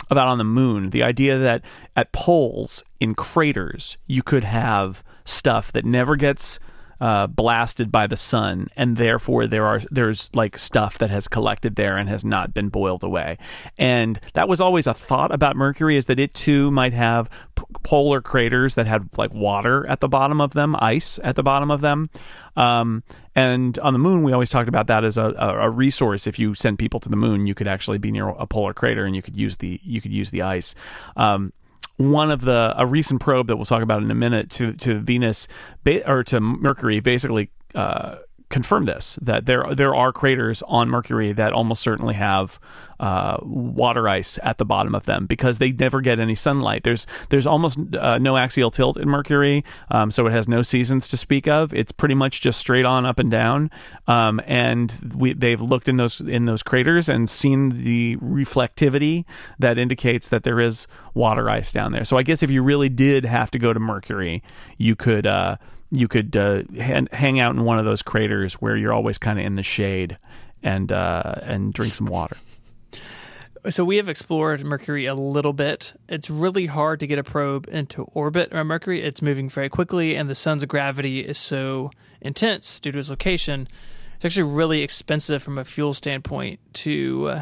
about 0.09 0.27
on 0.27 0.37
the 0.37 0.43
moon. 0.43 0.89
The 0.89 1.03
idea 1.03 1.37
that 1.37 1.63
at 1.95 2.11
poles 2.11 2.83
in 2.99 3.15
craters 3.15 3.97
you 4.07 4.23
could 4.23 4.43
have 4.43 5.03
stuff 5.25 5.71
that 5.71 5.85
never 5.85 6.15
gets 6.15 6.59
uh, 7.01 7.27
blasted 7.27 7.91
by 7.91 8.07
the 8.07 8.17
sun, 8.17 8.69
and 8.75 8.97
therefore 8.97 9.47
there 9.47 9.65
are 9.65 9.81
there's 9.91 10.29
like 10.33 10.57
stuff 10.57 10.97
that 10.99 11.09
has 11.09 11.27
collected 11.27 11.75
there 11.75 11.97
and 11.97 12.09
has 12.09 12.23
not 12.23 12.53
been 12.53 12.69
boiled 12.69 13.03
away. 13.03 13.37
And 13.77 14.19
that 14.33 14.47
was 14.47 14.61
always 14.61 14.87
a 14.87 14.93
thought 14.93 15.33
about 15.33 15.55
Mercury 15.55 15.97
is 15.97 16.05
that 16.05 16.19
it 16.19 16.33
too 16.33 16.71
might 16.71 16.93
have 16.93 17.29
p- 17.55 17.63
polar 17.83 18.21
craters 18.21 18.75
that 18.75 18.87
had 18.87 19.09
like 19.17 19.33
water 19.33 19.85
at 19.87 19.99
the 19.99 20.07
bottom 20.07 20.41
of 20.41 20.51
them, 20.51 20.75
ice 20.79 21.19
at 21.23 21.35
the 21.35 21.43
bottom 21.43 21.71
of 21.71 21.81
them. 21.81 22.09
Um, 22.55 23.03
and 23.35 23.77
on 23.79 23.91
the 23.91 23.99
moon, 23.99 24.23
we 24.23 24.31
always 24.31 24.49
talked 24.49 24.69
about 24.69 24.87
that 24.87 25.03
as 25.03 25.17
a, 25.17 25.25
a, 25.25 25.69
resource. 25.69 26.25
If 26.25 26.39
you 26.39 26.55
sent 26.55 26.79
people 26.79 27.01
to 27.01 27.09
the 27.09 27.17
moon, 27.17 27.47
you 27.47 27.53
could 27.53 27.67
actually 27.67 27.97
be 27.97 28.09
near 28.09 28.29
a 28.29 28.47
polar 28.47 28.73
crater 28.73 29.05
and 29.05 29.13
you 29.13 29.21
could 29.21 29.35
use 29.35 29.57
the 29.57 29.79
you 29.83 29.99
could 29.99 30.13
use 30.13 30.31
the 30.31 30.43
ice. 30.43 30.73
Um, 31.17 31.51
one 31.97 32.31
of 32.31 32.41
the 32.41 32.73
a 32.77 32.85
recent 32.85 33.21
probe 33.21 33.47
that 33.47 33.55
we'll 33.55 33.65
talk 33.65 33.81
about 33.83 34.03
in 34.03 34.11
a 34.11 34.15
minute 34.15 34.49
to 34.51 34.73
to 34.73 34.99
Venus 34.99 35.47
or 36.05 36.23
to 36.23 36.39
Mercury 36.39 36.99
basically 36.99 37.49
uh, 37.73 38.17
confirm 38.49 38.83
this 38.83 39.17
that 39.21 39.45
there 39.45 39.63
there 39.73 39.95
are 39.95 40.11
craters 40.11 40.63
on 40.67 40.89
Mercury 40.89 41.33
that 41.33 41.53
almost 41.53 41.81
certainly 41.81 42.13
have 42.13 42.59
uh, 42.99 43.37
water 43.41 44.07
ice 44.07 44.39
at 44.43 44.57
the 44.57 44.65
bottom 44.65 44.95
of 44.95 45.05
them 45.05 45.25
because 45.25 45.57
they 45.57 45.71
never 45.71 46.01
get 46.01 46.19
any 46.19 46.35
sunlight. 46.35 46.83
There's 46.83 47.05
there's 47.29 47.47
almost 47.47 47.77
uh, 47.95 48.17
no 48.19 48.37
axial 48.37 48.71
tilt 48.71 48.97
in 48.97 49.09
Mercury, 49.09 49.63
um, 49.91 50.11
so 50.11 50.27
it 50.27 50.31
has 50.31 50.47
no 50.47 50.61
seasons 50.61 51.07
to 51.09 51.17
speak 51.17 51.47
of. 51.47 51.73
It's 51.73 51.91
pretty 51.91 52.15
much 52.15 52.41
just 52.41 52.59
straight 52.59 52.85
on 52.85 53.05
up 53.05 53.19
and 53.19 53.29
down. 53.29 53.71
Um, 54.07 54.39
and 54.45 55.15
we, 55.17 55.33
they've 55.33 55.61
looked 55.61 55.89
in 55.89 55.97
those 55.97 56.21
in 56.21 56.45
those 56.45 56.63
craters 56.63 57.09
and 57.09 57.29
seen 57.29 57.69
the 57.69 58.17
reflectivity 58.17 59.25
that 59.59 59.77
indicates 59.77 60.29
that 60.29 60.43
there 60.43 60.59
is 60.59 60.87
water 61.13 61.49
ice 61.49 61.71
down 61.71 61.91
there. 61.91 62.05
So 62.05 62.17
I 62.17 62.23
guess 62.23 62.43
if 62.43 62.49
you 62.49 62.63
really 62.63 62.89
did 62.89 63.25
have 63.25 63.51
to 63.51 63.59
go 63.59 63.73
to 63.73 63.79
Mercury, 63.79 64.43
you 64.77 64.95
could. 64.95 65.27
Uh, 65.27 65.57
you 65.91 66.07
could 66.07 66.35
uh, 66.35 66.63
hang 67.11 67.39
out 67.39 67.55
in 67.55 67.63
one 67.63 67.79
of 67.79 67.85
those 67.85 68.01
craters 68.01 68.55
where 68.55 68.75
you're 68.75 68.93
always 68.93 69.17
kind 69.17 69.39
of 69.39 69.45
in 69.45 69.55
the 69.55 69.63
shade 69.63 70.17
and 70.63 70.91
uh, 70.91 71.35
and 71.43 71.73
drink 71.73 71.93
some 71.93 72.07
water. 72.07 72.37
So 73.69 73.83
we 73.83 73.97
have 73.97 74.09
explored 74.09 74.63
Mercury 74.63 75.07
a 75.07 75.15
little 75.15 75.53
bit. 75.53 75.93
It's 76.07 76.29
really 76.29 76.67
hard 76.67 76.99
to 76.99 77.07
get 77.07 77.17
a 77.17 77.23
probe 77.23 77.67
into 77.71 78.03
orbit 78.03 78.53
around 78.53 78.67
Mercury. 78.67 79.01
It's 79.01 79.23
moving 79.23 79.49
very 79.49 79.69
quickly, 79.69 80.15
and 80.15 80.29
the 80.29 80.35
sun's 80.35 80.63
gravity 80.65 81.21
is 81.21 81.39
so 81.39 81.89
intense 82.21 82.79
due 82.79 82.91
to 82.91 82.99
its 82.99 83.09
location. 83.09 83.67
It's 84.17 84.25
actually 84.25 84.51
really 84.51 84.81
expensive 84.81 85.41
from 85.41 85.57
a 85.57 85.65
fuel 85.65 85.95
standpoint 85.95 86.59
to 86.73 87.27
uh, 87.27 87.41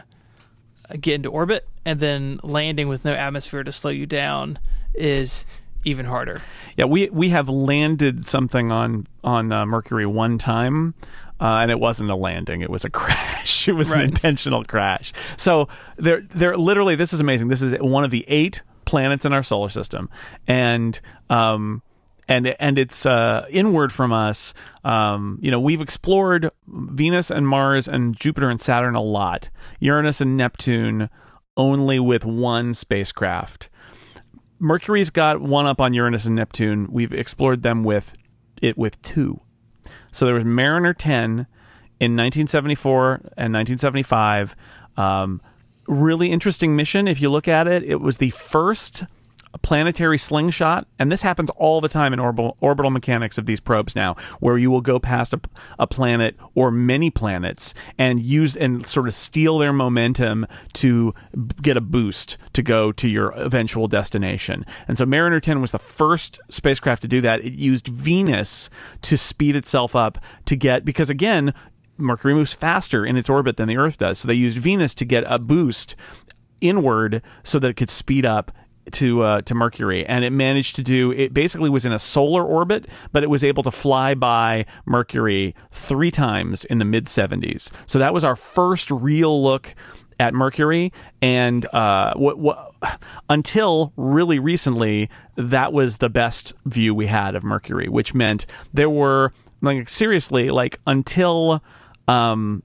get 0.99 1.15
into 1.15 1.29
orbit, 1.29 1.67
and 1.83 1.99
then 1.99 2.39
landing 2.41 2.87
with 2.87 3.03
no 3.03 3.13
atmosphere 3.13 3.63
to 3.63 3.71
slow 3.73 3.91
you 3.91 4.05
down 4.05 4.59
is 4.93 5.45
even 5.83 6.05
harder. 6.05 6.41
Yeah, 6.77 6.85
we 6.85 7.09
we 7.09 7.29
have 7.29 7.49
landed 7.49 8.25
something 8.25 8.71
on 8.71 9.07
on 9.23 9.51
uh, 9.51 9.65
Mercury 9.65 10.05
one 10.05 10.37
time. 10.37 10.93
Uh, 11.39 11.59
and 11.61 11.71
it 11.71 11.79
wasn't 11.79 12.09
a 12.09 12.15
landing; 12.15 12.61
it 12.61 12.69
was 12.69 12.85
a 12.85 12.89
crash. 13.01 13.67
It 13.67 13.73
was 13.73 13.91
right. 13.91 14.01
an 14.01 14.09
intentional 14.09 14.63
crash. 14.63 15.11
So 15.35 15.67
they're 15.97 16.21
they're 16.21 16.57
literally. 16.57 16.95
This 16.95 17.11
is 17.11 17.19
amazing. 17.19 17.49
This 17.49 17.61
is 17.61 17.75
one 17.81 18.03
of 18.03 18.11
the 18.11 18.23
eight 18.27 18.61
planets 18.85 19.25
in 19.25 19.33
our 19.33 19.43
solar 19.43 19.69
system, 19.69 20.09
and 20.47 20.99
um, 21.29 21.81
and 22.27 22.55
and 22.59 22.77
it's 22.77 23.05
uh, 23.05 23.45
inward 23.49 23.91
from 23.91 24.13
us. 24.13 24.53
Um, 24.83 25.39
you 25.41 25.51
know, 25.51 25.59
we've 25.59 25.81
explored 25.81 26.51
Venus 26.67 27.29
and 27.29 27.47
Mars 27.47 27.87
and 27.87 28.15
Jupiter 28.15 28.49
and 28.49 28.61
Saturn 28.61 28.95
a 28.95 29.01
lot. 29.01 29.49
Uranus 29.79 30.21
and 30.21 30.37
Neptune 30.37 31.09
only 31.57 31.99
with 31.99 32.25
one 32.25 32.73
spacecraft. 32.73 33.69
Mercury's 34.63 35.09
got 35.09 35.41
one 35.41 35.65
up 35.65 35.81
on 35.81 35.93
Uranus 35.93 36.25
and 36.25 36.35
Neptune. 36.35 36.87
We've 36.89 37.11
explored 37.11 37.63
them 37.63 37.83
with 37.83 38.13
it 38.61 38.77
with 38.77 38.99
two. 39.01 39.41
So 40.13 40.25
there 40.25 40.33
was 40.33 40.45
Mariner 40.45 40.93
10 40.93 41.47
in 41.99 42.15
1974 42.15 43.13
and 43.37 43.53
1975. 43.53 44.55
Um, 44.95 45.41
really 45.85 46.31
interesting 46.31 46.77
mission. 46.77 47.09
If 47.09 47.19
you 47.19 47.29
look 47.29 47.49
at 47.49 47.67
it, 47.67 47.83
it 47.83 47.99
was 47.99 48.19
the 48.19 48.29
first 48.29 49.03
a 49.53 49.57
planetary 49.59 50.17
slingshot, 50.17 50.87
and 50.97 51.11
this 51.11 51.21
happens 51.21 51.49
all 51.51 51.79
the 51.79 51.87
time 51.87 52.11
in 52.11 52.19
orbital, 52.19 52.57
orbital 52.59 52.89
mechanics 52.89 53.37
of 53.37 53.45
these 53.45 53.59
probes 53.59 53.95
now, 53.95 54.15
where 54.39 54.57
you 54.57 54.71
will 54.71 54.81
go 54.81 54.99
past 54.99 55.33
a, 55.33 55.39
a 55.77 55.85
planet 55.85 56.35
or 56.55 56.71
many 56.71 57.09
planets 57.09 57.73
and 57.97 58.19
use 58.19 58.57
and 58.57 58.87
sort 58.87 59.07
of 59.07 59.13
steal 59.13 59.59
their 59.59 59.73
momentum 59.73 60.47
to 60.73 61.13
get 61.61 61.77
a 61.77 61.81
boost 61.81 62.37
to 62.53 62.63
go 62.63 62.91
to 62.91 63.07
your 63.07 63.31
eventual 63.31 63.87
destination. 63.87 64.65
And 64.87 64.97
so 64.97 65.05
Mariner 65.05 65.39
10 65.39 65.61
was 65.61 65.71
the 65.71 65.79
first 65.79 66.39
spacecraft 66.49 67.03
to 67.03 67.07
do 67.07 67.21
that. 67.21 67.41
It 67.41 67.53
used 67.53 67.87
Venus 67.87 68.69
to 69.03 69.17
speed 69.17 69.55
itself 69.55 69.95
up 69.95 70.17
to 70.45 70.55
get 70.55 70.83
because 70.83 71.09
again 71.09 71.53
Mercury 71.97 72.33
moves 72.33 72.53
faster 72.53 73.05
in 73.05 73.17
its 73.17 73.29
orbit 73.29 73.57
than 73.57 73.67
the 73.67 73.77
Earth 73.77 73.99
does. 73.99 74.19
So 74.19 74.27
they 74.27 74.33
used 74.33 74.57
Venus 74.57 74.95
to 74.95 75.05
get 75.05 75.23
a 75.27 75.37
boost 75.37 75.95
inward 76.59 77.21
so 77.43 77.59
that 77.59 77.69
it 77.69 77.75
could 77.75 77.89
speed 77.89 78.25
up 78.25 78.51
to 78.91 79.21
uh, 79.23 79.41
to 79.41 79.55
Mercury, 79.55 80.05
and 80.05 80.25
it 80.25 80.31
managed 80.31 80.75
to 80.75 80.81
do. 80.81 81.11
It 81.11 81.33
basically 81.33 81.69
was 81.69 81.85
in 81.85 81.91
a 81.91 81.99
solar 81.99 82.43
orbit, 82.43 82.87
but 83.11 83.23
it 83.23 83.29
was 83.29 83.43
able 83.43 83.63
to 83.63 83.71
fly 83.71 84.13
by 84.13 84.65
Mercury 84.85 85.55
three 85.71 86.11
times 86.11 86.65
in 86.65 86.79
the 86.79 86.85
mid 86.85 87.05
70s. 87.05 87.71
So 87.85 87.99
that 87.99 88.13
was 88.13 88.23
our 88.23 88.35
first 88.35 88.91
real 88.91 89.41
look 89.43 89.73
at 90.19 90.33
Mercury, 90.33 90.93
and 91.21 91.65
uh, 91.73 92.13
what, 92.15 92.37
what, 92.37 92.73
until 93.29 93.93
really 93.97 94.39
recently, 94.39 95.09
that 95.35 95.73
was 95.73 95.97
the 95.97 96.09
best 96.09 96.53
view 96.65 96.93
we 96.93 97.07
had 97.07 97.35
of 97.35 97.43
Mercury, 97.43 97.89
which 97.89 98.13
meant 98.13 98.45
there 98.73 98.89
were 98.89 99.33
like 99.61 99.89
seriously 99.89 100.49
like 100.49 100.79
until 100.85 101.63
um, 102.07 102.61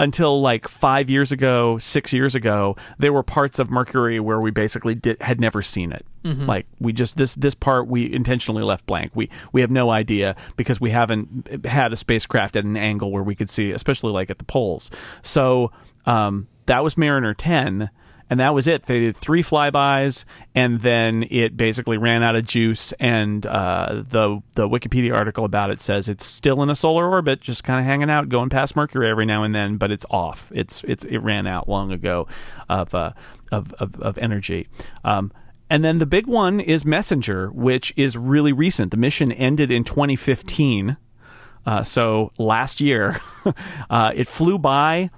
until 0.00 0.40
like 0.40 0.68
five 0.68 1.10
years 1.10 1.32
ago, 1.32 1.78
six 1.78 2.12
years 2.12 2.34
ago, 2.34 2.76
there 2.98 3.12
were 3.12 3.22
parts 3.22 3.58
of 3.58 3.70
Mercury 3.70 4.20
where 4.20 4.40
we 4.40 4.50
basically 4.50 4.94
did, 4.94 5.20
had 5.22 5.40
never 5.40 5.62
seen 5.62 5.92
it. 5.92 6.04
Mm-hmm. 6.24 6.46
Like 6.46 6.66
we 6.80 6.92
just 6.92 7.16
this 7.16 7.34
this 7.34 7.54
part 7.54 7.88
we 7.88 8.12
intentionally 8.12 8.62
left 8.62 8.86
blank. 8.86 9.12
We 9.14 9.28
we 9.52 9.60
have 9.60 9.70
no 9.70 9.90
idea 9.90 10.36
because 10.56 10.80
we 10.80 10.90
haven't 10.90 11.66
had 11.66 11.92
a 11.92 11.96
spacecraft 11.96 12.56
at 12.56 12.64
an 12.64 12.76
angle 12.76 13.10
where 13.10 13.22
we 13.22 13.34
could 13.34 13.50
see, 13.50 13.72
especially 13.72 14.12
like 14.12 14.30
at 14.30 14.38
the 14.38 14.44
poles. 14.44 14.90
So 15.22 15.72
um, 16.06 16.48
that 16.66 16.84
was 16.84 16.96
Mariner 16.96 17.34
ten 17.34 17.90
and 18.30 18.40
that 18.40 18.54
was 18.54 18.66
it. 18.66 18.84
They 18.84 19.00
did 19.00 19.16
three 19.16 19.42
flybys, 19.42 20.24
and 20.54 20.80
then 20.80 21.26
it 21.30 21.56
basically 21.56 21.98
ran 21.98 22.22
out 22.22 22.36
of 22.36 22.46
juice. 22.46 22.92
And 22.92 23.44
uh, 23.46 24.04
the 24.08 24.42
the 24.54 24.68
Wikipedia 24.68 25.14
article 25.14 25.44
about 25.44 25.70
it 25.70 25.80
says 25.80 26.08
it's 26.08 26.24
still 26.26 26.62
in 26.62 26.70
a 26.70 26.74
solar 26.74 27.08
orbit, 27.08 27.40
just 27.40 27.64
kind 27.64 27.80
of 27.80 27.86
hanging 27.86 28.10
out, 28.10 28.28
going 28.28 28.48
past 28.48 28.76
Mercury 28.76 29.10
every 29.10 29.26
now 29.26 29.42
and 29.44 29.54
then, 29.54 29.76
but 29.76 29.90
it's 29.90 30.06
off. 30.10 30.50
It's 30.54 30.82
it's 30.84 31.04
it 31.04 31.18
ran 31.18 31.46
out 31.46 31.68
long 31.68 31.92
ago 31.92 32.26
of 32.68 32.94
uh, 32.94 33.12
of, 33.50 33.72
of, 33.74 34.00
of 34.00 34.18
energy. 34.18 34.68
Um, 35.04 35.32
and 35.70 35.84
then 35.84 35.98
the 35.98 36.06
big 36.06 36.26
one 36.26 36.60
is 36.60 36.84
Messenger, 36.84 37.50
which 37.50 37.94
is 37.96 38.16
really 38.16 38.52
recent. 38.52 38.90
The 38.90 38.96
mission 38.96 39.32
ended 39.32 39.70
in 39.70 39.84
2015. 39.84 40.96
Uh, 41.64 41.82
so 41.82 42.30
last 42.36 42.80
year, 42.80 43.20
uh, 43.90 44.12
it 44.14 44.28
flew 44.28 44.58
by 44.58 45.10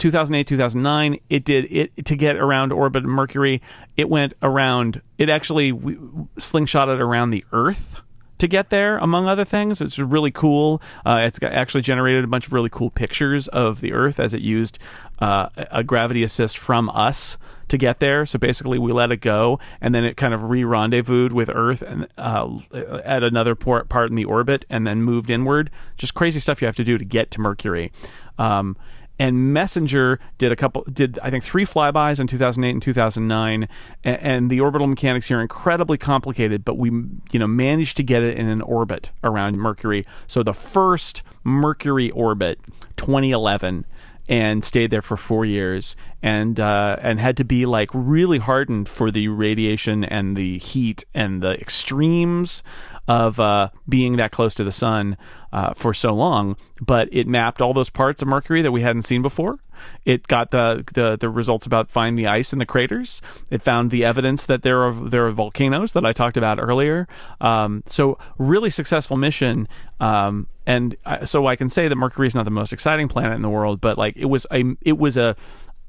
2008, 0.00 0.46
2009, 0.46 1.20
it 1.28 1.44
did 1.44 1.66
it 1.70 2.04
to 2.06 2.16
get 2.16 2.36
around 2.36 2.72
orbit 2.72 3.04
Mercury. 3.04 3.62
It 3.96 4.08
went 4.08 4.34
around. 4.42 5.00
It 5.18 5.30
actually 5.30 5.72
slingshotted 5.72 6.98
around 6.98 7.30
the 7.30 7.44
Earth 7.52 8.02
to 8.38 8.48
get 8.48 8.70
there, 8.70 8.98
among 8.98 9.28
other 9.28 9.44
things. 9.44 9.80
It's 9.80 9.98
really 9.98 10.30
cool. 10.30 10.82
Uh, 11.06 11.18
it's 11.20 11.38
actually 11.42 11.82
generated 11.82 12.24
a 12.24 12.26
bunch 12.26 12.46
of 12.46 12.52
really 12.52 12.70
cool 12.70 12.90
pictures 12.90 13.48
of 13.48 13.80
the 13.80 13.92
Earth 13.92 14.18
as 14.18 14.34
it 14.34 14.40
used 14.40 14.78
uh, 15.20 15.50
a 15.56 15.84
gravity 15.84 16.24
assist 16.24 16.58
from 16.58 16.88
us 16.90 17.36
to 17.68 17.78
get 17.78 18.00
there. 18.00 18.26
So 18.26 18.38
basically, 18.38 18.78
we 18.78 18.92
let 18.92 19.12
it 19.12 19.18
go, 19.18 19.60
and 19.80 19.94
then 19.94 20.04
it 20.04 20.16
kind 20.16 20.34
of 20.34 20.50
re-rendezvoused 20.50 21.32
with 21.32 21.48
Earth 21.48 21.82
and 21.82 22.08
uh, 22.18 22.58
at 23.04 23.22
another 23.22 23.54
port, 23.54 23.88
part 23.88 24.10
in 24.10 24.16
the 24.16 24.24
orbit, 24.24 24.64
and 24.68 24.86
then 24.86 25.02
moved 25.02 25.30
inward. 25.30 25.70
Just 25.96 26.14
crazy 26.14 26.40
stuff 26.40 26.60
you 26.60 26.66
have 26.66 26.76
to 26.76 26.84
do 26.84 26.98
to 26.98 27.04
get 27.04 27.30
to 27.32 27.40
Mercury. 27.40 27.92
Um, 28.38 28.76
and 29.20 29.52
Messenger 29.52 30.18
did 30.38 30.50
a 30.50 30.56
couple 30.56 30.82
did 30.90 31.18
I 31.22 31.30
think 31.30 31.44
three 31.44 31.66
flybys 31.66 32.18
in 32.18 32.26
2008 32.26 32.70
and 32.70 32.82
2009 32.82 33.68
and, 34.02 34.16
and, 34.22 34.50
the 34.50 34.60
orbital 34.60 34.86
mechanics 34.86 35.28
here 35.28 35.38
are 35.38 35.42
incredibly 35.42 35.98
complicated 35.98 36.64
but 36.64 36.78
we 36.78 36.88
you 37.30 37.38
know 37.38 37.46
managed 37.46 37.98
to 37.98 38.02
get 38.02 38.22
it 38.22 38.38
in 38.38 38.48
an 38.48 38.62
orbit 38.62 39.12
around 39.22 39.58
Mercury. 39.58 40.06
So 40.26 40.42
the 40.42 40.54
first 40.54 41.22
Mercury 41.44 42.10
orbit 42.12 42.58
2011 42.96 43.84
and 44.30 44.64
stayed 44.64 44.92
there 44.92 45.02
for 45.02 45.16
four 45.16 45.44
years. 45.44 45.96
And 46.22 46.60
uh, 46.60 46.96
and 47.00 47.18
had 47.18 47.36
to 47.38 47.44
be 47.44 47.66
like 47.66 47.90
really 47.92 48.38
hardened 48.38 48.88
for 48.88 49.10
the 49.10 49.28
radiation 49.28 50.04
and 50.04 50.36
the 50.36 50.58
heat 50.58 51.04
and 51.14 51.42
the 51.42 51.52
extremes 51.52 52.62
of 53.10 53.40
uh, 53.40 53.70
being 53.88 54.18
that 54.18 54.30
close 54.30 54.54
to 54.54 54.62
the 54.62 54.70
sun 54.70 55.16
uh, 55.52 55.74
for 55.74 55.92
so 55.92 56.14
long, 56.14 56.56
but 56.80 57.08
it 57.10 57.26
mapped 57.26 57.60
all 57.60 57.74
those 57.74 57.90
parts 57.90 58.22
of 58.22 58.28
Mercury 58.28 58.62
that 58.62 58.70
we 58.70 58.82
hadn't 58.82 59.02
seen 59.02 59.20
before. 59.20 59.58
It 60.04 60.28
got 60.28 60.52
the, 60.52 60.84
the, 60.94 61.16
the 61.16 61.28
results 61.28 61.66
about 61.66 61.90
finding 61.90 62.14
the 62.14 62.30
ice 62.30 62.52
in 62.52 62.60
the 62.60 62.66
craters. 62.66 63.20
It 63.50 63.62
found 63.62 63.90
the 63.90 64.04
evidence 64.04 64.46
that 64.46 64.62
there 64.62 64.84
are 64.84 64.92
there 64.92 65.26
are 65.26 65.32
volcanoes 65.32 65.92
that 65.94 66.06
I 66.06 66.12
talked 66.12 66.36
about 66.36 66.60
earlier. 66.60 67.08
Um, 67.40 67.82
so 67.86 68.16
really 68.38 68.70
successful 68.70 69.16
mission. 69.16 69.66
Um, 69.98 70.46
and 70.64 70.96
I, 71.04 71.24
so 71.24 71.48
I 71.48 71.56
can 71.56 71.68
say 71.68 71.88
that 71.88 71.96
Mercury 71.96 72.28
is 72.28 72.36
not 72.36 72.44
the 72.44 72.52
most 72.52 72.72
exciting 72.72 73.08
planet 73.08 73.34
in 73.34 73.42
the 73.42 73.48
world, 73.48 73.80
but 73.80 73.98
like 73.98 74.16
it 74.16 74.26
was 74.26 74.46
a 74.52 74.62
it 74.82 74.98
was 74.98 75.16
a 75.16 75.34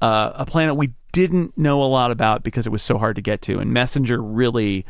uh, 0.00 0.32
a 0.34 0.44
planet 0.44 0.74
we 0.74 0.92
didn't 1.12 1.56
know 1.56 1.84
a 1.84 1.86
lot 1.86 2.10
about 2.10 2.42
because 2.42 2.66
it 2.66 2.70
was 2.70 2.82
so 2.82 2.98
hard 2.98 3.14
to 3.14 3.22
get 3.22 3.42
to. 3.42 3.60
And 3.60 3.72
Messenger 3.72 4.20
really 4.20 4.84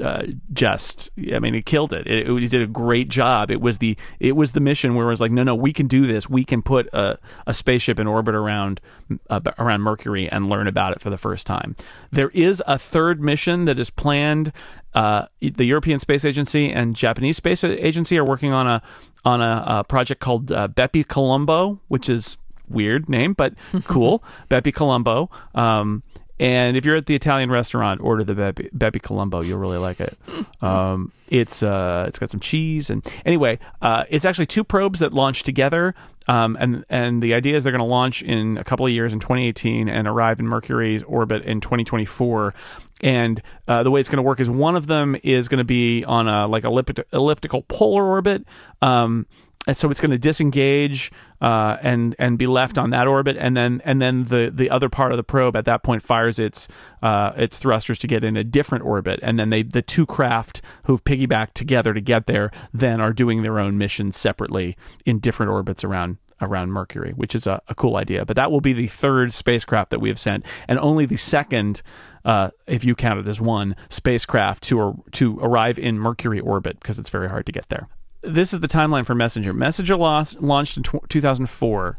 uh, 0.00 0.24
just 0.52 1.10
I 1.32 1.38
mean 1.38 1.54
it 1.54 1.66
killed 1.66 1.92
it. 1.92 2.06
it. 2.06 2.28
it. 2.28 2.50
did 2.50 2.62
a 2.62 2.66
great 2.66 3.08
job. 3.08 3.50
It 3.50 3.60
was 3.60 3.78
the 3.78 3.96
it 4.20 4.36
was 4.36 4.52
the 4.52 4.60
mission 4.60 4.94
where 4.94 5.06
it 5.06 5.10
was 5.10 5.20
like 5.20 5.32
no 5.32 5.42
no 5.42 5.54
we 5.54 5.72
can 5.72 5.86
do 5.86 6.06
this. 6.06 6.28
We 6.28 6.44
can 6.44 6.62
put 6.62 6.88
a, 6.92 7.18
a 7.46 7.54
spaceship 7.54 7.98
in 7.98 8.06
orbit 8.06 8.34
around 8.34 8.80
uh, 9.28 9.40
around 9.58 9.82
Mercury 9.82 10.28
and 10.30 10.48
learn 10.48 10.66
about 10.66 10.92
it 10.92 11.00
for 11.00 11.10
the 11.10 11.18
first 11.18 11.46
time. 11.46 11.76
There 12.10 12.30
is 12.30 12.62
a 12.66 12.78
third 12.78 13.20
mission 13.20 13.66
that 13.66 13.78
is 13.78 13.90
planned. 13.90 14.52
Uh, 14.94 15.26
the 15.40 15.64
European 15.64 15.98
Space 15.98 16.24
Agency 16.24 16.70
and 16.70 16.94
Japanese 16.94 17.36
Space 17.36 17.64
Agency 17.64 18.18
are 18.18 18.24
working 18.24 18.52
on 18.52 18.66
a 18.66 18.82
on 19.24 19.40
a, 19.40 19.64
a 19.66 19.84
project 19.84 20.20
called 20.20 20.52
uh, 20.52 20.68
Bepi 20.68 21.04
Colombo, 21.04 21.80
which 21.88 22.08
is 22.08 22.38
weird 22.68 23.08
name 23.08 23.34
but 23.34 23.54
cool. 23.84 24.24
Bepi 24.48 24.72
Colombo. 24.72 25.30
Um, 25.54 26.02
and 26.42 26.76
if 26.76 26.84
you're 26.84 26.96
at 26.96 27.06
the 27.06 27.14
Italian 27.14 27.52
restaurant, 27.52 28.00
order 28.00 28.24
the 28.24 28.34
Bepi 28.34 29.00
Colombo. 29.00 29.42
You'll 29.42 29.60
really 29.60 29.78
like 29.78 30.00
it. 30.00 30.18
Um, 30.60 31.10
it's 31.28 31.60
uh, 31.64 32.04
it's 32.06 32.20
got 32.20 32.30
some 32.30 32.38
cheese 32.38 32.88
and 32.88 33.04
anyway, 33.26 33.58
uh, 33.80 34.04
it's 34.08 34.24
actually 34.24 34.46
two 34.46 34.62
probes 34.62 35.00
that 35.00 35.12
launch 35.12 35.42
together. 35.42 35.92
Um, 36.28 36.56
and 36.60 36.84
and 36.88 37.20
the 37.20 37.34
idea 37.34 37.56
is 37.56 37.64
they're 37.64 37.72
going 37.72 37.80
to 37.80 37.84
launch 37.84 38.22
in 38.22 38.58
a 38.58 38.64
couple 38.64 38.86
of 38.86 38.92
years 38.92 39.12
in 39.12 39.18
2018 39.18 39.88
and 39.88 40.06
arrive 40.06 40.38
in 40.38 40.46
Mercury's 40.46 41.02
orbit 41.02 41.42
in 41.42 41.60
2024. 41.60 42.54
And 43.02 43.42
uh, 43.66 43.82
the 43.82 43.90
way 43.90 43.98
it's 43.98 44.08
going 44.08 44.18
to 44.18 44.22
work 44.22 44.38
is 44.38 44.48
one 44.48 44.76
of 44.76 44.86
them 44.86 45.16
is 45.24 45.48
going 45.48 45.58
to 45.58 45.64
be 45.64 46.04
on 46.04 46.28
a 46.28 46.46
like 46.46 46.62
ellipti- 46.62 47.04
elliptical 47.12 47.62
polar 47.62 48.04
orbit. 48.04 48.44
Um, 48.80 49.26
and 49.66 49.76
so 49.76 49.90
it's 49.90 50.00
going 50.00 50.10
to 50.10 50.18
disengage 50.18 51.12
uh, 51.40 51.76
and 51.82 52.16
and 52.18 52.38
be 52.38 52.46
left 52.46 52.78
on 52.78 52.90
that 52.90 53.06
orbit, 53.06 53.36
and 53.38 53.56
then 53.56 53.80
and 53.84 54.02
then 54.02 54.24
the 54.24 54.50
the 54.52 54.70
other 54.70 54.88
part 54.88 55.12
of 55.12 55.16
the 55.16 55.22
probe 55.22 55.56
at 55.56 55.64
that 55.66 55.82
point 55.82 56.02
fires 56.02 56.38
its 56.38 56.68
uh, 57.02 57.32
its 57.36 57.58
thrusters 57.58 57.98
to 58.00 58.06
get 58.06 58.24
in 58.24 58.36
a 58.36 58.44
different 58.44 58.84
orbit, 58.84 59.20
and 59.22 59.38
then 59.38 59.50
they 59.50 59.62
the 59.62 59.82
two 59.82 60.06
craft 60.06 60.62
who've 60.84 61.02
piggybacked 61.04 61.52
together 61.54 61.94
to 61.94 62.00
get 62.00 62.26
there 62.26 62.50
then 62.72 63.00
are 63.00 63.12
doing 63.12 63.42
their 63.42 63.58
own 63.58 63.78
missions 63.78 64.16
separately 64.16 64.76
in 65.06 65.18
different 65.20 65.50
orbits 65.50 65.84
around 65.84 66.18
around 66.40 66.72
Mercury, 66.72 67.12
which 67.12 67.36
is 67.36 67.46
a, 67.46 67.62
a 67.68 67.74
cool 67.74 67.96
idea. 67.96 68.24
But 68.24 68.36
that 68.36 68.50
will 68.50 68.60
be 68.60 68.72
the 68.72 68.88
third 68.88 69.32
spacecraft 69.32 69.90
that 69.90 70.00
we 70.00 70.08
have 70.08 70.18
sent, 70.18 70.44
and 70.68 70.78
only 70.78 71.06
the 71.06 71.16
second. 71.16 71.82
Uh, 72.24 72.50
if 72.68 72.84
you 72.84 72.94
count 72.94 73.18
it 73.18 73.26
as 73.26 73.40
one 73.40 73.74
spacecraft 73.90 74.62
to 74.62 75.02
to 75.10 75.40
arrive 75.40 75.76
in 75.76 75.98
Mercury 75.98 76.38
orbit 76.38 76.78
because 76.78 77.00
it's 77.00 77.10
very 77.10 77.28
hard 77.28 77.46
to 77.46 77.50
get 77.50 77.68
there 77.68 77.88
this 78.22 78.52
is 78.52 78.60
the 78.60 78.68
timeline 78.68 79.04
for 79.04 79.14
Messenger. 79.14 79.52
Messenger 79.52 79.96
lost, 79.96 80.40
launched 80.40 80.76
in 80.76 80.82
2004. 80.82 81.98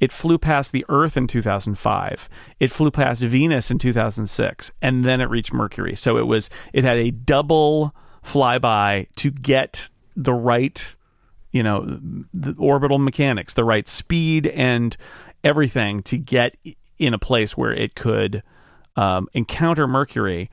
It 0.00 0.12
flew 0.12 0.38
past 0.38 0.72
the 0.72 0.84
Earth 0.88 1.16
in 1.16 1.26
2005. 1.26 2.28
It 2.60 2.70
flew 2.70 2.90
past 2.90 3.22
Venus 3.22 3.70
in 3.70 3.78
2006, 3.78 4.72
and 4.80 5.04
then 5.04 5.20
it 5.20 5.30
reached 5.30 5.52
Mercury. 5.52 5.96
So 5.96 6.16
it 6.16 6.26
was 6.26 6.50
it 6.72 6.84
had 6.84 6.96
a 6.96 7.10
double 7.10 7.94
flyby 8.24 9.08
to 9.16 9.30
get 9.30 9.90
the 10.16 10.32
right, 10.32 10.94
you 11.52 11.62
know, 11.62 11.98
the 12.32 12.54
orbital 12.58 12.98
mechanics, 12.98 13.54
the 13.54 13.64
right 13.64 13.86
speed 13.88 14.46
and 14.46 14.96
everything 15.42 16.02
to 16.04 16.16
get 16.16 16.56
in 16.98 17.14
a 17.14 17.18
place 17.18 17.56
where 17.56 17.72
it 17.72 17.94
could 17.94 18.42
um, 18.96 19.28
encounter 19.34 19.86
Mercury 19.86 20.50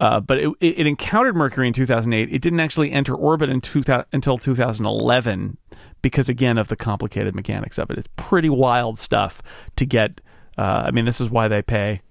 uh, 0.00 0.20
but 0.20 0.38
it, 0.38 0.50
it, 0.60 0.86
encountered 0.86 1.34
Mercury 1.34 1.66
in 1.66 1.72
2008. 1.72 2.32
It 2.32 2.40
didn't 2.40 2.60
actually 2.60 2.92
enter 2.92 3.14
orbit 3.14 3.50
until 3.50 4.38
2011 4.38 5.58
because, 6.02 6.28
again, 6.28 6.58
of 6.58 6.68
the 6.68 6.76
complicated 6.76 7.34
mechanics 7.34 7.78
of 7.78 7.90
it. 7.90 7.98
It's 7.98 8.08
pretty 8.16 8.48
wild 8.48 8.98
stuff 8.98 9.42
to 9.76 9.84
get. 9.84 10.20
Uh, 10.56 10.84
I 10.86 10.90
mean, 10.92 11.04
this 11.04 11.20
is 11.20 11.30
why 11.30 11.48
they 11.48 11.62
pay 11.62 12.02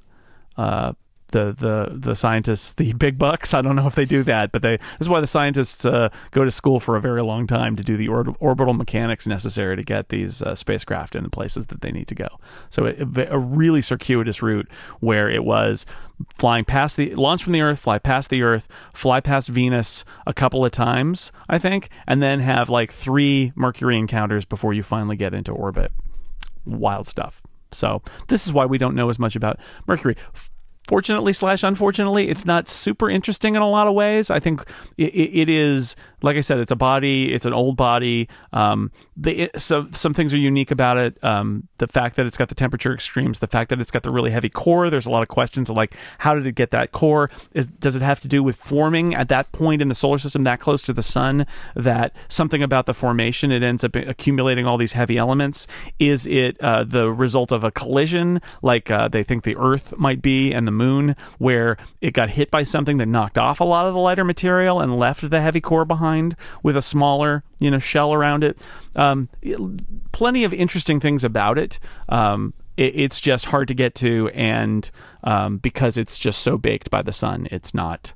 uh, 0.57 0.93
the 1.29 1.53
the 1.53 1.97
the 1.97 2.15
scientists 2.15 2.73
the 2.73 2.93
big 2.93 3.17
bucks. 3.17 3.53
I 3.53 3.61
don't 3.61 3.75
know 3.75 3.87
if 3.87 3.95
they 3.95 4.05
do 4.05 4.23
that, 4.23 4.51
but 4.51 4.61
they 4.61 4.77
this 4.77 5.01
is 5.01 5.09
why 5.09 5.19
the 5.19 5.27
scientists 5.27 5.85
uh, 5.85 6.09
go 6.31 6.45
to 6.45 6.51
school 6.51 6.79
for 6.79 6.95
a 6.95 7.01
very 7.01 7.21
long 7.21 7.47
time 7.47 7.75
to 7.75 7.83
do 7.83 7.97
the 7.97 8.07
or- 8.07 8.35
orbital 8.39 8.73
mechanics 8.73 9.27
necessary 9.27 9.75
to 9.75 9.83
get 9.83 10.09
these 10.09 10.41
uh, 10.41 10.55
spacecraft 10.55 11.15
in 11.15 11.23
the 11.23 11.29
places 11.29 11.67
that 11.67 11.81
they 11.81 11.91
need 11.91 12.07
to 12.07 12.15
go. 12.15 12.27
So 12.69 12.85
it, 12.85 12.99
a 13.29 13.39
really 13.39 13.81
circuitous 13.81 14.41
route 14.41 14.69
where 14.99 15.29
it 15.29 15.43
was 15.43 15.85
flying 16.35 16.65
past 16.65 16.97
the 16.97 17.13
launch 17.15 17.43
from 17.43 17.53
the 17.53 17.61
Earth, 17.61 17.79
fly 17.79 17.99
past 17.99 18.29
the 18.29 18.43
Earth, 18.43 18.67
fly 18.93 19.19
past 19.19 19.49
Venus 19.49 20.05
a 20.25 20.33
couple 20.33 20.65
of 20.65 20.71
times, 20.71 21.31
I 21.49 21.59
think, 21.59 21.89
and 22.07 22.23
then 22.23 22.39
have 22.39 22.69
like 22.69 22.91
three 22.91 23.53
Mercury 23.55 23.97
encounters 23.97 24.45
before 24.45 24.73
you 24.73 24.83
finally 24.83 25.15
get 25.15 25.33
into 25.33 25.51
orbit. 25.51 25.91
Wild 26.65 27.07
stuff. 27.07 27.41
So 27.71 28.01
this 28.29 28.47
is 28.47 28.53
why 28.53 28.65
we 28.65 28.77
don't 28.77 28.95
know 28.95 29.09
as 29.09 29.19
much 29.19 29.35
about 29.35 29.59
Mercury 29.87 30.15
fortunately 30.87 31.33
slash 31.33 31.63
unfortunately 31.63 32.29
it's 32.29 32.45
not 32.45 32.67
super 32.69 33.09
interesting 33.09 33.55
in 33.55 33.61
a 33.61 33.69
lot 33.69 33.87
of 33.87 33.93
ways. 33.93 34.29
I 34.29 34.39
think 34.39 34.63
it, 34.97 35.13
it 35.13 35.49
is 35.49 35.95
like 36.21 36.35
i 36.35 36.41
said 36.41 36.59
it's 36.59 36.71
a 36.71 36.75
body 36.75 37.33
it's 37.33 37.45
an 37.45 37.53
old 37.53 37.77
body. 37.77 38.27
Um, 38.53 38.91
the, 39.15 39.49
so 39.57 39.87
some 39.91 40.13
things 40.13 40.33
are 40.33 40.37
unique 40.37 40.71
about 40.71 40.97
it. 40.97 41.23
Um, 41.23 41.67
the 41.77 41.87
fact 41.87 42.15
that 42.17 42.25
it's 42.25 42.37
got 42.37 42.49
the 42.49 42.55
temperature 42.55 42.93
extremes 42.93 43.39
the 43.39 43.47
fact 43.47 43.69
that 43.69 43.79
it's 43.79 43.91
got 43.91 44.03
the 44.03 44.09
really 44.09 44.31
heavy 44.31 44.49
core 44.49 44.89
there's 44.89 45.05
a 45.05 45.09
lot 45.09 45.21
of 45.21 45.29
questions 45.29 45.69
of 45.69 45.75
like 45.75 45.95
how 46.19 46.35
did 46.35 46.45
it 46.45 46.55
get 46.55 46.71
that 46.71 46.91
core? 46.91 47.29
Is, 47.53 47.67
does 47.67 47.95
it 47.95 48.01
have 48.01 48.19
to 48.21 48.27
do 48.27 48.43
with 48.43 48.55
forming 48.55 49.15
at 49.15 49.29
that 49.29 49.51
point 49.51 49.81
in 49.81 49.87
the 49.87 49.95
solar 49.95 50.17
system 50.17 50.43
that 50.43 50.59
close 50.59 50.81
to 50.83 50.93
the 50.93 51.03
sun 51.03 51.45
that 51.75 52.13
something 52.27 52.61
about 52.61 52.85
the 52.85 52.93
formation 52.93 53.51
it 53.51 53.63
ends 53.63 53.83
up 53.83 53.95
accumulating 53.95 54.65
all 54.65 54.77
these 54.77 54.93
heavy 54.93 55.17
elements? 55.17 55.67
Is 55.99 56.27
it 56.27 56.59
uh, 56.61 56.83
the 56.83 57.11
result 57.11 57.51
of 57.51 57.63
a 57.63 57.71
collision 57.71 58.41
like 58.61 58.91
uh, 58.91 59.07
they 59.07 59.23
think 59.23 59.43
the 59.43 59.55
earth 59.57 59.95
might 59.97 60.21
be 60.21 60.51
and 60.51 60.67
the 60.67 60.71
moon 60.71 61.15
where 61.37 61.77
it 62.01 62.11
got 62.11 62.29
hit 62.29 62.51
by 62.51 62.63
something 62.63 62.97
that 62.97 63.07
knocked 63.07 63.37
off 63.37 63.59
a 63.59 63.63
lot 63.63 63.85
of 63.85 63.93
the 63.93 63.99
lighter 63.99 64.23
material 64.23 64.81
and 64.81 64.97
left 64.97 65.29
the 65.29 65.41
heavy 65.41 65.61
core 65.61 65.85
behind 65.85 66.06
with 66.63 66.77
a 66.77 66.81
smaller, 66.81 67.43
you 67.59 67.71
know, 67.71 67.79
shell 67.79 68.13
around 68.13 68.43
it. 68.43 68.57
Um, 68.95 69.29
plenty 70.11 70.43
of 70.43 70.53
interesting 70.53 70.99
things 70.99 71.23
about 71.23 71.57
it. 71.57 71.79
Um, 72.09 72.53
it 72.75 72.95
it's 72.95 73.19
just 73.21 73.45
hard 73.45 73.67
to 73.67 73.73
get 73.73 73.95
to, 73.95 74.29
and 74.29 74.89
um, 75.23 75.57
because 75.57 75.97
it's 75.97 76.17
just 76.17 76.41
so 76.41 76.57
baked 76.57 76.89
by 76.89 77.01
the 77.01 77.13
sun, 77.13 77.47
it's 77.51 77.73
not. 77.73 78.13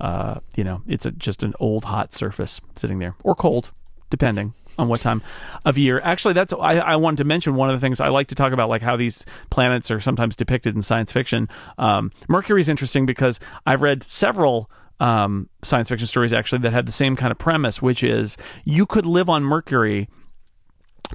Uh, 0.00 0.40
you 0.56 0.64
know, 0.64 0.82
it's 0.88 1.06
a, 1.06 1.12
just 1.12 1.42
an 1.44 1.54
old 1.60 1.84
hot 1.84 2.12
surface 2.12 2.60
sitting 2.74 2.98
there, 2.98 3.14
or 3.22 3.34
cold, 3.34 3.72
depending 4.10 4.52
on 4.78 4.88
what 4.88 5.00
time 5.00 5.22
of 5.64 5.78
year. 5.78 6.00
Actually, 6.00 6.34
that's 6.34 6.52
I, 6.52 6.78
I, 6.78 6.96
wanted 6.96 7.18
to 7.18 7.24
mention 7.24 7.54
one 7.54 7.70
of 7.70 7.80
the 7.80 7.84
things 7.84 8.00
I 8.00 8.08
like 8.08 8.28
to 8.28 8.34
talk 8.34 8.52
about, 8.52 8.68
like 8.68 8.82
how 8.82 8.96
these 8.96 9.24
planets 9.50 9.90
are 9.90 10.00
sometimes 10.00 10.36
depicted 10.36 10.74
in 10.74 10.82
science 10.82 11.12
fiction. 11.12 11.48
Um, 11.78 12.12
Mercury 12.28 12.60
is 12.60 12.68
interesting 12.68 13.06
because 13.06 13.40
I've 13.66 13.82
read 13.82 14.02
several. 14.02 14.70
Um, 15.04 15.50
science 15.62 15.90
fiction 15.90 16.08
stories 16.08 16.32
actually 16.32 16.60
that 16.60 16.72
had 16.72 16.86
the 16.86 16.92
same 16.92 17.14
kind 17.14 17.30
of 17.30 17.36
premise, 17.36 17.82
which 17.82 18.02
is 18.02 18.38
you 18.64 18.86
could 18.86 19.04
live 19.04 19.28
on 19.28 19.42
Mercury 19.42 20.08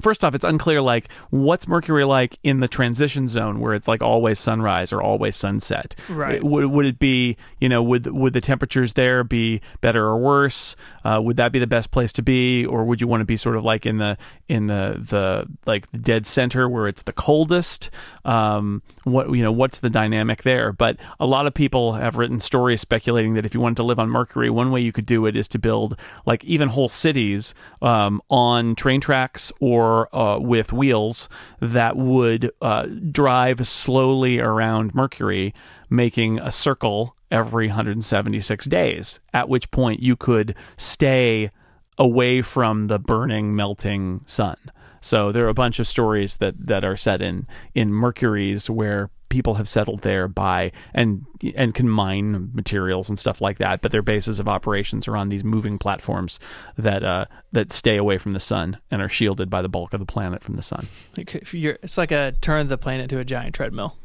first 0.01 0.23
off, 0.23 0.35
it's 0.35 0.45
unclear 0.45 0.81
like 0.81 1.11
what's 1.29 1.67
Mercury 1.67 2.03
like 2.03 2.37
in 2.43 2.59
the 2.59 2.67
transition 2.67 3.27
zone 3.27 3.59
where 3.59 3.73
it's 3.73 3.87
like 3.87 4.01
always 4.01 4.39
sunrise 4.39 4.93
or 4.93 5.01
always 5.01 5.35
sunset. 5.35 5.95
Right. 6.07 6.43
Would, 6.43 6.65
would 6.67 6.85
it 6.85 6.99
be 6.99 7.37
you 7.59 7.69
know 7.69 7.81
would 7.83 8.05
would 8.07 8.33
the 8.33 8.41
temperatures 8.41 8.93
there 8.93 9.23
be 9.23 9.61
better 9.81 10.05
or 10.05 10.17
worse? 10.17 10.75
Uh, 11.03 11.19
would 11.23 11.37
that 11.37 11.51
be 11.51 11.59
the 11.59 11.67
best 11.67 11.91
place 11.91 12.11
to 12.13 12.21
be, 12.21 12.65
or 12.65 12.85
would 12.85 13.01
you 13.01 13.07
want 13.07 13.21
to 13.21 13.25
be 13.25 13.37
sort 13.37 13.55
of 13.55 13.63
like 13.63 13.85
in 13.85 13.97
the 13.97 14.17
in 14.47 14.67
the 14.67 14.99
the 14.99 15.47
like 15.65 15.89
the 15.91 15.97
dead 15.97 16.27
center 16.27 16.69
where 16.69 16.87
it's 16.87 17.03
the 17.03 17.13
coldest? 17.13 17.89
Um, 18.25 18.81
what 19.03 19.31
you 19.31 19.43
know 19.43 19.51
what's 19.51 19.79
the 19.79 19.89
dynamic 19.89 20.43
there? 20.43 20.71
But 20.71 20.97
a 21.19 21.25
lot 21.25 21.47
of 21.47 21.53
people 21.53 21.93
have 21.93 22.17
written 22.17 22.39
stories 22.39 22.81
speculating 22.81 23.33
that 23.33 23.45
if 23.45 23.53
you 23.53 23.59
wanted 23.59 23.77
to 23.77 23.83
live 23.83 23.99
on 23.99 24.09
Mercury, 24.09 24.49
one 24.49 24.71
way 24.71 24.81
you 24.81 24.91
could 24.91 25.05
do 25.05 25.25
it 25.25 25.35
is 25.35 25.47
to 25.49 25.59
build 25.59 25.99
like 26.25 26.43
even 26.43 26.69
whole 26.69 26.89
cities 26.89 27.53
um, 27.81 28.21
on 28.29 28.75
train 28.75 29.01
tracks 29.01 29.51
or 29.59 29.78
or 29.79 30.13
uh, 30.13 30.37
with 30.37 30.73
wheels 30.73 31.29
that 31.61 31.95
would 31.95 32.51
uh, 32.61 32.85
drive 33.11 33.65
slowly 33.65 34.39
around 34.39 34.93
Mercury, 34.93 35.53
making 35.89 36.39
a 36.39 36.51
circle 36.51 37.15
every 37.31 37.67
176 37.67 38.65
days, 38.65 39.19
at 39.33 39.47
which 39.47 39.71
point 39.71 40.01
you 40.01 40.15
could 40.17 40.53
stay 40.75 41.49
away 41.97 42.41
from 42.41 42.87
the 42.87 42.99
burning, 42.99 43.55
melting 43.55 44.21
sun. 44.25 44.57
So 45.01 45.31
there 45.31 45.45
are 45.45 45.49
a 45.49 45.53
bunch 45.53 45.79
of 45.79 45.87
stories 45.87 46.37
that, 46.37 46.55
that 46.67 46.83
are 46.83 46.97
set 46.97 47.21
in 47.21 47.45
in 47.73 47.93
Mercury's 47.93 48.69
where 48.69 49.09
people 49.29 49.53
have 49.55 49.67
settled 49.67 50.01
there 50.01 50.27
by 50.27 50.71
and 50.93 51.25
and 51.55 51.73
can 51.73 51.87
mine 51.87 52.51
materials 52.53 53.09
and 53.09 53.17
stuff 53.17 53.41
like 53.41 53.59
that. 53.59 53.81
But 53.81 53.91
their 53.91 54.01
bases 54.01 54.39
of 54.39 54.47
operations 54.47 55.07
are 55.07 55.15
on 55.15 55.29
these 55.29 55.43
moving 55.43 55.77
platforms 55.77 56.39
that 56.77 57.03
uh, 57.03 57.25
that 57.51 57.71
stay 57.71 57.97
away 57.97 58.17
from 58.17 58.31
the 58.31 58.39
sun 58.39 58.77
and 58.91 59.01
are 59.01 59.09
shielded 59.09 59.49
by 59.49 59.61
the 59.61 59.69
bulk 59.69 59.93
of 59.93 59.99
the 59.99 60.05
planet 60.05 60.43
from 60.43 60.55
the 60.55 60.63
sun. 60.63 60.87
It's 61.15 61.97
like 61.97 62.11
a 62.11 62.33
turn 62.41 62.67
the 62.67 62.77
planet 62.77 63.09
to 63.11 63.19
a 63.19 63.25
giant 63.25 63.55
treadmill. 63.55 63.95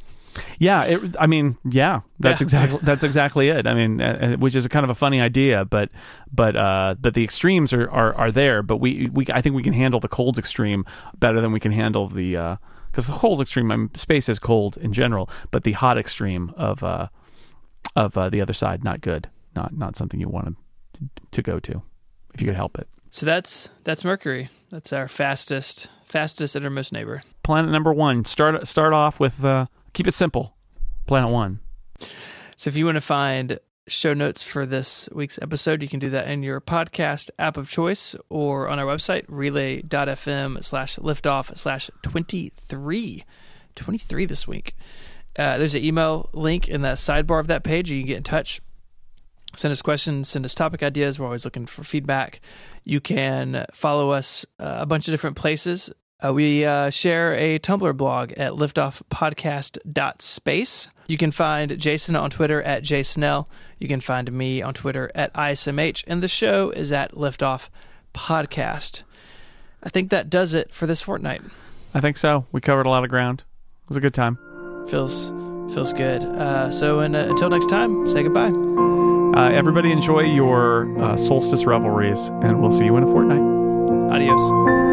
Yeah, 0.58 0.84
it, 0.84 1.16
I 1.18 1.26
mean, 1.26 1.56
yeah, 1.64 2.00
that's 2.18 2.40
yeah. 2.40 2.44
exactly 2.44 2.78
that's 2.82 3.04
exactly 3.04 3.48
it. 3.48 3.66
I 3.66 3.74
mean, 3.74 4.00
uh, 4.00 4.18
uh, 4.34 4.36
which 4.36 4.54
is 4.54 4.64
a 4.64 4.68
kind 4.68 4.84
of 4.84 4.90
a 4.90 4.94
funny 4.94 5.20
idea, 5.20 5.64
but 5.64 5.90
but 6.32 6.56
uh, 6.56 6.96
but 7.00 7.14
the 7.14 7.24
extremes 7.24 7.72
are, 7.72 7.88
are, 7.90 8.14
are 8.14 8.32
there. 8.32 8.62
But 8.62 8.78
we, 8.78 9.08
we 9.12 9.26
I 9.32 9.40
think 9.40 9.54
we 9.54 9.62
can 9.62 9.72
handle 9.72 10.00
the 10.00 10.08
cold 10.08 10.38
extreme 10.38 10.84
better 11.18 11.40
than 11.40 11.52
we 11.52 11.60
can 11.60 11.72
handle 11.72 12.08
the 12.08 12.36
uh, 12.36 12.56
because 12.94 13.08
the 13.08 13.12
cold 13.12 13.40
extreme, 13.40 13.72
I 13.72 13.76
mean, 13.76 13.90
space 13.96 14.28
is 14.28 14.38
cold 14.38 14.76
in 14.76 14.92
general, 14.92 15.28
but 15.50 15.64
the 15.64 15.72
hot 15.72 15.98
extreme 15.98 16.54
of 16.56 16.84
uh, 16.84 17.08
of 17.96 18.16
uh, 18.16 18.28
the 18.28 18.40
other 18.40 18.52
side, 18.52 18.84
not 18.84 19.00
good, 19.00 19.28
not 19.56 19.76
not 19.76 19.96
something 19.96 20.20
you 20.20 20.28
want 20.28 20.56
to 20.94 21.08
to 21.32 21.42
go 21.42 21.58
to 21.58 21.82
if 22.34 22.40
you 22.40 22.46
could 22.46 22.54
help 22.54 22.78
it. 22.78 22.88
So 23.10 23.26
that's 23.26 23.68
that's 23.82 24.04
Mercury. 24.04 24.48
That's 24.70 24.92
our 24.92 25.08
fastest 25.08 25.90
fastest 26.04 26.54
innermost 26.54 26.92
neighbor. 26.92 27.22
Planet 27.42 27.72
number 27.72 27.92
one. 27.92 28.24
Start 28.26 28.64
start 28.68 28.92
off 28.92 29.18
with 29.18 29.44
uh, 29.44 29.66
keep 29.92 30.06
it 30.06 30.14
simple. 30.14 30.54
Planet 31.06 31.30
one. 31.30 31.58
So 32.56 32.68
if 32.68 32.76
you 32.76 32.84
want 32.84 32.94
to 32.94 33.00
find 33.00 33.58
show 33.86 34.14
notes 34.14 34.42
for 34.42 34.66
this 34.66 35.08
week's 35.12 35.38
episode, 35.42 35.82
you 35.82 35.88
can 35.88 36.00
do 36.00 36.10
that 36.10 36.28
in 36.28 36.42
your 36.42 36.60
podcast 36.60 37.30
app 37.38 37.56
of 37.56 37.68
choice 37.68 38.16
or 38.28 38.68
on 38.68 38.78
our 38.78 38.86
website, 38.86 39.24
relay.fm 39.28 40.64
slash 40.64 40.96
liftoff 40.96 41.56
slash 41.56 41.90
23. 42.02 43.24
23 43.74 44.24
this 44.26 44.48
week. 44.48 44.74
Uh, 45.38 45.58
there's 45.58 45.74
an 45.74 45.84
email 45.84 46.30
link 46.32 46.68
in 46.68 46.82
the 46.82 46.90
sidebar 46.90 47.40
of 47.40 47.48
that 47.48 47.64
page. 47.64 47.90
You 47.90 48.00
can 48.00 48.06
get 48.06 48.16
in 48.18 48.22
touch, 48.22 48.60
send 49.56 49.72
us 49.72 49.82
questions, 49.82 50.28
send 50.28 50.44
us 50.44 50.54
topic 50.54 50.82
ideas. 50.82 51.18
We're 51.18 51.26
always 51.26 51.44
looking 51.44 51.66
for 51.66 51.82
feedback. 51.82 52.40
You 52.84 53.00
can 53.00 53.66
follow 53.72 54.10
us 54.10 54.46
uh, 54.58 54.78
a 54.80 54.86
bunch 54.86 55.08
of 55.08 55.12
different 55.12 55.36
places. 55.36 55.92
Uh, 56.24 56.32
we 56.32 56.64
uh, 56.64 56.88
share 56.90 57.34
a 57.34 57.58
Tumblr 57.58 57.96
blog 57.96 58.30
at 58.32 58.52
liftoffpodcast.space. 58.52 60.88
You 61.06 61.18
can 61.18 61.30
find 61.30 61.78
Jason 61.78 62.16
on 62.16 62.30
Twitter 62.30 62.62
at 62.62 62.82
jsnell. 62.82 63.44
You 63.78 63.86
can 63.88 64.00
find 64.00 64.32
me 64.32 64.62
on 64.62 64.72
Twitter 64.72 65.10
at 65.14 65.34
ismh. 65.34 66.02
And 66.06 66.22
the 66.22 66.28
show 66.28 66.70
is 66.70 66.90
at 66.92 67.12
Liftoff 67.12 67.68
Podcast. 68.14 69.02
I 69.82 69.90
think 69.90 70.08
that 70.10 70.30
does 70.30 70.54
it 70.54 70.72
for 70.72 70.86
this 70.86 71.02
fortnight. 71.02 71.42
I 71.92 72.00
think 72.00 72.16
so. 72.16 72.46
We 72.52 72.62
covered 72.62 72.86
a 72.86 72.90
lot 72.90 73.04
of 73.04 73.10
ground. 73.10 73.42
It 73.82 73.88
was 73.88 73.98
a 73.98 74.00
good 74.00 74.14
time. 74.14 74.38
Feels 74.88 75.30
feels 75.74 75.92
good. 75.92 76.24
Uh, 76.24 76.70
so 76.70 77.00
and, 77.00 77.14
uh, 77.16 77.26
until 77.28 77.50
next 77.50 77.66
time, 77.66 78.06
say 78.06 78.22
goodbye. 78.22 78.52
Uh, 79.38 79.50
everybody 79.50 79.92
enjoy 79.92 80.20
your 80.20 80.88
uh, 81.02 81.16
solstice 81.16 81.66
revelries, 81.66 82.28
and 82.28 82.62
we'll 82.62 82.72
see 82.72 82.86
you 82.86 82.96
in 82.96 83.02
a 83.02 83.06
fortnight. 83.06 83.42
Adios. 84.14 84.83